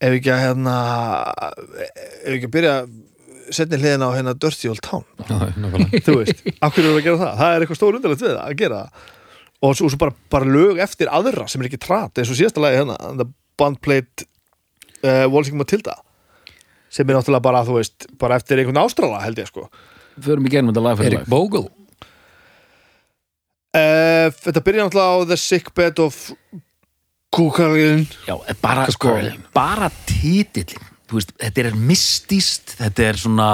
[0.00, 0.76] ef við ekki að hérna
[1.54, 2.76] ef við ekki að byrja
[3.54, 5.04] setni hliðina á hérna Dirty Old Town?
[5.28, 6.00] Nákvæmlega.
[6.06, 7.34] Þú veist, af hverju erum við að gera það?
[7.40, 8.80] Það er eitthvað stór undarlegt við að gera.
[8.84, 9.12] Það
[9.64, 12.62] og svo, svo bara, bara lög eftir aðra sem er ekki trat, eins og síðasta
[12.62, 13.26] lagi hérna The
[13.60, 15.96] Band Played uh, Waltzing Matilda
[16.94, 19.66] sem er náttúrulega bara, þú veist, bara eftir einhvern ástrala held ég sko.
[20.22, 21.66] Förum í gegnum þetta lag fyrir Erik Bogle
[23.74, 26.20] uh, Þetta byrja náttúrulega á The Sickbed of
[27.34, 29.16] Kukalin já, bara, sko,
[29.56, 33.48] bara titillin þú veist, þetta er mystíst þetta er svona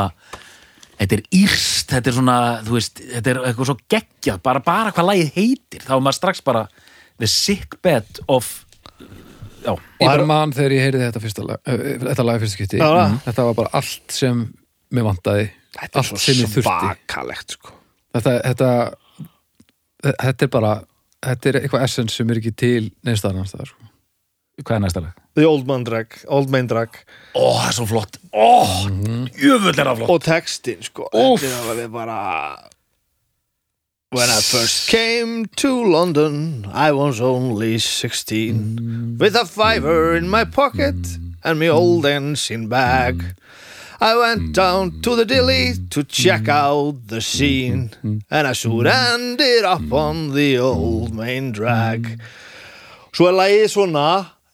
[1.01, 2.39] þetta er írst, þetta er svona
[2.69, 4.41] veist, þetta er eitthvað svo geggjað.
[4.45, 6.67] Bara, bara hvað lagið heitir, þá er maður strax bara
[7.21, 8.51] The Sickbed of
[9.65, 12.85] já, Ég bara man þegar ég heyrði þetta fyrsta lag uh, þetta lag fyrsta það.
[13.11, 13.19] Mm.
[13.27, 14.45] Þetta var bara allt sem
[14.91, 16.67] mér vantaði Þetta allt sem ég þurfti.
[16.67, 17.77] svakalegt sko.
[18.17, 18.71] Þetta, þetta,
[20.25, 20.73] þetta er bara
[21.21, 23.91] þetta er eitthvað essence sem er ekki til neins annars staðar sko.
[24.65, 25.21] hvað er næsta lag?
[25.39, 26.97] The Old Man Drag, Old Man Drag.
[27.39, 28.19] Ó, það er svo flott.
[28.35, 28.67] Ó,
[29.39, 30.11] jöfull er það flott.
[30.11, 31.07] Og textin sko.
[31.15, 32.17] Þetta er bara
[34.13, 40.43] When I first came to London I was only 16 With a fiver in my
[40.43, 40.97] pocket
[41.45, 43.37] And my old dancing bag.
[44.01, 49.63] I went down to the dilly To check out the scene And I soon ended
[49.63, 52.19] up on the old main drag.
[53.15, 54.09] Svo er lagið svona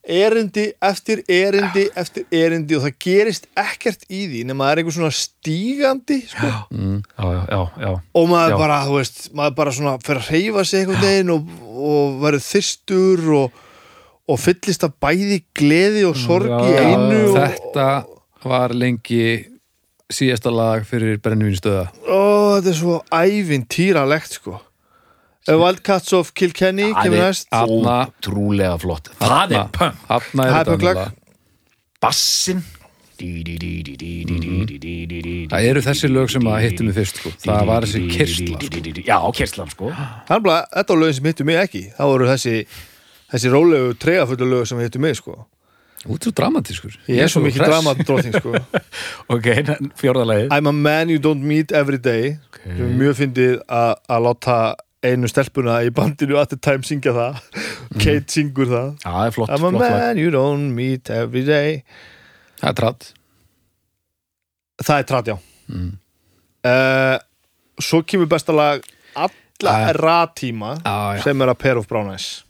[0.07, 4.97] erindi eftir erindi eftir erindi og það gerist ekkert í því nema það er einhver
[4.97, 6.51] svona stígandi sko.
[6.71, 7.91] já, já, já, já.
[8.15, 8.59] og maður Já.
[8.61, 12.47] bara, þú veist, maður bara svona fyrir að reyfa sig einhvern veginn og, og verður
[12.47, 13.65] þyrstur og,
[14.27, 17.89] og fyllist af bæði gleði og sorg í Já, einu og, Þetta
[18.47, 19.27] var lengi
[20.13, 24.61] síðasta lag fyrir brennivínu stöða og þetta er svo ævintýralegt sko
[25.47, 31.13] Wildcats of Kilkenny kemur er næst ótrúlega flott Það er punk er er.
[32.03, 32.65] Bassin
[35.47, 37.31] Það eru þessi lög sem að hittu mig fyrst sko.
[37.41, 38.81] Það var þessi kyrsla sko.
[39.07, 42.29] Já, kyrslan sko Það er bara, þetta var lögin sem hittu mig ekki það voru
[42.29, 42.57] þessi,
[43.33, 45.39] þessi rólegu tregafullu lög sem hittu mig sko
[46.07, 48.53] Út svo dramatískur Ég er svo mikið dramadróting sko
[49.33, 49.47] Ok,
[50.03, 52.37] fjórðalagið I'm a man you don't meet every day
[52.67, 54.59] er mjög fyndið að að láta
[55.13, 57.41] einu stelpuna í bandinu at the time syngja það
[58.03, 59.93] Kate syngur það Já, það er flott, I'm a flott lag.
[60.01, 61.83] man you don't meet every day
[62.61, 63.13] Það er tratt
[64.87, 65.97] Það er trat, já Mm.
[66.63, 67.17] uh,
[67.83, 68.85] Svo kemur besta lag
[69.17, 69.93] alla Ah.
[69.99, 71.23] ratíma Já, já.
[71.25, 72.45] sem er að pair of brown eyes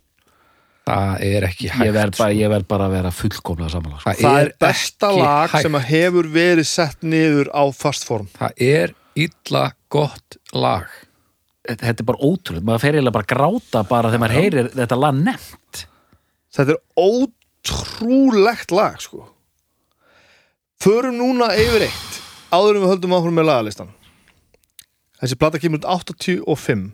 [0.86, 2.38] Það er ekki hægt Ég verð bara, sko.
[2.42, 4.12] ég verð bara að vera fullkomlega samanlag sko.
[4.20, 5.62] Það er besta lag hægt.
[5.62, 10.86] sem að hefur verið sett niður á fast form Það er illa gott lag
[11.66, 14.98] Þetta er bara ótrúlega, maður fer eiginlega bara að gráta bara þegar maður heyrir þetta
[15.00, 15.80] lag nefnt.
[16.56, 19.24] Þetta er ótrúlegt lag sko.
[20.82, 22.20] Förum núna yfir eitt
[22.54, 23.90] áður en við höldum áfram með lagalistan.
[25.16, 26.90] Þessi plata kemur út 85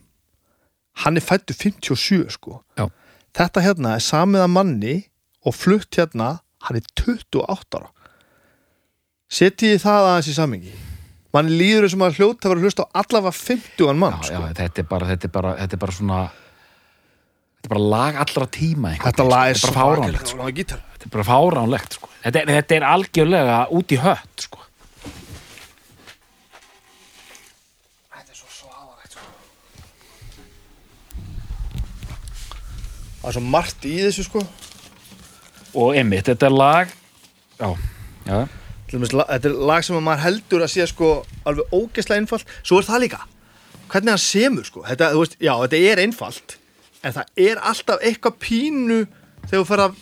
[1.02, 2.60] Hann er fættu 57 sko.
[2.76, 2.88] Já.
[3.32, 4.96] Þetta hérna er samið að manni
[5.48, 7.88] og flutt hérna hann er 28 ára.
[9.32, 10.74] Setjið það aðeins í samingi
[11.32, 14.22] mann líður eins og maður hljóta að vera að hlusta á allavega 50 mann já,
[14.28, 14.40] sko.
[14.40, 18.18] já, þetta er bara, þetta er bara, þetta er bara svona þetta er bara lag
[18.26, 19.72] allra tíma Þetta lag er sko.
[19.72, 20.50] þetta er bara fáránlegt sko.
[20.58, 20.82] gítar.
[20.92, 22.10] þetta er bara fáránlegt sko.
[22.24, 24.58] þetta, er, þetta er algjörlega út í hött sko.
[28.12, 29.28] Þetta er svo svaðalegt sko.
[33.22, 34.44] Það er svo margt í þessu sko
[35.72, 36.90] og einmitt, þetta er lag
[37.56, 37.68] já,
[38.28, 38.40] já,
[38.92, 41.12] Þetta er lag sem að maður heldur að sé sko
[41.48, 42.52] alveg ógeðslega einfalt.
[42.62, 43.22] Svo er það líka.
[43.92, 44.84] Hvernig hann semur sko.
[44.88, 46.56] Þetta, þú veist, Já, þetta er einfalt
[47.02, 49.00] En það er alltaf eitthvað pínu
[49.48, 49.98] Þegar þú ferð að,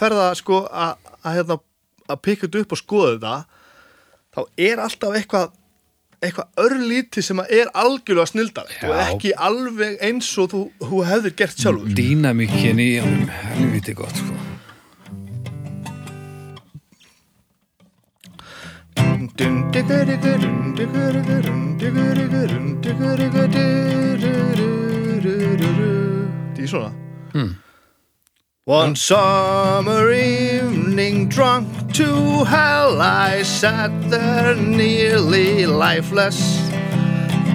[0.00, 1.58] ferð að sko að, hérna,
[2.08, 3.34] að pikka þetta upp og skoða þetta
[4.34, 5.52] Þá er alltaf eitthvað
[6.24, 11.34] eitthvað örlítið sem að er algjörlega snildalegt og ekki alveg eins og þú, þú hefðir
[11.36, 11.92] gert sjálfur.
[11.98, 14.33] Dýnamíkin í honum, helviti gott sko.
[19.34, 19.46] Því
[26.62, 26.90] er svona
[27.32, 27.56] hmm.
[28.64, 36.70] One summer evening drunk to hell I sat there nearly lifeless.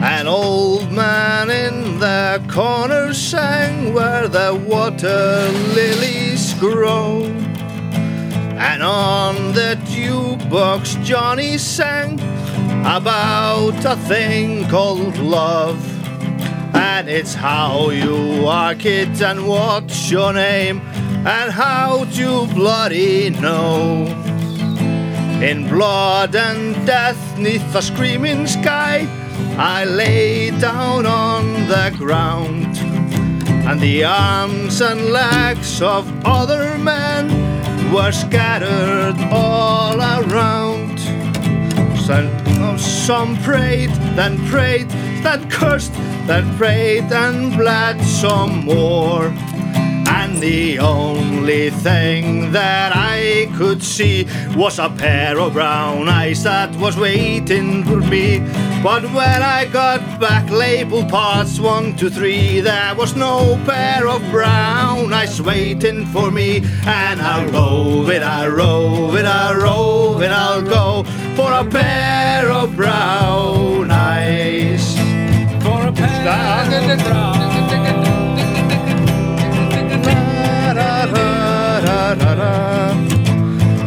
[0.02, 7.49] An old man in the corner sang where the water lilies grow
[8.60, 12.20] and on the jukebox Johnny sang
[12.82, 15.80] about a thing called love.
[16.76, 20.82] And it's how you are, kids, and what's your name,
[21.26, 24.06] and how to bloody know.
[25.42, 29.08] In blood and death, neath the screaming sky,
[29.58, 32.78] I lay down on the ground
[33.70, 37.09] and the arms and legs of other men
[37.92, 41.00] were scattered all around.
[41.98, 44.90] Some, some prayed, then prayed,
[45.24, 45.94] then cursed,
[46.28, 49.34] then prayed and bled some more.
[50.10, 56.76] And the only thing that I could see was a pair of brown eyes that
[56.78, 58.40] was waiting for me.
[58.82, 64.22] But when I got back labeled parts one, two, three, there was no pair of
[64.32, 66.64] brown eyes waiting for me.
[66.86, 71.04] And I'll rove it, I rove it, I rove it, I'll go
[71.36, 74.96] for a pair of brown eyes.
[75.64, 77.39] For a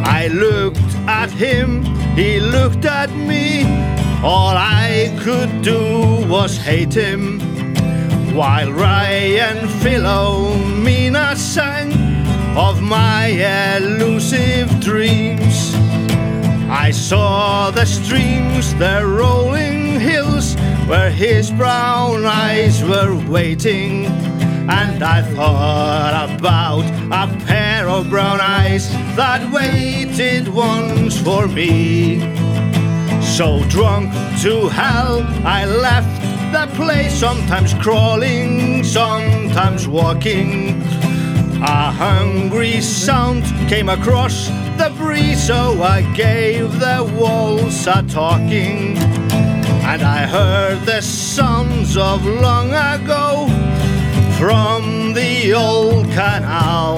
[0.05, 1.83] I looked at him,
[2.15, 3.63] he looked at me.
[4.23, 7.41] All I could do was hate him.
[8.33, 11.91] While Ryan Philomena sang
[12.57, 13.27] of my
[13.75, 15.75] elusive dreams.
[16.69, 20.55] I saw the streams, the rolling hills,
[20.87, 24.32] where his brown eyes were waiting.
[24.69, 32.21] And I thought about a pair of brown eyes that waited once for me.
[33.21, 36.21] So drunk to hell, I left
[36.53, 40.81] the place, sometimes crawling, sometimes walking.
[41.61, 44.47] A hungry sound came across
[44.77, 48.97] the breeze, so I gave the walls a talking.
[49.85, 53.47] And I heard the sounds of long ago
[54.43, 56.97] from the old canal.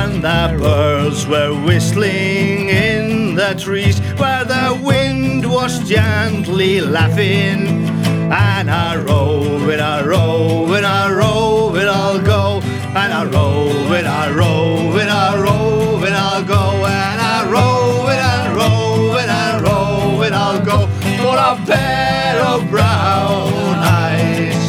[0.00, 7.88] And the birds were whistling in the trees where the wind was gently laughing.
[8.30, 12.60] And I rove it, I rove it, I rove it, I'll go.
[13.02, 16.64] And I rove it, I rove it, I rove it, I'll go.
[16.86, 20.86] And I rove it, I rove it, I rove it, I'll go.
[21.20, 24.62] For a pair of brown eyes.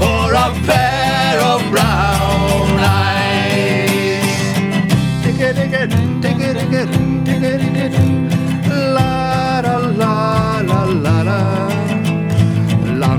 [0.00, 0.77] For a pair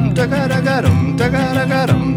[0.09, 2.08] dum da ga da dum da ga da ga dum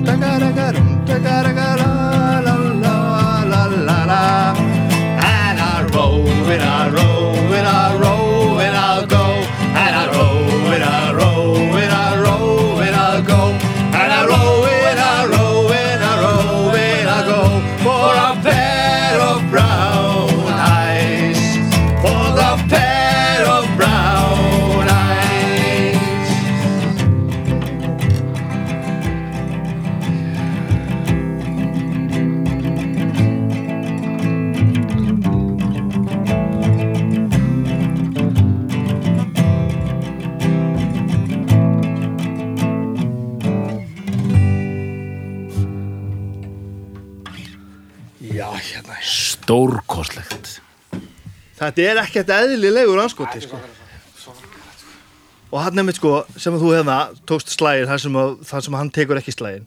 [49.52, 50.58] stórkoslegt
[51.60, 53.58] þetta er ekkert eðlilegur anskoti sko.
[55.52, 58.78] og hann nefnir sko sem að þú hefna tókst slægin þar sem, að, þar sem
[58.80, 59.66] hann tekur ekki slægin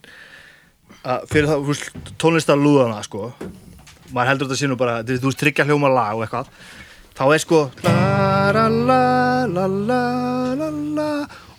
[1.06, 1.84] að fyrir það
[2.18, 3.30] tónlistar lúðana sko.
[4.10, 6.50] Maður heldur þetta sínum bara þú veist tryggja hljóma lag og eitthvað.
[7.16, 9.02] Þá er sko la la la
[9.46, 10.02] la la
[10.58, 11.10] la la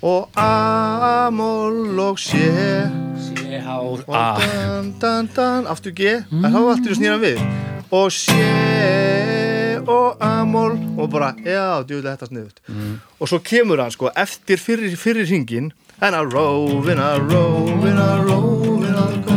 [0.03, 2.51] og a-moll og sé.
[3.67, 6.19] Og dan dan dan aftur G.
[6.43, 12.29] En þá aftur þú snýra við og sé og a-moll og bara já, djúlega þetta
[12.31, 12.59] sniðut
[13.21, 15.71] og svo kemur hann sko eftir fyrir, fyrir hringin
[16.01, 19.37] and I rove and I rove and I rove and I go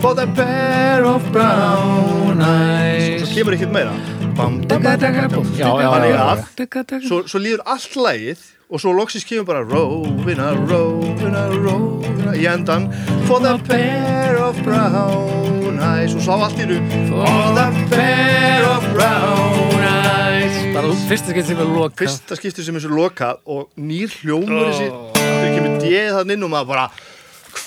[0.00, 3.22] for the pair of brown eyes.
[3.24, 3.94] Svo kemur ekkert meira.
[4.36, 4.60] Bam.
[4.68, 7.00] Já, já, Þannig já, að já.
[7.08, 12.88] svo, líður allt lagið og svo loksins kemur bara Rovina, Rovina, Rovina í endan
[13.28, 16.14] For the pair of brown eyes.
[16.16, 16.78] Og svo á allt í nú
[17.10, 20.56] For the pair of brown eyes.
[20.74, 24.88] Bara fyrsta skeitt sem er loka Fyrsta skipti sem er lokað og nýr hljómur þessi
[25.14, 26.88] þegar kemur djeð þann inn og maður bara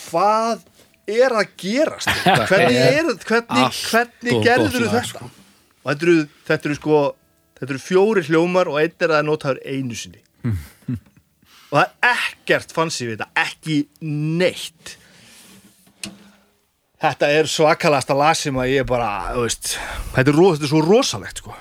[0.10, 0.66] hvað
[1.10, 2.12] er að gerast
[2.50, 5.30] hvernig, er, hvernig, Allt hvernig og gerður lag, þetta?
[5.80, 6.18] og þetta eru,
[6.50, 7.00] þetta eru sko
[7.60, 10.22] þetta eru fjóri hljómar og einn er að notaður einu sinni
[11.70, 13.78] og það er ekkert fancy við þetta ekki
[14.40, 14.96] neitt.
[17.00, 19.76] Þetta er svakalasta lag sem að ég bara þú veist,
[20.16, 21.56] þetta, er, þetta er svo rosalegt sko.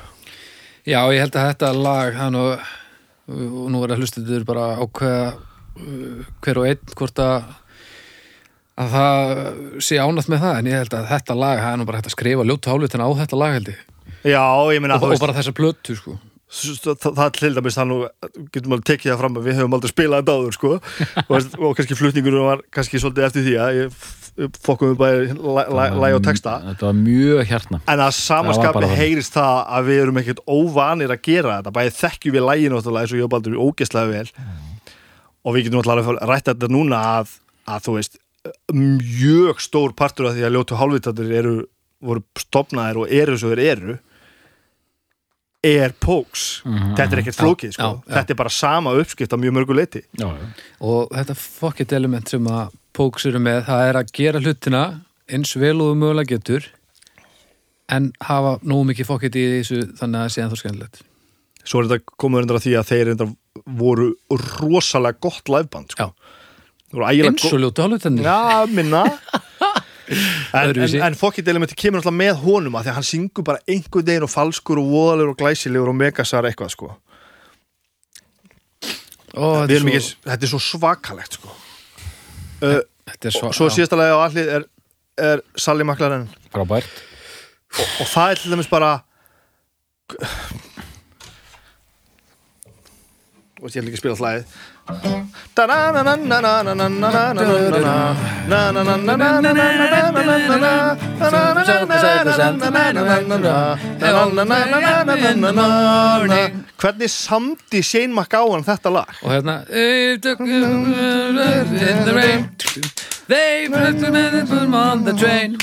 [0.89, 2.45] Já, ég held að þetta lag það nú,
[3.37, 7.51] og nú er að hlustendur bara ákveða uh, hver og einn hvort að
[8.79, 9.33] að það
[9.83, 12.11] sé ánætt með það en ég held að þetta lag, það er nú bara hægt
[12.11, 13.81] að skrifa ljóta hálfutina á þetta lag held ég.
[14.23, 14.45] Já,
[14.75, 16.15] ég meina og, og bara þessa plötu sko
[16.49, 17.99] það, til dæmis það nú
[18.55, 20.71] getum alveg tekið það fram að við höfum aldrei spilað þetta áður sko.
[21.29, 23.81] Og, og kannski flutningur var kannski svolítið eftir því að
[24.63, 25.35] fokkum við bæði
[25.99, 26.59] læg og texta.
[26.71, 27.81] Þetta var mjög hérna.
[27.91, 28.15] En að
[28.63, 28.97] bara þannig.
[29.03, 31.75] heyrist það að við erum ekkert óvanir að gera þetta.
[31.79, 34.55] Bæði þekkjum við lægin náttúrulega eins og ég baldur ógeðslega vel.
[35.45, 37.35] Og við getum alltaf rætt þetta núna að,
[37.69, 38.21] að þú veist
[38.73, 41.57] mjög stór partur af því að ljótu hálfvitaður eru
[42.05, 43.97] voru stopnaðir og eru svo þeir eru
[45.65, 47.83] er póks þetta er ekkert flókið sko.
[47.83, 48.15] já, já.
[48.19, 50.47] þetta er bara sama uppskipt á mjög mörgu leiti Já, já.
[50.81, 54.83] og þetta fokkett element sem að Póks eru með, það er að gera hlutina
[55.31, 56.65] eins vel og mögulega getur
[57.95, 61.03] en hafa nógu mikið fokkett í þessu þannig að það sé ennþá skemmtilegt
[61.69, 63.13] svo er þetta komið reyndar að því að þeir
[63.79, 64.09] voru
[64.59, 66.13] rosalega gott liveband sko.
[66.89, 69.05] Eins og ljóta hálfutinni Já, minna
[70.09, 73.61] En, en, en Fokkit elementi kemur alltaf með honum að því að hann syngur bara
[73.69, 76.89] einhvern veginn og falskur og voðalegur og glæsilegur og megasar eitthvað sko.
[79.37, 81.53] Ó, þetta, er ekki, svo, þetta er svo svakalegt sko.
[82.65, 82.81] uh,
[83.13, 83.75] þetta er svo, Svo já.
[83.77, 84.65] síðasta lagi á allir er,
[85.29, 86.25] er Sally McLaren
[87.79, 88.95] og, og það er til dæmis bara
[93.59, 94.57] og ég ætla ekki spila hlæðið
[106.79, 109.11] Hvernig samdi Shane McGowan þetta lag?
[109.23, 109.65] og hérna
[113.29, 115.59] "They the put put them on the train.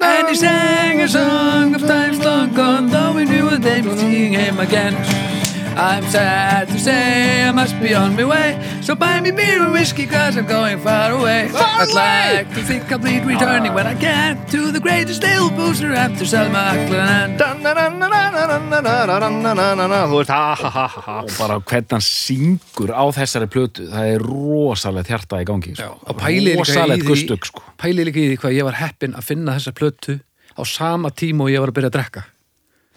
[0.00, 3.98] And he sang a song of times long gone though we knew that they would
[3.98, 5.27] seeing him again
[5.78, 9.72] I'm sad to say I must be on my way So buy me beer and
[9.72, 13.94] whiskey cause I'm going far away I'd like to think I'll be returning when I
[13.94, 17.38] can To the greatest little booster after Selma Ackland
[20.08, 23.86] Þú veist, ha ha ha ha ha og bara hvernig hann syngur á þessari plötu
[23.92, 26.16] það er rosalegt hjarta í gangi Já, sko.
[26.58, 27.62] rosalegt því gustug sko.
[27.78, 30.18] pæli líka í því hvað ég var heppinn að finna þessa plötu
[30.58, 32.24] á sama tíma og ég var að byrja að drekka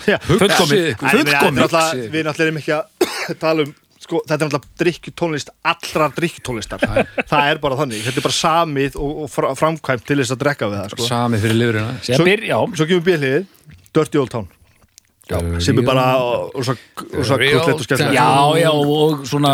[0.08, 1.24] Já, er
[1.62, 2.84] náttúrulega- Við náttúrulega erum ekki að
[3.44, 6.82] tala um sko, þetta er náttúrulega drikkjutónlist allra drikkjutónlistar
[7.30, 10.42] það er bara þannig, þetta er bara samið og, og fra- framkvæmt til þess að
[10.42, 11.10] drekka við það sko.
[11.12, 13.46] Samið fyrir lifurina Svo, Svo- já, Svo kemur bíliðið,
[13.94, 14.48] Dirty Old Town.
[15.64, 18.26] Sem er bara og, svo, og svo Real krullet og skemmtilegt já,
[18.60, 19.52] já og svona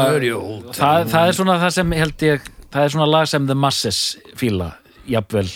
[0.74, 4.00] það, það er svona það sem held ég það er svona lag sem The Masses
[4.39, 4.72] fíla
[5.12, 5.52] jafnvel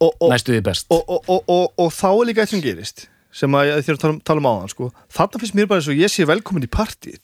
[0.00, 0.86] og, og, næstu því best.
[0.90, 3.04] og, og, og, og, og þá er líka eitt sem gerist
[3.36, 4.88] sem að ég þér að tala um, um áðan sko.
[5.12, 7.20] þarna finnst mér bara eins og ég sé velkomin í partíð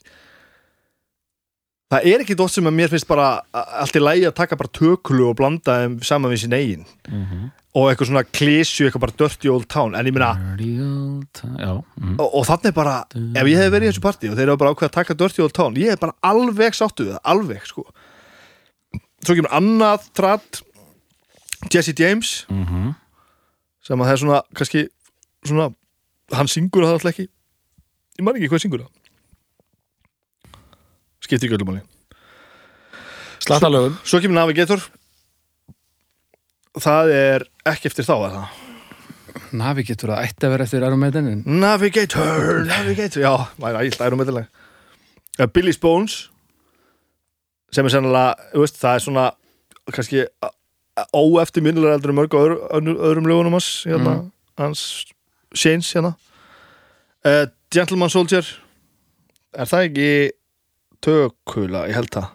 [1.93, 4.73] það er ekki dótt sem að mér finnst bara allt í lægi að taka bara
[4.81, 6.87] tökulu og blanda þeim saman við sín eigin.
[7.77, 9.95] Og eitthvað svona klísju, eitthvað bara dirty old town.
[9.97, 10.17] En ég
[11.61, 12.15] já, mm.
[12.17, 14.73] og, og þannig bara ef ég hef verið í þessu partí og þeir eru bara
[14.73, 17.85] ákveð að taka dirty old town, ég er bara alveg sáttu við það alveg, sko.
[19.23, 20.63] Svo kemur annað tratt
[21.73, 22.43] Jesse James.
[22.49, 22.93] Mm
[23.83, 24.83] sem að það er svona, kannski
[25.43, 25.69] svona
[26.37, 27.28] hann syngur það alltaf ekki.
[28.18, 28.91] Ég man ekki hvað syngur það.
[31.22, 31.85] Skiptir ekki öllum máli.
[33.43, 34.83] Slattalögum svo kemur Navigator.
[36.83, 38.61] Það er ekki eftir þá er það
[39.57, 43.22] Navi getur það ætti að vera eftir Iron Maiden en Navigator, Navigator.
[43.22, 46.16] Já, það er ægilt ærum meðlega Billy Bones
[47.72, 49.26] sem er sennilega, veist, það er svona
[49.97, 50.24] kannski
[51.16, 54.16] óeftirminnilega eldur en mörg á öðru, öðru, öðrum lögunum hans hérna,
[54.61, 54.83] hans
[55.55, 56.15] Shanes hérna.
[57.27, 58.47] Uh, Gentleman Soldier.
[59.53, 60.09] Er það ekki
[61.05, 62.31] tökula, ég held það.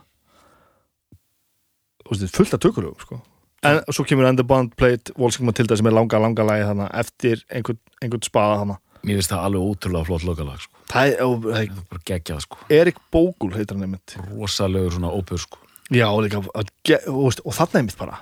[2.07, 3.20] Þú veist, fullt af tökulögum sko.
[3.65, 7.41] En svo kemur Ender Bond Plate Volsing Matilda sem er langa, langa lagi þarna eftir
[7.49, 8.78] einhvern, einhvern spaða þarna.
[9.07, 10.84] Mér finnst það alveg ótrúlega flott lokalag sko.
[10.91, 12.59] það er, og, það Það er bara geggjað sko.
[12.70, 14.15] er Erik Bógul heitir hann einmitt.
[14.30, 15.59] Rosalegur svona ópur sko.
[15.89, 18.22] já, og og, og þarna einmitt bara.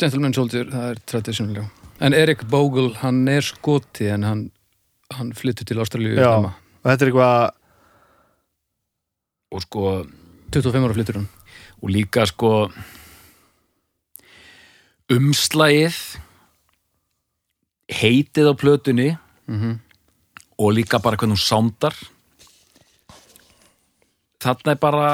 [0.00, 1.68] Gentleman Soldier, það er traditional
[2.02, 4.42] en Erik Bogle, hann er skoti en hann,
[5.14, 6.54] hann flyttur til Ástralíu já, snemma.
[6.82, 7.36] og þetta er eitthvað
[9.52, 9.86] og sko
[10.52, 11.30] 25 ára flyttur hann
[11.82, 12.52] og líka sko
[15.12, 15.96] umslagið
[17.92, 19.08] heitið á plötunni
[19.50, 19.80] mm
[20.62, 21.94] og líka bara hvernig hún sándar
[24.42, 25.08] þarna er bara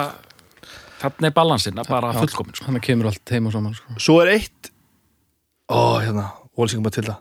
[0.99, 2.67] þarna er balansinn bara fullkomin sko.
[2.67, 3.97] hann kemur allt heim og saman sko.
[4.03, 4.73] svo er eitt
[5.71, 6.27] ó, hérna,
[6.59, 7.21] Volsing Matilda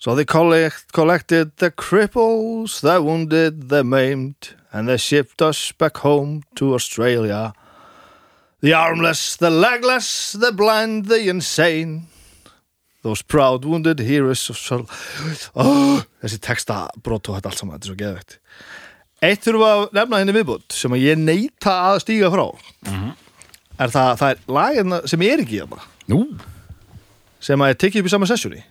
[0.00, 5.98] so they collect, collected the cripples the wounded, the maimed and they shipped us back
[5.98, 7.52] home to Australia.
[8.60, 12.06] The armless, the legless the blind, the insane.
[13.02, 14.48] Those proud wounded heroes
[15.54, 18.38] oh, þessi texta brot og þetta allt saman, þetta er svo geðveikt.
[19.20, 22.46] Eitt þurfum að nefna henni viðbútt sem að ég neita að stíga frá.
[23.80, 25.80] Er það, það er lagina sem er ekki hérna.
[26.12, 26.22] Nú,
[27.40, 28.62] sem að er tekið upp í sama sessjóni.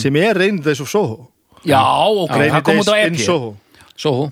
[0.00, 1.28] Sem er Rainy Days of Soho.
[1.66, 3.50] Já, ok, Rainy það kom út á Days in EP Soho.
[3.98, 4.28] Soho,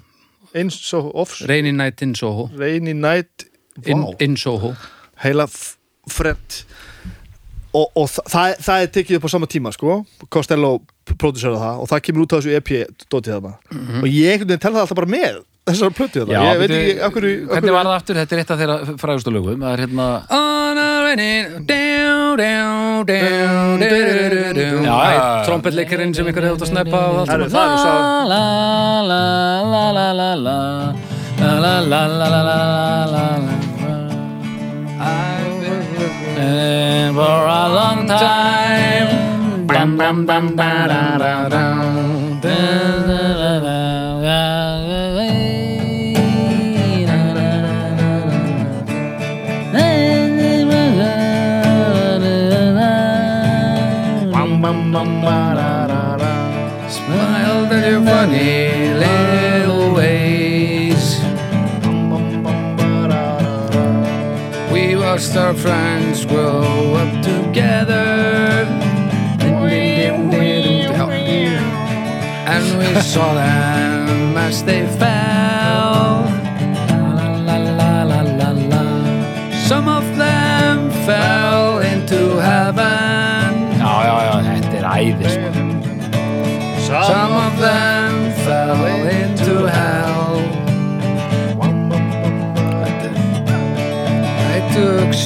[0.55, 2.49] in Soho, off Rainy Night in Soho.
[2.57, 3.47] Rainy Night
[3.85, 4.75] in, wow, in Soho.
[5.25, 5.77] Heila f-
[6.09, 6.63] frett
[7.77, 9.97] og, og þa- það, það er tekið upp á sama tíma sko,
[10.33, 10.71] Costello
[11.19, 12.71] prodúsera það og það kemur út á þessu EP
[13.13, 13.53] dótið þarna.
[14.01, 16.75] Og ég einhvern veginn tel það alltaf bara með þessar plötið þarna, Já, ég veit
[16.77, 18.19] ekki af hverju, af Hvernig var það aftur?
[18.23, 19.61] Þetta er eitt af þeirra frægustu lögum.
[19.67, 20.07] Það er hérna
[25.47, 27.51] Trompetleikarinn sem ykkur hefði átt að sneppa og allt Það er- er
[28.31, 28.43] La
[29.07, 29.21] la
[29.73, 30.59] la la la la
[31.39, 32.59] La la la la la la
[33.15, 33.57] la la
[36.39, 39.09] And for a long time
[39.67, 41.65] Bam bam bam ba da Da da
[42.43, 42.57] da
[43.09, 43.26] da
[58.27, 61.21] funny little ways.
[64.73, 68.67] We watched our friends grow up together.
[72.49, 75.26] And we saw them as they fell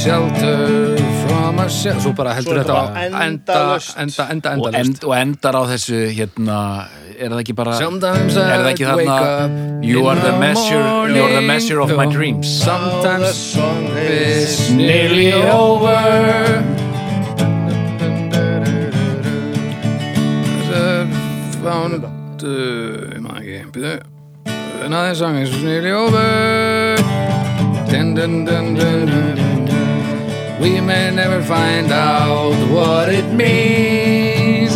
[0.00, 3.58] shelter from a shelter Svo bara heldur Svo þetta þetta á bara enda,
[4.00, 6.58] enda, enda, og, end, og endar á þessu hérna,
[7.16, 10.20] er það ekki bara Sometimes er það I ekki wake þarna up you in are
[10.20, 12.48] the the measure you are the measure of my dreams.
[12.48, 16.00] Sometimes song it's nearly over.
[21.60, 22.06] Found
[22.40, 23.98] ég man ekki byrju
[24.80, 26.96] Another song is nearly over.
[27.90, 29.49] Dun, dun, dun, dun, dun.
[30.60, 34.72] We may never find out what it means.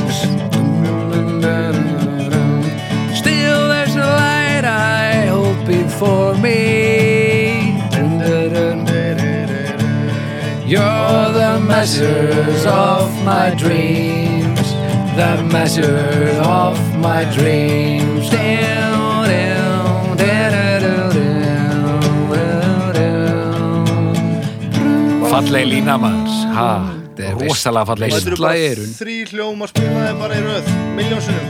[3.18, 6.94] Still there's a light I hope before me.
[10.66, 14.72] You're the measures of my dreams
[15.14, 18.30] The measure of my dreams
[25.34, 26.66] falleg lína manns ha,
[27.14, 28.18] Þetta er rosalega falleg lína.
[28.30, 28.58] Eru bara
[28.94, 30.68] þrý hljóma spilaði bara í röð.
[30.94, 31.48] Miljónsunum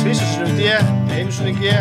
[0.00, 0.68] Tvísasunum D,
[1.16, 1.72] einsunum G.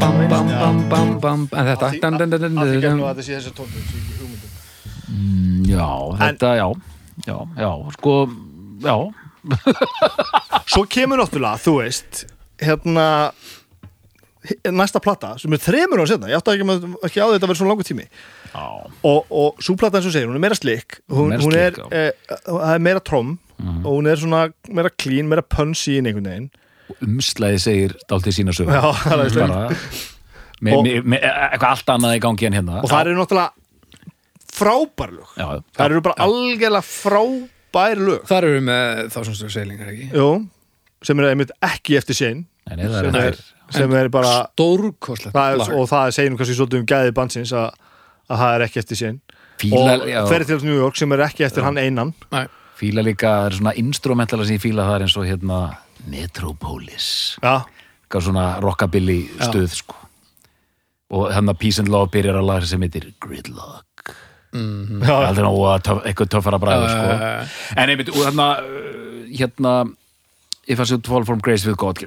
[0.00, 3.06] Bam, bam, bam, bam, bam En þetta dun, gegnum dun.
[3.06, 5.88] að þetta sé þessar tónum ekki hugmyndum já,
[6.24, 6.66] þetta, já.
[7.28, 8.16] Já, já, sko
[8.82, 8.96] já,
[10.74, 12.24] svo kemur náttúrulega, þú veist
[12.60, 13.06] hérna
[14.72, 17.50] næsta plata, sem er þremur á setna ég átti ekki, með, ekki á þetta að
[17.50, 18.06] vera svona langur tími.
[18.54, 18.64] Já,
[19.10, 22.04] og, og súplata eins og segir, hún er meira slik hún, hún er, e,
[22.48, 23.82] það er meira trom Mhm.
[23.84, 26.46] og hún er svona meira clean, meira punsy í einhvern veginn.
[27.04, 27.92] Umslæði segir
[28.32, 29.76] sína Já, það er
[30.60, 32.78] með, Og- með, með eitthvað allt annað í gangi en hérna.
[32.82, 33.52] Og það eru náttúrulega
[34.50, 35.28] frábær lög.
[35.36, 38.24] Já, það eru bara algjörlega frábær lög.
[38.28, 40.08] Þar eru við með þá sem stu seilingar ekki?
[40.16, 40.26] Jú,
[41.06, 43.38] sem eru einmitt ekki eftir sinn Nei, nei, það sem er,
[43.70, 45.74] er, sem er bara Stórkostlegt það er, lag.
[45.78, 47.68] og það segir nú kannski svolítið um gæði bandsins að,
[48.30, 49.20] að það er ekki eftir sinn
[49.60, 52.14] fíla, og já, ferði til New York sem er ekki eftir hann einan.
[52.32, 52.46] Nei,
[52.80, 55.60] fíla líka það er svona instrumentala sem ég fíla það er eins og hérna
[56.10, 57.08] Metropolis.
[57.44, 57.56] Já,
[58.06, 59.96] eitthvað svona rockabilly stuð sko.
[61.10, 64.14] og hérna Peace and Love byrjar að laga sem heitir Gridlock.
[64.52, 65.02] Mhm.
[65.06, 67.06] já, aldrei ná að töf, eitthvað töffara bræður Já, sko.
[67.06, 67.74] já, já.
[67.76, 69.74] en einmitt, og hérna uh, hérna
[70.66, 71.98] If I Should Fall From Grace With God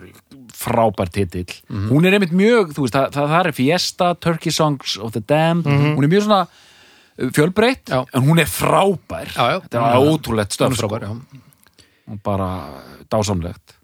[0.64, 1.51] frábær titill.
[1.70, 1.89] Mhm.
[1.91, 5.68] hún er einmitt mjög, þú veist, það, það, er Fiesta, Turkey Songs of the Damned.
[5.68, 9.34] Hún er mjög svona uh, fjölbreytt en hún er frábær.
[9.36, 9.57] Já, já.
[9.66, 11.41] þetta er ótrúlegt Hún stöf frábær, sko.
[12.11, 12.49] og bara
[13.11, 13.78] dásamlegt.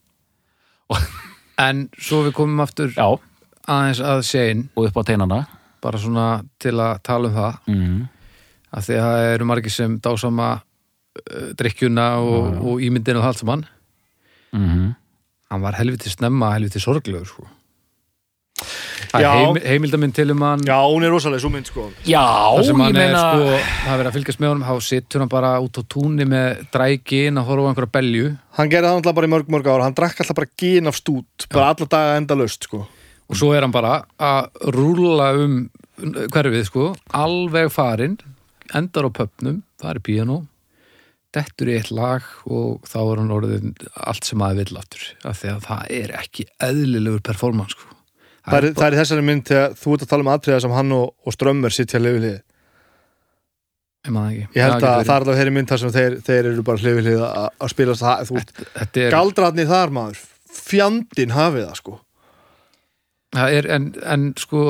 [1.59, 3.19] En svo við komum aftur já,
[3.67, 5.41] aðeins að sein og upp á teinana.
[5.83, 7.59] Bara svona til að tala um það.
[7.67, 7.99] Mm.
[8.69, 13.43] að því að það eru margir sem dásama uh, drikkjuna og, og ímyndinu og allt
[13.43, 13.65] saman.
[14.53, 14.95] Mm
[15.49, 17.47] hann var helviti snemma, helviti sorglegur sko.
[19.09, 19.31] Já.
[19.33, 20.61] heim, heimildaminn til um hann.
[20.67, 21.87] Já, hún er rosalega svo mynd sko.
[22.05, 22.21] Já,
[22.61, 25.79] ég meina sko, það er verið að fylgjast með honum þá sittur hann bara út
[25.79, 28.31] á túnni með drækin að horfa á einhverja belju.
[28.59, 30.99] Hann gerði það alltaf bara í mörg mörg ára hann drakk alltaf bara gin af
[30.99, 32.83] stút bara alla daga enda löst sko.
[33.29, 35.57] Og svo er hann bara að rúlla um
[35.99, 38.19] hverfið sko, alveg farinn
[38.75, 40.39] endar á pöpnum, það er piano
[41.35, 45.39] dettur í eitt lag og þá er hann orðin allt sem maður vill aftur, af
[45.41, 47.97] því að það er ekki eðlilegur performance sko.
[48.47, 50.77] það er, það er í þessari mynd þegar þú ert að tala um atriða sem
[50.79, 52.39] hann og, og Strömmur sittja hlifið hlið
[54.07, 54.49] ég maður ekki.
[54.55, 57.09] Ég held að það er alltaf þeirri mynd þar sem þeir, þeir eru bara hlifið
[57.09, 60.21] hlið að, spila er, galdrarnir þar maður.
[60.59, 61.97] Fjandinn hafið það sko
[63.37, 64.63] er en, en sko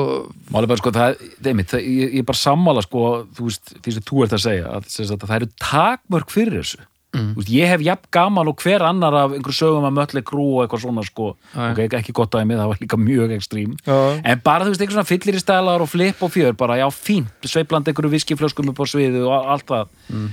[0.52, 1.16] Máli bara sko, það,
[1.48, 3.04] einmitt, það ég, ég er bara sammála sko,
[3.38, 6.86] þú veist, því sem þú ert að segja að, að það eru takmörk fyrir þessu
[7.10, 7.32] Mm.
[7.34, 10.44] Þú veist, ég hef jafn gaman og hver annar af einhver sögum að mötli grú
[10.54, 11.72] og eitthvað svona sko, Já.
[11.72, 14.84] ok, ekki gott að mig, það var líka mjög ekstrím, já, en bara þú veist,
[14.84, 18.70] eitthvað svona fyllir í stælar og flip og fjör, bara já, fínt sveiplandi einhverju viskiflöskum
[18.70, 20.28] upp á sviðu og allt það Mm.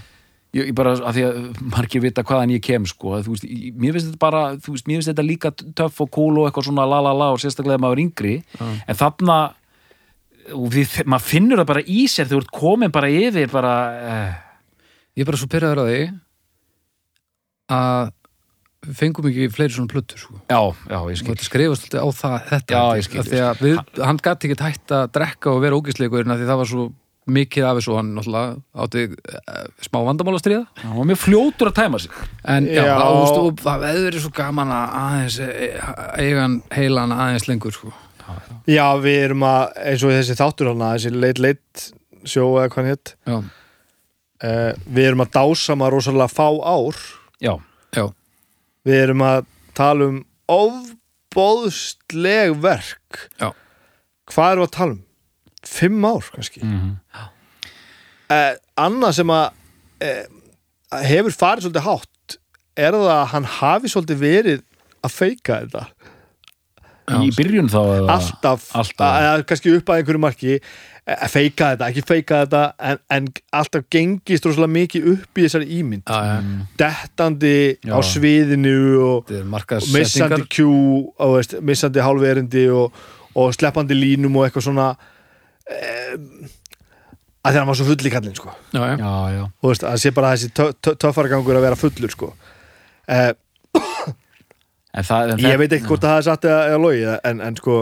[0.58, 3.48] Ég, bara, að því að margir vita hvaðan ég kem sko, að, þú veist,
[3.78, 6.70] mér finnst þetta bara þú veist, mér finnst þetta líka töff og cool og eitthvað
[6.70, 8.36] svona la la la og sérstaklega maður yngri.
[8.60, 9.40] En þarna
[10.56, 14.38] og við, maður finnur það bara í sér þú ert komin bara yfir bara, eh,
[15.18, 16.04] ég er bara svo pyrraður að því
[17.78, 18.14] að
[18.88, 20.38] við fengum ekki fleiri svona plötur sko.
[20.48, 21.34] já, já, ég skil.
[21.34, 24.64] Þetta skrifast alltaf á það þetta Já, ég skil, því að við, hann gæti ekki
[24.64, 26.86] hætt að drekka og vera ógisleikur því það var svo
[27.28, 31.78] mikið af þessu hann átti uh, smá vandamál að stríða hann var mjög fljótur að
[31.82, 32.18] tæma sig
[32.56, 32.96] en já, Já.
[33.18, 35.92] veist, og það hefði verið svo gaman að aðeins eh,
[36.24, 37.94] eiga hann heilan aðeins lengur sko.
[38.68, 41.88] já, við erum að eins og þessi þáttur hana, þessi leit leit
[42.28, 46.98] sjó eða hvað já, uh, við erum að dásama rosalega fá ár
[47.44, 47.54] já,
[47.96, 48.06] já,
[48.88, 49.46] við erum að
[49.78, 50.24] tala um
[51.38, 53.52] ofbóðsleg verk Já.
[54.32, 55.02] hvað erum við að tala um?
[55.68, 56.64] Fimm ár kannski.
[56.66, 56.96] Mm
[58.32, 59.46] uh, annað sem að
[60.08, 60.24] uh,
[61.08, 62.38] hefur farið svolítið hátt
[62.78, 64.64] er það að hann hafi svolítið verið
[65.06, 65.88] að feika þetta.
[67.24, 69.08] Í byrjun þá eða, alltaf, alltaf.
[69.08, 73.00] Að, að, kannski upp að einhverju marki eh, að feika þetta, ekki feika þetta en,
[73.16, 76.04] en alltaf gengist rosalega mikið upp í þessari ímynd.
[76.04, 76.66] Já, já.
[76.82, 77.94] dettandi Já.
[77.96, 80.74] á sviðinu og, og missandi kjú
[81.16, 83.00] og veist, missandi hálferindi og,
[83.40, 84.92] og sleppandi línum og eitthvað svona
[85.68, 88.54] að því hann var svo full í kallinn sko.
[88.76, 88.96] já, já.
[89.38, 92.32] já, og veist, að sé bara þessi tö- tö- töffaragangur að vera fullur sko.
[93.08, 93.36] en
[95.06, 97.60] það, en ég veit ekki hvort að það er satt eða, eða logi en, en
[97.60, 97.78] sko,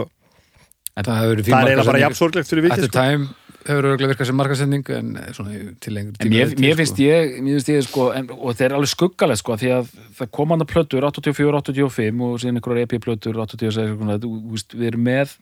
[0.96, 2.06] það hefur verið það er eiginlega bara markaðsending.
[2.06, 3.02] jafn sorglegt fyrir At vikið the sko.
[3.02, 3.28] time
[3.66, 7.32] hefur örgulega virkað sem markasending en eh, svona til lengur En mér, mér finnst ég,
[7.42, 9.88] mér finnst ég sko, en, og það er alveg skuggalegt sko, því að
[10.20, 14.76] það kom hann að plötur 84, 85 og síðan einhverjar EP-plötur 86, svona, þú veist,
[14.78, 15.34] við erum með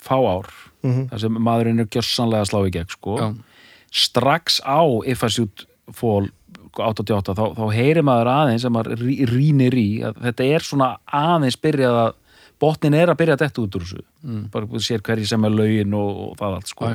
[0.00, 0.48] fá ár,
[0.82, 1.08] Mhm.
[1.10, 3.34] þar sem maðurinn er gjössanlega að slá í gegn, sko.
[3.90, 6.28] Strax á If I Shoot Fall
[6.78, 10.90] 88, þá, þá heyrir maður aðeins sem maður rí- rýnir í, að þetta er svona
[11.10, 12.12] aðeins byrjað að,
[12.60, 14.44] botnin er að byrja að detta út úr þessu, mm.
[14.52, 16.92] bara sér hverji sem er lögin og, og það allt, sko.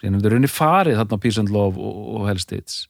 [0.00, 2.86] Síðan er þetta runni farið þarna Peace and Love og, og Hell's Hits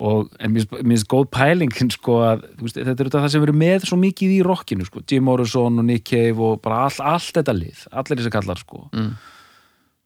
[0.00, 3.98] og finnst góð pælingin sko að veist, þetta er þetta það sem verður með svo
[4.00, 7.82] mikið í rockinu sko, Jim Morrison og Nick Cave og bara all, allt þetta lið,
[7.92, 8.86] allir þessi kallar sko.
[8.96, 9.10] Mm.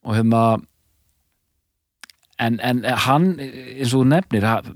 [0.05, 0.43] og hérna
[2.43, 4.73] en, en hann eins og þú nefnir að,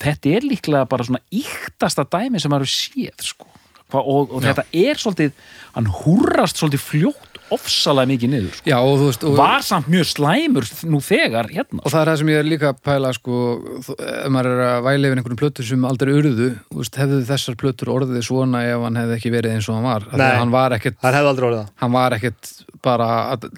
[0.00, 3.48] þetta er líklega bara svona íktasta dæmi sem hefur séð sko.
[3.90, 5.32] Og, og þetta er svolítið
[5.74, 8.70] hann húrrast svolítið fljótt ofsalega mikið niður sko.
[8.70, 12.20] Já, og veist og, var samt mjög slæmur nú þegar hérna og það er það
[12.20, 13.40] sem ég er líka að pæla sko,
[13.88, 16.48] ef maður er að væla yfir einhvern plötur sem aldrei urðu,
[16.78, 20.08] veist, hefðu þessar plötur orðið svona ef hann hefði ekki verið eins og hann var
[20.40, 22.52] hann var ekkert, Það hefði aldrei orðið það hann var ekkert
[22.86, 23.48] bara að,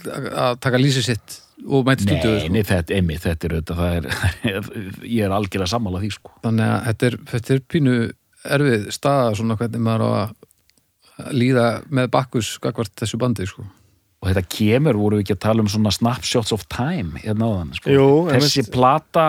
[0.46, 3.98] að taka lýsið sitt og mæti stúdíu Nei, nei, þetta, einmitt, þetta er auðvitað það
[3.98, 4.70] er,
[5.18, 7.98] ég er algjörlega sammála því sko þannig að þetta er, þetta er pínu
[8.42, 10.32] erfið staða svona hvernig maður á að
[11.36, 13.64] líða með bakkus gagvart þessu bandi sko.
[14.22, 17.72] Og þetta kemur, voru við ekki að tala um svona snapshots of time hérna áðan
[17.74, 17.90] sko.
[17.90, 18.72] Jú, þessi einmitt.
[18.76, 19.26] plata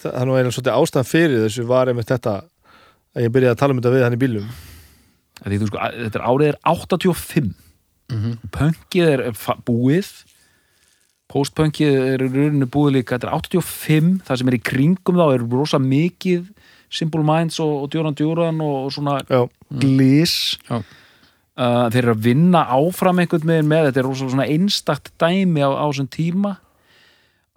[0.00, 3.58] Það er nú einhvern svolítið ástæðan fyrir þessu var einmitt þetta að ég byrjaði að
[3.60, 4.46] tala um þetta við hann í bílum
[5.44, 7.50] þú, sko, þetta er árið er 85
[8.10, 8.32] Mhm.
[8.50, 9.20] punkið er
[9.68, 10.08] búið
[11.30, 15.44] postpunkið er rauninu búið líka þetta er 85, það sem er í kringum þá er
[15.52, 16.48] rosa mikið
[16.90, 19.20] Simple Minds og, Djóran Djóran og, svona
[19.70, 20.80] glís Já.
[21.60, 25.62] Uh, þeir eru að vinna áfram einhvern veginn með þetta er rosa svona einstakt dæmi
[25.64, 26.56] á, á þessum tíma.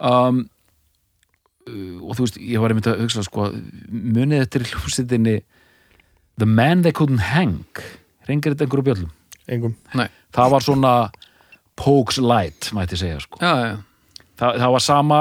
[0.04, 0.44] Um,
[1.70, 3.50] uh, og þú veist ég var einmitt að hugsa sko
[3.90, 5.36] munið þetta er hljómsveitinni
[6.42, 7.84] The Man They Couldn't Hang?
[8.28, 9.12] Reyngir þetta einhverju bjöllum?
[9.52, 9.76] Engum.
[9.98, 10.94] Nei, það var svona
[11.80, 13.42] Pogues Light mætti segja sko.
[13.42, 15.20] Já, já, það, það var sama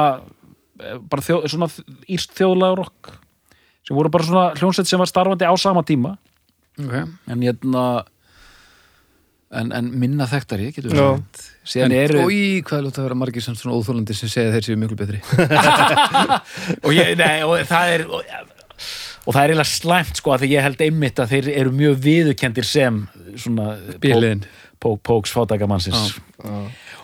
[0.78, 1.68] eh, bara þjó, svona
[2.12, 3.14] írst þjóðlega rock
[3.82, 6.14] sem voru bara svona hljómsveit sem var starfandi á sama tíma.
[6.78, 6.94] Ok.
[7.28, 7.84] En hérna
[9.60, 11.42] en, en minna þekktari getur við sagt.
[11.68, 14.30] Síðan En, eru og í hvað er lútt að vera margir samt svona óþólandi sem
[14.32, 15.20] segja þeir séu miklu betri.
[16.86, 18.24] Og, ég, nei, og það er og,
[19.22, 22.00] og það er eiginlega slæmt sko að því ég held einmitt að þeir eru mjög
[22.08, 23.04] viðurkendir sem
[23.38, 24.46] svona Bíliðin.
[24.82, 26.16] Póks fátækamannsins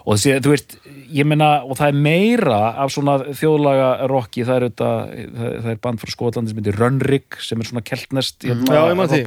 [0.09, 0.72] og þessi, þú veist,
[1.14, 5.80] ég meina og það er meira af svona þjóðlaga rocki, það er það, það er
[5.84, 9.20] band frá Skotlandi sem heitir Rönnrig sem er svona keltnest Já, ég man því.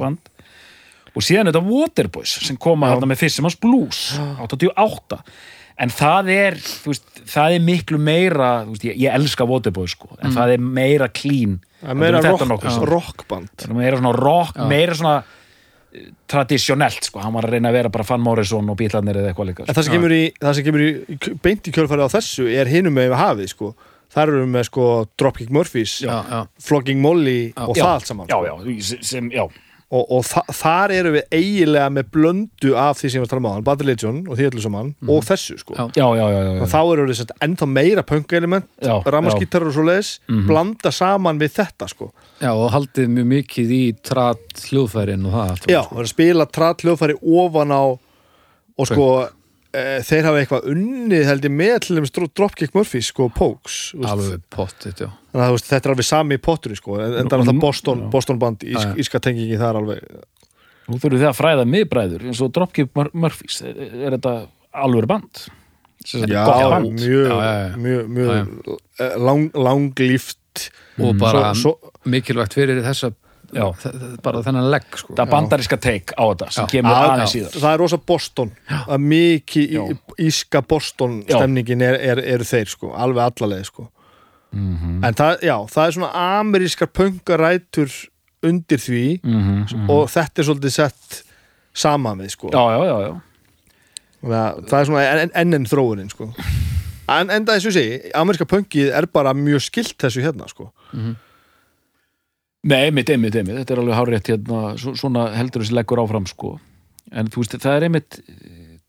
[1.12, 4.04] Og síðan er þetta Waterboys sem koma hérna með Fissimans Blues
[4.40, 5.18] 88
[5.82, 6.56] en það er,
[6.86, 11.08] veist, það er miklu meira, veist, ég, ég elska Waterboys sko, en það er meira
[11.08, 11.56] clean.
[11.80, 13.48] Það er meira rock, rockband.
[13.58, 15.14] Það er meira svona rock, meira svona
[15.96, 19.32] eh, traditionelt, sko, hann var að reyna að vera bara Fan Morrison og Bílarnir eða
[19.32, 22.06] eitthvað líka En það sem kemur í, það sem kemur í í- beint í kjölfæri
[22.06, 23.72] á þessu er hinum með hafið sko.
[24.12, 24.86] þar eru með sko
[25.18, 28.76] Dropkick Murphys Já, já, Flogging Molly og Já, það allt saman já, sko.
[28.76, 29.46] já, sem, já,
[29.92, 33.52] og, og þa þar eru við eiginlega með blöndu af því sem við talum á
[33.52, 35.76] hann Bad Religion og því öllu saman og þessu sko.
[35.76, 35.84] Já.
[36.00, 39.76] já, já, já, já, og þá eru við sett ennþá meira punk-element Já, ramaskítar og
[39.76, 40.14] svo leiðis
[40.48, 42.08] blanda saman við þetta sko.
[42.40, 46.12] Já, og haldið mjög mikið í trat hljóðfærin og það allt já, það er að
[46.14, 49.28] spila tratt hljóðfæri ofan á og sko e,
[49.72, 55.00] þeir hafa eitthvað unnið held ég með til þeim Dropkick Murphys sko Pokes alveg pottit,
[55.00, 58.02] já þannig að þetta er alveg sami pottur sko, en það er alltaf Boston.
[58.12, 58.98] Boston band ís, Já, já.
[59.00, 60.04] íska tengingi það er alveg
[60.90, 64.32] Nú þurfum þið að fræða miðbræður eins og Dropkick Mur- Murphys er, er þetta
[64.82, 65.44] alveg band?
[66.02, 66.88] Já, band?
[66.98, 67.76] mjög, Já, já, já.
[67.78, 70.66] mjög, mjög eh, lang, langlíft
[71.00, 73.12] og bara svo, svo, mikilvægt fyrir þessa
[74.22, 75.14] bara þennan legg sko.
[75.18, 78.52] Það bandariska take á þetta sem kemur að, aðeins síðar það er rosa Boston
[78.82, 79.74] að mikið
[80.28, 83.88] íska Boston stemningin er, er, eru þeir sko, alveg allaleg sko.
[84.52, 84.98] Mhm.
[85.04, 87.92] en það, já, það er svona amerískar punkarætur
[88.42, 91.22] undir því Mhm, og þetta er svolítið sett
[91.72, 92.50] sama með sko.
[92.52, 93.20] Já, já, já, já
[94.22, 96.28] Þannig að það er svona enn en, en þróunin sko.
[97.16, 97.84] en enda þessu sé
[98.14, 100.70] ameríska punkið er bara mjög skilt þessu hérna sko.
[102.62, 106.26] Nei, einmitt, einmitt, einmitt, þetta er alveg hárétt hérna, svo- svona heldur þessi leggur áfram
[106.30, 106.58] sko.
[107.12, 108.18] en þú veist, það er einmitt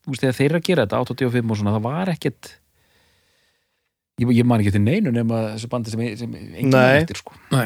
[0.03, 2.51] þú veist, þegar þeir eru að gera þetta 85 og svona, það var ekkert
[4.21, 7.33] ég, ég man ekki til neinu nema þessu bandi sem, sem enginn eftir sko.
[7.51, 7.65] Nei.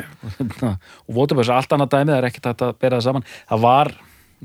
[0.71, 3.91] og Votabæs allt annað dæmi, það er ekkert að bera það saman það var,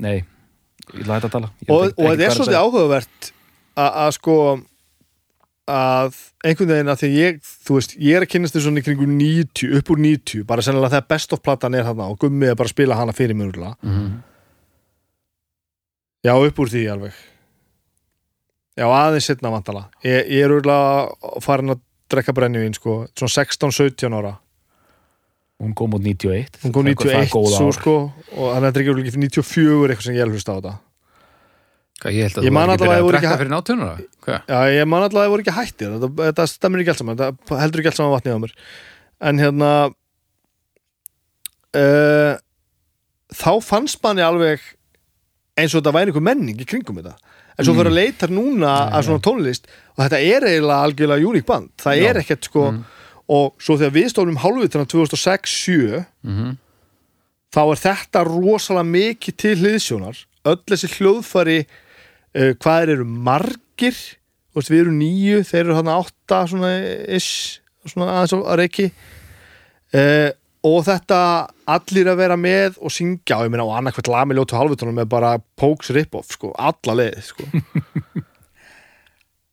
[0.03, 3.31] nei ég læt að tala Ég og, og þetta er svolítið áhugavert
[3.79, 4.37] að að sko
[5.71, 8.83] að einhvern veginn að því ég þú veist, ég er að kynast þessu svona í
[8.83, 12.49] kringum 90 upp úr 90, bara sennilega þegar best of platan er þarna og gummi
[12.49, 13.75] er bara að spila hana fyrir mér úrlega.
[13.81, 14.09] Mhm.
[16.25, 17.13] já, upp úr því alveg.
[18.77, 24.13] Já, aðeins setna vantala ég, ég er úrlega farin að drekka brennivín sko, svona 16-17
[24.17, 24.37] ára.
[25.61, 27.93] Hún kom út 91 hún kom Það er- það er 91 góð svo sko
[28.35, 30.73] og þannig að þetta er ekki örugglega 94 eitthvað sem ég held hlusta á þetta
[32.03, 33.53] Hvað, ég held að Ég man var ekki að voru drekka fyrir
[34.23, 34.39] Hvað?
[34.51, 35.93] Já, ég man alltaf að það voru ekki hættir.
[35.93, 38.55] Þetta, þetta stemmir ekki allt saman, þetta heldur ekki allt saman vatnið á mér.
[39.23, 39.69] En hérna
[41.79, 42.33] uh,
[43.33, 44.63] þá fannst manni alveg
[45.59, 47.15] eins og þetta væri einhver menning í kringum þetta.
[47.53, 51.45] En svo fyrir að leita núna að svona tónlist og þetta er eiginlega algjörlega uník
[51.45, 51.69] band.
[51.83, 52.07] Það Já.
[52.09, 52.63] er ekkert sko
[53.33, 56.57] og svo þegar við stofnum hálfvitrana 2006-7 Mhm.
[57.53, 60.17] þá er þetta rosalega mikið til hliðsjónar.
[60.49, 61.59] Öll þessi hljóðfæri
[62.37, 63.97] uh, hvað eru margir
[64.53, 66.71] veist, við erum níu, þeir eru hann átta svona
[67.17, 70.29] ish, svona aðeins á reiki uh,
[70.63, 71.21] og þetta
[71.75, 75.09] allir að vera með og syngja og ég meina á annarkvæmt lami ljótu halvutunum með
[75.11, 77.49] bara Pokes rip-off sko, alla leið sko.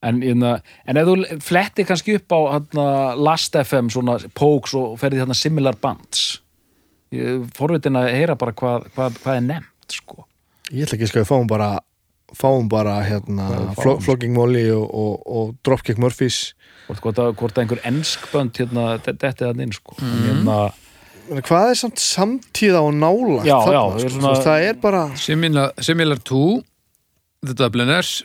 [0.01, 0.55] En, hérna,
[0.89, 2.85] en ef þú fletti kannski upp á hérna,
[3.20, 6.39] Last FM, svona Pokes og ferði þarna similar bands
[7.57, 10.24] forvitin að heyra bara hvað, hvað, hvað er nefnt sko.
[10.70, 11.70] ég ætla ekki að við fáum bara
[12.36, 13.47] fáum bara hérna
[13.77, 14.01] fáum?
[14.02, 16.55] Flogging Molly og, og, og Dropkick Murphys
[16.86, 19.94] hvort, hvort, að- hvort að einhver ensk bönd hérna, þetta er þannig inn sko.
[20.01, 20.31] Mhm.
[20.31, 20.48] en,
[21.31, 24.69] hérna, hvað er samt samtíða og nála Já, þarna, já, sko, er svona- veist, það
[24.69, 26.62] er bara Similar, similar to
[27.47, 28.23] The Dubliners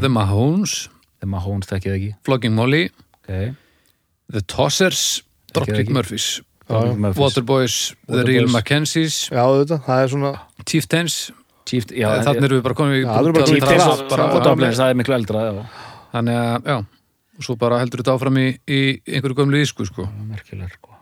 [0.00, 0.88] The Mahones
[1.76, 2.88] ekki ekki Flogging Molly
[3.24, 3.52] okay.
[4.32, 5.22] The Tossers
[5.52, 5.88] Dropkick.
[5.90, 6.40] Murphys
[6.70, 8.46] Waterboys Waterboys The Real.
[8.48, 10.30] Mackenzies já, þetta, það er svona
[10.64, 11.16] Chieftains
[11.68, 13.26] Chief, já, Þannig erum við bara komin í Já, það og
[14.90, 15.52] er miklu eldra já.
[16.14, 16.78] Þannig að, já
[17.40, 20.04] og svo bara heldur þetta áfram í, í einhverju gömlu ísku sko.
[20.28, 20.92] merkileg sko.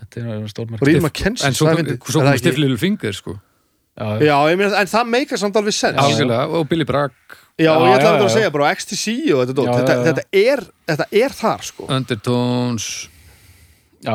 [0.00, 1.76] þetta er stórmerk Real McKenzie en svo, er
[2.34, 3.36] kom- stiflilu fingur sko.
[4.24, 6.00] já, en það meikar samt alveg sens
[6.48, 7.14] og Billy Bragg.
[7.60, 11.66] Já, og ég ætla já, að segja bara XTC og þetta, er, þetta er þar
[11.68, 11.86] sko.
[11.92, 12.86] Undertones.
[14.00, 14.14] Já,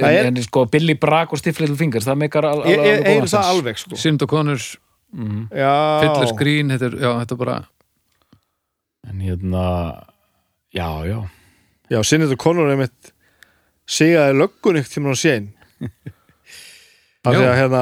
[0.00, 3.04] er- en, en sko Billy Bragg og Stiff Little Fingers það meikar alveg ég
[4.26, 4.64] góðan er
[5.10, 5.74] Já,
[6.04, 7.56] Fiddler's Green þetta er, já, þetta er bara
[9.10, 9.64] en hérna
[10.76, 11.18] já, já,
[11.90, 13.12] já Sinnit og Conor er mitt
[13.90, 15.48] sigaði löggun ykkur tíma á séin
[17.34, 17.36] Já.
[17.36, 17.80] er að hérna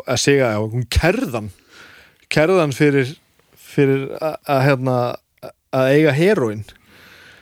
[0.00, 1.50] að sigaði, já, hún kerðan
[2.32, 3.12] kerðan fyrir
[3.54, 4.96] fyrir að að, hérna
[5.72, 6.64] að eiga heroin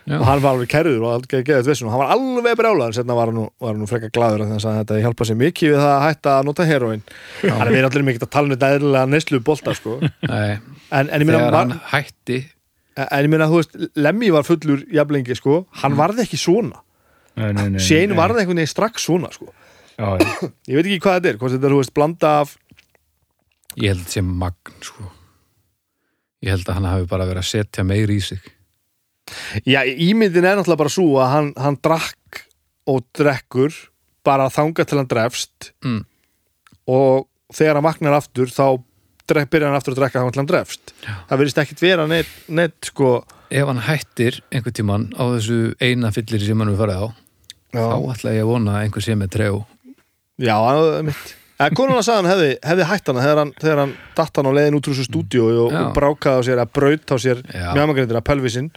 [0.07, 2.87] já, og hann var alveg kerður og hann var alveg brjálaður.
[2.93, 5.93] En setna var hann hann frekka gladur þannig að þetta hjálpa sér mikið við það
[5.97, 7.03] að hætta að nota heroin
[7.43, 10.63] þannig að við erum allir mikið að tala um þetta eðlilega neyslu bolta sko en,
[11.11, 12.39] en ég mar- hann hætti.
[13.01, 16.83] En ég meina þú veist, Lemmy var fullur jafnlengi sko, hann varði ekki svona.
[17.39, 17.79] Nei.
[18.19, 19.53] varði einhvern veginn strax svona sko.
[20.01, 20.49] Já, já.
[20.69, 22.57] ég veit ekki hvað þetta er, hvort þetta er, þú veist, blanda af
[23.79, 25.07] ég held sem magn sko.
[26.43, 28.41] ég held að hann hafi bara verið að setja meir í sig
[29.65, 32.45] já, ímyndin er náttúrulega bara svo að hann, hann drakk
[32.91, 33.75] og drekkur
[34.27, 36.01] bara þanga til hann drefst mm.
[36.91, 38.81] og þegar hann vaknar aftur þá
[39.31, 41.13] byrjar hann aftur að drekka þanga til hann drefst Já.
[41.31, 43.11] það verðist ekkit vera neitt, neitt sko
[43.51, 47.07] ef hann hættir einhvern tímann á þessu eina fyllir sem hann við farið á
[47.75, 49.61] þá ætla ég að vona að einhver sé með trejó
[50.41, 53.81] já, það er mitt En konuna sagði hann hefði, hefði hætt hana þegar hann, þegar
[53.83, 55.81] hann datt hann á leiðin út úr þessu stúdíu og, Já.
[55.83, 57.67] og brákaði á sér að braut á sér Já.
[57.77, 58.71] mjögmagrindina, pelvisinn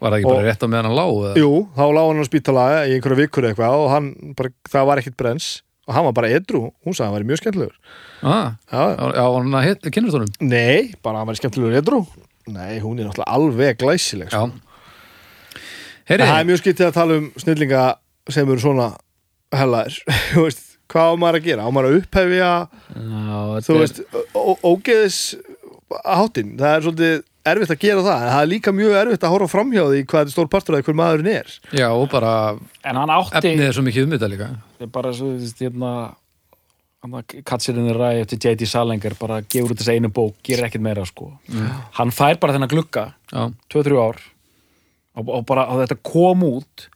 [0.00, 1.32] var það ekki bara rétt á meðan hann lá eða?
[1.40, 4.08] Jú, þá lág hann á spítala í einhverja vikur eitthvað og hann
[4.38, 5.50] bara, það var ekkit brens
[5.88, 7.76] og hann var bara edru, hún sagði að hann væri mjög skemmtilegur.
[8.22, 10.32] Ah, Já, já, já, hann að kynast honum?
[10.46, 12.00] Nei, bara hann væri skemmtilegur edru.
[12.50, 14.48] Nei, hún er náttúrulega alveg glæsileg sko.
[16.10, 17.84] Það er mjög skyttið að tala um snillinga
[18.30, 18.88] sem eru svona
[19.54, 20.00] hellaðir.
[20.90, 21.66] Hvað á maður að gera?
[21.66, 22.52] Á maður að upphefja,
[22.90, 24.00] Já, þú veist,
[24.66, 25.18] ógeðis
[26.02, 29.34] hátinn, það er svolítið erfitt að gera það, en það er líka mjög erfitt að
[29.34, 31.52] horfa framhjá því hvað þetta er stór partur af hver maðurinn er.
[31.72, 32.32] Já, og bara
[32.84, 34.50] en hann átti efnið er svo mikið um þetta líka.
[34.92, 35.92] Bara svo, þú veist, hérna
[37.48, 38.66] Katsirinn er ræði eftir J.D.
[38.68, 41.30] Salinger bara gefur út þess einu bók, gerir ekkert meira sko.
[41.96, 44.18] hann fær bara þennan glugga já, 2-3 ár
[45.16, 46.90] og, og bara að þetta kom út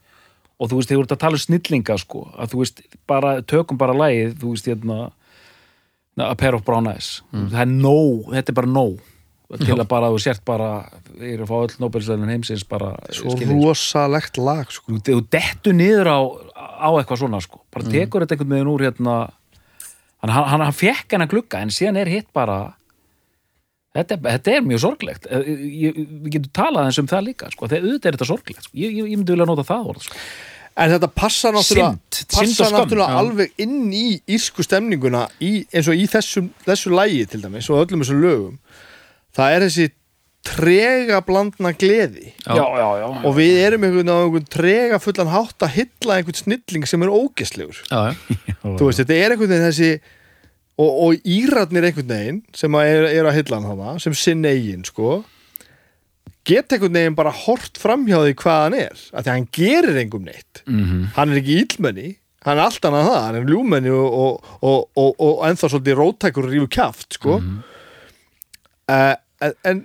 [0.61, 3.81] og þú veist, þið voru að tala um snillinga sko, að þú veist, bara, tökum
[3.81, 4.99] bara lagið, þú veist, hérna
[6.21, 7.25] A Pair of Brown Eyes.
[7.33, 9.01] Það er nóg, þetta er bara nóg
[9.61, 10.69] til að bara, þú sért bara
[11.21, 15.19] ég er að fá öll Nobelsvælun heimsins bara Svo skilur, rosalegt lag, sko þú, þú
[15.35, 16.19] dettu niður á,
[16.57, 17.61] á eitthvað svona sko.
[17.75, 19.19] bara tekur þetta einhvern veginn úr hérna
[20.25, 22.75] hann, hann, hann, hann fekk hennar glugga en síðan er hitt bara
[23.95, 25.53] þetta, þetta er mjög sorglegt Eh,
[25.85, 27.69] ég, við getum talað eins um það líka sko.
[27.71, 28.75] þegar auðvitað er þetta sorglegt sko.
[28.81, 30.25] ég, ég, ég myndi vilja nota það orð sko.
[30.75, 36.09] En þetta passa náttúrulega, passa náttúrulega alveg inn í írsku stemninguna í, eins og í
[36.11, 38.57] þessu, þessu lægi til dæmis og öllum þessum lögum
[39.37, 39.87] það er þessi
[40.45, 42.35] trega blandna gleði.
[42.45, 42.53] Já.
[42.53, 47.05] já, já, og við erum einhvern, einhvern trega fullan hátt að hylla einhvern snilling sem
[47.05, 47.13] er
[47.89, 48.03] já.
[48.61, 49.93] þú veist, þetta er einhvern veginn þessi
[50.75, 54.85] og, og íratnir einhvern veginn sem er, er að hylla hann hana sem sinn eigin
[54.85, 55.23] sko
[56.45, 59.07] geta einhvern veginn bara hort framhjá því hvað hann er.
[59.15, 60.63] Af því að hann gerir engum neitt.
[60.69, 61.09] Mhm.
[61.17, 62.11] hann er ekki íllmenni
[62.45, 66.01] hann er allt annað það, hann er ljúmenni og, og, og, og, og ennþá svolítið
[66.01, 67.39] rótækur og rífu kjaft sko.
[68.93, 69.83] uh, en, en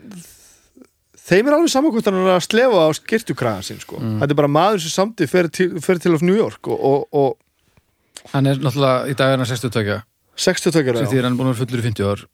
[1.29, 4.01] þeim er alveg saman hvort hann er að slefa á skirtukragan sinn sko.
[4.01, 7.07] þetta er bara maður sem samtið fer til, fer til of New York og, og,
[7.11, 7.37] og
[8.33, 10.01] Hann er náttúrulega í dag er hann 62
[10.39, 12.25] 62 sem ára því er hann búin að vera fullur í 50 ár.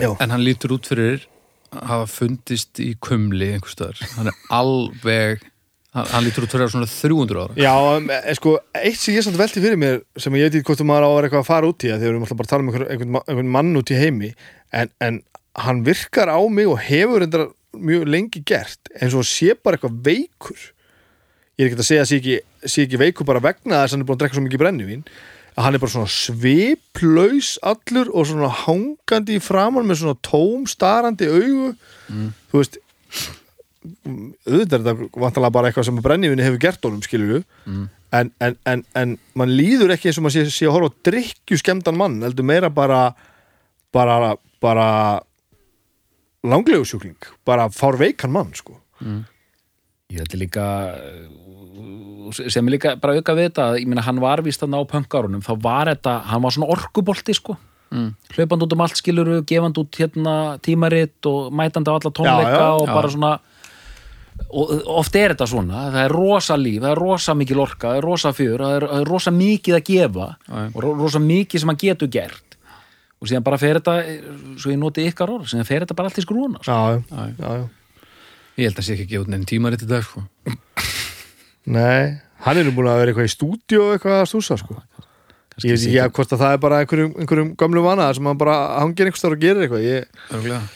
[0.00, 0.08] Já.
[0.24, 1.26] en hann lítur út fyrir
[1.72, 5.42] að hafa fundist í kumli einhvers staðar, hann er alveg
[5.92, 7.56] hann, lítur út fyrir að vera svona 300 ára.
[7.60, 11.04] Já, sko, eitt sem ég samt velti fyrir mér sem ég veit ekki hvort maður
[11.04, 12.64] á að vera eitthvað að fara út í því við erum alltaf bara að tala
[12.64, 14.32] um einhvern, einhvern mann út í heimi
[14.72, 15.20] en, en
[15.58, 19.98] hann virkar á mig og hefur enda mjög lengi gert eins og sé bara eitthvað
[20.04, 20.60] veikur.
[21.58, 22.36] Ég er ekki að segja að sé ekki,
[22.68, 25.04] sé ekki veikur bara vegna þess að hann er búin að drekka svo mikið brennivín.
[25.52, 30.64] Að hann er bara svona sviplaus allur og svona hangandi í framann með svona tóm
[30.70, 31.72] starandi augu.
[32.52, 32.78] Þú veist
[33.82, 37.88] auðvitað er þetta vantalega bara eitthvað sem brennivinni hefur gert honum skilur Mm.
[38.12, 40.98] en, en, en, en mann líður ekki eins og maður sé, sé að horfa á
[41.08, 43.14] drikkju skemmtan mann heldur meira bara
[43.94, 44.86] bara, bara
[46.44, 47.16] langlegu sjúkling
[47.46, 48.78] bara fár veikan mann sko.
[50.12, 54.42] Ég held líka uh, sem er líka bara auka við þetta ég meina hann var
[54.44, 57.56] víst að ná pöngárunum þá var þetta, hann var svona orkubolti sko.
[57.92, 58.14] Mm.
[58.32, 62.62] hlaupand út um allt skiluru gefand út hérna tímaritt og mætandi á alla tónleika Já,
[62.62, 62.94] já, og já.
[62.96, 63.32] bara svona
[64.48, 67.98] og oft er þetta svona, það er rosa líf það er rosa mikil orka, það
[68.00, 70.28] er rosa fjör það er, það er rosa mikið að gefa
[70.72, 72.51] og ro- rosa mikið sem hann getur gert
[73.22, 73.94] og síðan bara fer þetta
[74.58, 76.74] svo ég noti ykkar orð, síðan fer þetta bara allt í skrúna sko.
[76.74, 78.08] já, Já, já.
[78.58, 80.24] ég held að sé ekki að gefa út nefn tímarit í dag sko.
[81.72, 84.80] nei, hann er nú búin að vera eitthvað í stúdíu eitthvað að stúsa sko.
[85.62, 88.38] Ég veit ekki að hvort að það er bara einhverjum, einhverjum gömlu vana sem hann
[88.40, 89.82] bara hangir einhvers þar og gerir eitthvað.
[89.84, 90.70] Ég,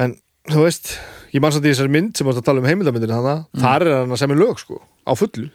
[0.00, 0.14] en
[0.50, 0.94] þú veist
[1.34, 3.94] ég mann samt í þessari mynd sem varst að tala um heimildamyndir þannig, þar er
[4.00, 5.50] hann að semja lög sko á fullu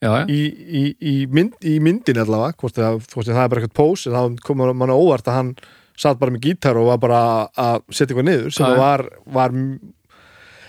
[0.00, 0.24] já, já.
[0.32, 0.40] í,
[0.80, 4.16] í, í, mynd, í myndin allavega hvort það, hvort það er bara eitthvað pós en
[4.16, 5.54] það kom mann óvart að hann
[6.00, 7.22] satt bara með gítar og var bara
[7.60, 9.04] að setja eitthvað niður sem það var,
[9.36, 9.56] var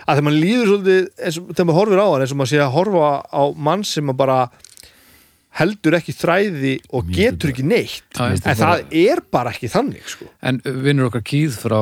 [0.02, 2.52] að þegar mann líður svolítið eins og þegar maður horfir á hann eins og maður
[2.52, 4.38] sé að horfa á mann sem að bara
[5.62, 8.24] heldur ekki þræði og Mér getur finnst ekki neitt já.
[8.32, 10.30] en það er bara ekki þannig sko.
[10.48, 11.80] en vinnur okkar kýð frá,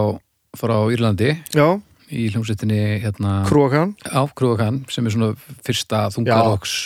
[0.57, 1.67] frá Írlandi já,
[2.09, 5.33] í hljómsveitinni hérna, Krúakan sem er svona
[5.65, 6.79] fyrsta þungarokks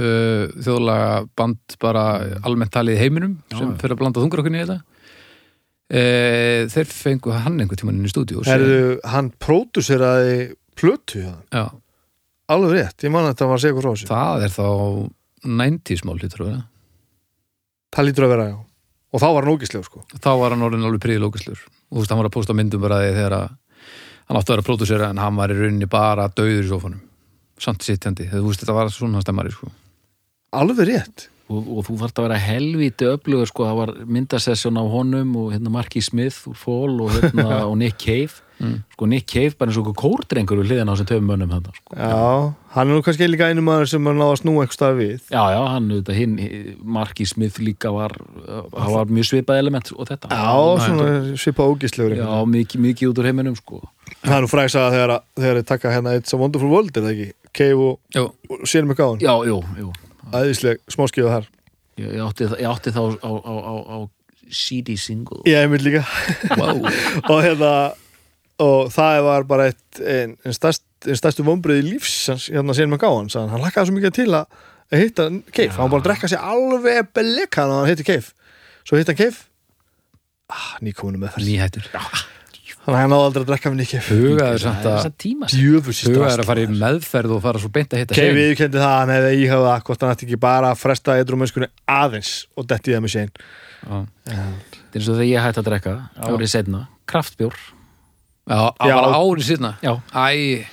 [0.00, 1.08] uh, þjóðlaga
[1.38, 2.04] band bara
[2.46, 4.78] almennt talið heiminum Já, sem fyrir að blanda þungarokkinni í þetta.
[5.86, 10.38] Uh, þeir fengu hann einhvern tímann inn í stúdíu Herðu, hann próduseraði
[10.76, 11.44] plötu hjá þeim.
[11.54, 11.66] já,
[12.50, 14.08] alveg rétt, ég man að þetta var að eitthvað frá þessu.
[14.10, 14.66] Það er þá
[15.46, 16.64] 90s mál lítur það
[17.96, 18.56] það lítur að vera, já.
[19.14, 20.02] Og þá var hann ógislegur sko.
[20.18, 22.82] Þá var hann orðin alveg príði lókislur og þú veist, hann var að posta myndum
[22.82, 23.46] bara þegar að
[24.26, 27.05] hann átti að vera að pródusera en hann var í rauninni bara döður í sofunum
[27.62, 29.70] samt sittjandi, þú veist, þetta var svona stemmari sko.
[30.56, 34.84] alveg rétt og, og þú þarft að vera helvíti öflugur sko, það var myndasessjón á
[34.90, 39.52] honum og hérna Marky Smith úr Fall og, hérna, og Nick Cave sko Nick Cave
[39.60, 41.96] bara eins og okkur kórdrengur við hliðan á þessum töfum mönnum þetta sko.
[42.00, 44.94] Já, hann er nú kannski líka einu maður sem er náða að snúa eitthvað stað
[44.96, 46.36] við já, já, hann, þetta, hinn,
[46.96, 48.14] Marky Smith líka var,
[48.46, 50.56] það var mjög svipað element og þetta Já,
[50.86, 52.56] svona svipa ógislegur já einhvern veginn.
[52.56, 53.82] mikið, mikið út úr heiminum sko.
[54.24, 57.04] Það er nú fræks að þegar, þegar þeir taka hérna It's a Wonderful World, er
[57.04, 57.28] það ekki?
[57.56, 58.22] Cave og,
[58.52, 59.22] og sér mig gáðan.
[59.24, 59.92] Já, jú, jú.
[60.34, 61.50] Æðisleg smáskíða þar.
[61.96, 63.98] Ég, ég, átti, ég átti þá á, á, á, á
[64.52, 65.40] CD single.
[65.48, 66.04] Ég hef mynd líka.
[66.58, 66.84] Wow.
[67.32, 67.72] og hérna
[68.62, 73.28] og það var bara eitt en, en, stærst, en stærstu vombriði lífs hans, hérna gáðan
[73.32, 74.46] sagði hann, hann lakkaði svo mikið til að
[74.96, 78.32] hitta Cave, hann var bara að drekka sér alveg beleka hann að hann hitti Cave
[78.86, 79.44] svo hitta hann Cave
[80.54, 81.90] ah, nýkominu með það nýhættur
[82.86, 84.98] þannig að hann náði aldrei að drekka með Cave hugaður samt að
[86.06, 88.36] hugaður að fara í meðferð og fara svo beint að hitta Kei Shane.
[88.38, 91.68] viðkendi það að hann hefði íhafa hvort hann ætti ekki bara að fresta eitthvað mennskunni
[91.90, 93.96] aðeins og detti það með séin Já.
[94.30, 96.80] þetta er eins og þegar ég hætti að drekka árið setna,
[97.10, 97.56] kraftbjór.
[98.46, 99.50] Já, það var árið
[99.82, 100.66] já, Æ,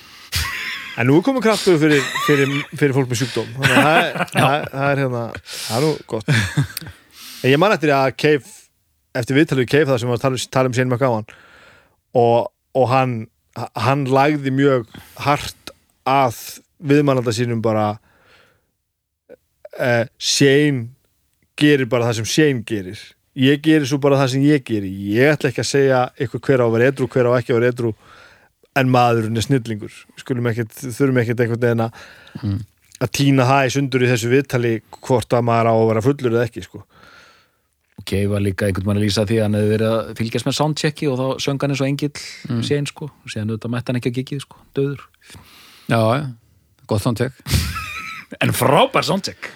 [0.94, 3.48] en nú er komið kraftur fyrir, fyrir, fyrir fólk með sjúkdóm.
[3.58, 6.26] Þannig að það er, það, það hérna það er nú gott.
[7.42, 8.52] En ég man eftir að Keif
[9.14, 9.90] eftir viðtalið við Keif
[12.14, 13.14] og, og hann
[13.78, 14.88] hann lagði mjög
[15.22, 15.70] hart
[16.10, 16.38] að
[16.84, 17.92] viðmannanda sínum bara
[19.78, 20.88] uh, Shane
[21.58, 23.00] gerir bara það sem Shane gerir
[23.38, 26.62] ég gerir svo bara það sem ég gerir ég ætla ekki að segja eitthvað hver
[26.62, 27.94] á að vera edru hver á ekki að vera edru
[28.74, 32.04] en maðurinn er snillingur ekkert, þurfum ekkert einhvern veginn að
[32.42, 32.56] Mm.
[32.98, 34.70] að týna það í sundur í þessu viðtali
[35.06, 36.80] hvort að maður á að vera fullur eða ekki sko.
[37.94, 40.48] Og Kei var líka einhvern mann að lýsa því að hann hefði verið að fylgjast
[40.48, 42.12] með soundchecki og þá söng hann eins og engill
[42.50, 42.64] mm.
[42.66, 45.06] séin sko, og síðan auðvitað mætti hann ekki að gigið sko, döður.
[45.86, 46.24] Já, já,
[46.90, 47.38] gott samtök
[48.42, 49.46] En frábær soundcheck.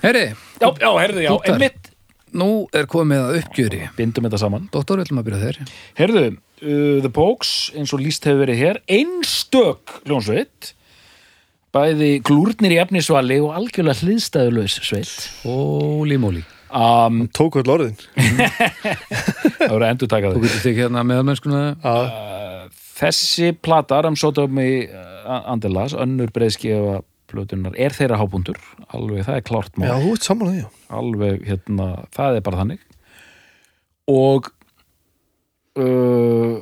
[0.00, 1.54] Herri, Já, já, herðu, já, Punktar.
[1.54, 1.90] einmitt.
[2.38, 3.82] Nú er komið að uppgjöri.
[3.96, 4.66] Bindum þetta saman.
[4.72, 5.60] Doktor, viljum að byrja þér.
[6.00, 10.72] Herðu, uh, The Pokes, eins og líst hefur verið hér einstök hljónsveit
[11.74, 15.16] bæði glúrnir í efnisvali og algjörlega hliðstæðulaus sveit.
[15.48, 17.94] Óli móli um, tók öll orðin.
[19.58, 21.94] Það voru að endur taka Þú þau getur þig hérna meðalmennskuna Já,
[22.98, 24.68] Þessi plata, Ramsótomi
[25.28, 28.56] Andelas, önnur breiðskefa plötunar, er þeirra hábúndur
[28.96, 29.86] alveg, það er klárt mál.
[29.90, 30.68] Já þú ert saman að því já.
[30.98, 32.80] alveg, hérna, það er bara þannig.
[34.08, 34.48] Og
[35.78, 36.56] uh,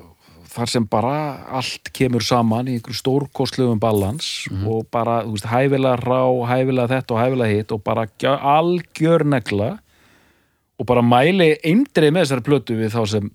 [0.56, 1.14] þar sem bara
[1.60, 4.28] allt kemur saman í einhverju stórkostlegum balans
[4.66, 9.24] og bara, þú veist, hæfilega rá hæfilega þetta og hæfilega hitt og bara gjö- algjör
[9.36, 9.70] negla
[10.76, 13.30] og bara mæli eindrið með þessari plötu við þá sem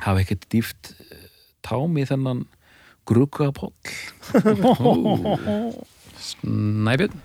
[0.00, 1.26] hafa ekkert dýft eh,
[1.66, 2.46] tám í þennan
[3.08, 3.74] gruggapoll
[6.44, 7.16] Næbjörn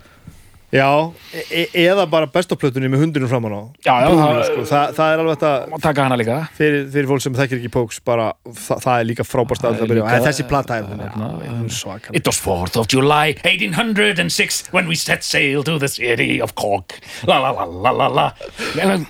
[0.75, 0.89] já.
[1.33, 3.61] E e- eða bara bestoplötunni með hundinum framan á.
[3.85, 4.65] Já, já, Búinu, það- sko.
[4.71, 6.37] Þa, það er alveg þetta og taka hana líka.
[6.57, 9.79] Fyrir, fyrir fólk sem þekkir ekki Pokes bara, það, það er líka frábært Það að
[9.79, 10.21] það byrja.
[10.27, 15.79] þessi plata er svakar It was 4th of July 1806 when we set sail to
[15.79, 16.99] the city of Cork.
[17.27, 18.31] La la la la la la.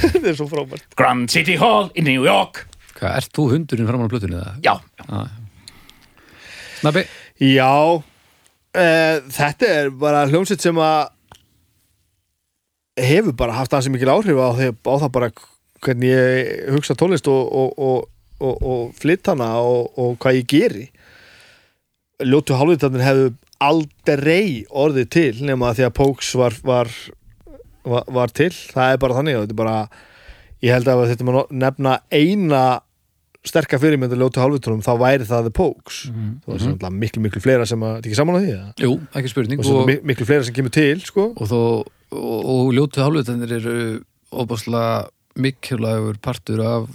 [0.00, 0.84] Þetta er svo frábært.
[0.96, 2.66] Grand City Hall in New York.
[3.00, 4.60] Hvað, ert þú hundurinn framan á plötunni það?
[4.62, 4.74] Já,
[6.80, 7.04] Snabbi,
[7.40, 8.02] Já
[8.76, 11.08] uh, Þetta er bara hljómsveit sem að
[13.00, 15.30] hefur bara haft aðeins mikil áhrif á, því, á það bara
[15.80, 17.78] hvernig ég hugsa tónlist og, og,
[18.40, 20.88] og, og, flytt hana og, hvað ég geri.
[22.20, 23.30] Ljótu hálfvitarnir hefðu
[23.60, 26.92] aldrei orðið til nema því að Pokes var, var,
[27.88, 28.52] var, var til.
[28.52, 29.76] Það er bara þannig bara
[30.60, 32.64] ég held að þetta maður nefna eina
[33.46, 37.64] sterka fyrirmynda ljótu hálfvitunum þá væri það The Pokes þú veist mm miklu miklu fleira
[37.66, 38.66] sem að, þetta er ekki saman á því eða?
[38.84, 41.24] jú, ekki spurning og og, mi- miklu fleira sem kemur til sko.
[41.36, 41.60] og, þó,
[42.12, 42.42] og,
[42.76, 43.76] ljótu hálfutennir eru
[44.30, 45.08] óbáslega
[45.40, 46.90] mikilvægur partur af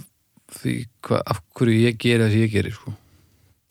[0.60, 0.76] því
[1.08, 2.94] hva, af hverju ég geri það sem ég geri sko.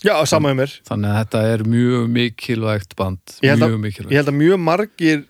[0.04, 3.86] já, sama með mér þannig að þetta er mjög mikilvægt band Ég að- mjög ég
[3.88, 5.24] mikilvægt held að mjög margir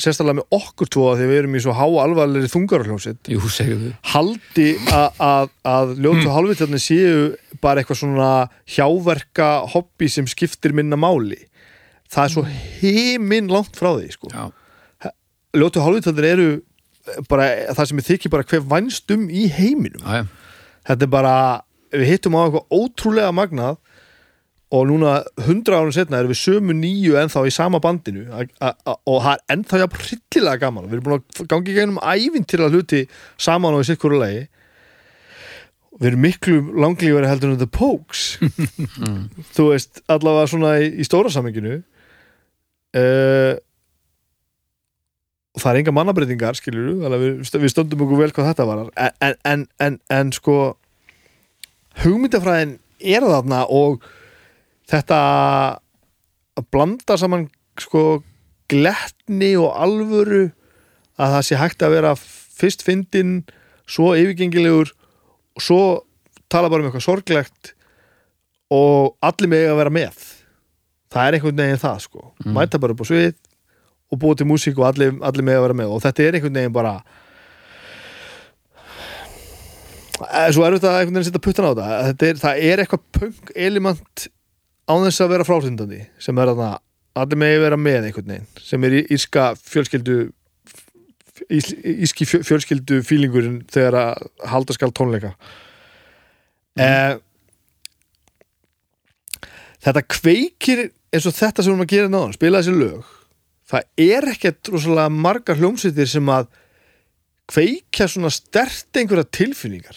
[0.00, 3.92] sérstaklega með okkur tvo því að við erum í svo há alvarlegri þungarhljómsitt jú, segðu.
[4.12, 6.32] Haldi að, ljótu mm.
[6.32, 7.16] hálfvitarnir séu
[7.64, 8.30] bara eitthvað svona
[8.72, 11.42] hjáverka hobby sem skiptir minna máli.
[12.12, 12.44] Það er svo
[12.80, 14.32] heiminn langt frá því sko.
[15.52, 16.48] ljótu hálfvitarnir eru
[17.28, 20.00] bara það sem ég þykir bara hver vænstum í heiminum.
[20.00, 21.36] Já, já, þetta er bara,
[21.92, 23.76] við hittum á eitthvað ótrúlega magnað
[24.72, 28.24] og núna hundra árun setna erum við sömu nýju ennþá í sama bandinu.
[28.32, 30.88] Og það er ennþá jafn hryllilega gaman.
[30.88, 33.02] Við erum búin að gangi í gegnum ævinn til að hluti
[33.36, 34.46] saman og í sitt hverju lagi.
[36.00, 38.22] Við erum miklu langlífari heldur en The Pokes.
[39.54, 41.82] Þú veist, allavega svona í, í stóra saminginu
[42.96, 43.54] uh,
[45.52, 48.88] og það er enga mannabreitingar skilur við, við stöndum okkur vel hvað þetta var en,
[48.96, 50.56] en, en, en, en sko
[52.02, 54.04] hugmyndafræðin er þarna og
[54.90, 55.18] þetta
[56.58, 57.46] að blanda saman
[57.80, 58.22] sko
[58.72, 60.44] glettni og alvöru
[61.20, 63.42] að það sé hægt að vera fyrst fyndin,
[63.88, 64.92] svo yfirgengilegur
[65.56, 65.80] og svo
[66.52, 67.72] tala bara um eitthvað sorglegt
[68.72, 70.28] og allir með að vera með.
[71.12, 72.22] Það er einhvern veginn það sko.
[72.56, 73.34] Mæta bara upp á svið
[74.12, 75.92] og búa til músík og allir, allir með að vera með.
[75.92, 76.94] Og þetta er einhvern veginn bara
[80.30, 82.82] Eh, svo er þetta einhvern veginn að setja puttan á þetta Þetta er, það er
[82.82, 84.26] eitthvað punk element
[84.92, 86.70] á þess að vera fráhrindandi sem er þarna,
[87.16, 90.16] allir að vera með einhvern veginn, sem er í- írska fjölskyldu
[91.48, 95.32] ís- írski fjö- fjölskyldu fílingurinn þegar að halda skal tónleika.
[96.76, 97.16] Eh,
[99.82, 103.10] þetta kveikir eins og þetta sem við erum að gera náðan spila þessi lög
[103.72, 106.48] það er ekkert rosalega margar hljómsveitir sem að
[107.52, 109.96] kveikja svona stert einhverja tilfinningar.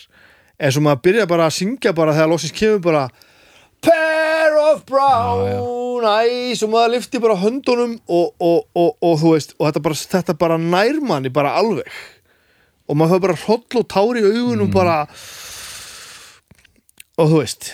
[0.59, 3.03] Eins og maður byrja bara að syngja bara þegar loksins kemur bara
[3.85, 4.34] Pair
[4.75, 9.69] of brown eyes og maður lifti bara höndunum og, og, og, og þú veist og
[9.69, 11.89] þetta bara, þetta bara nær manni bara alveg.
[12.85, 14.97] Og maður fyrir bara hroll og tár í augunum bara
[17.15, 17.71] og þú veist.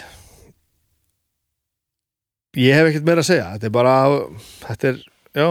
[2.59, 3.49] Ég hef ekkert meira að segja.
[3.55, 3.95] Þetta er bara
[4.67, 5.01] þetta er,
[5.33, 5.49] já,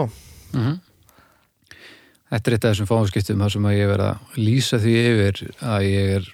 [2.31, 5.41] Þetta er eitt af þessum fáinskiptum þar sem að ég verð að lýsa því yfir
[5.67, 6.29] að ég er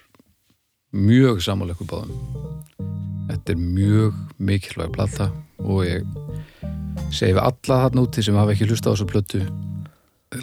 [0.93, 3.06] mjög samanleikur báðum.
[3.27, 5.29] Þetta er mjög mikilvæg plata
[5.63, 6.05] og ég
[7.11, 9.41] segi við alla þarna úti sem hafa ekki hlusta á þessu plötu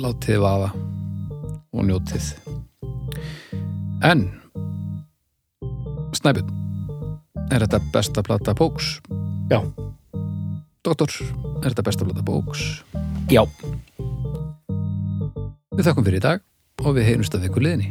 [0.01, 0.71] látið vaða
[1.75, 2.31] og njótið.
[4.05, 4.27] En
[6.15, 6.53] Snæbjörn
[7.53, 8.99] er þetta besta plata bóks?
[9.51, 9.61] já
[10.85, 11.09] Doktor,
[11.65, 12.85] er þetta besta plata bóks?
[13.33, 13.45] Já,
[15.75, 16.43] Við þakkum fyrir í dag
[16.87, 17.89] og við heyrumst að viku liðinni.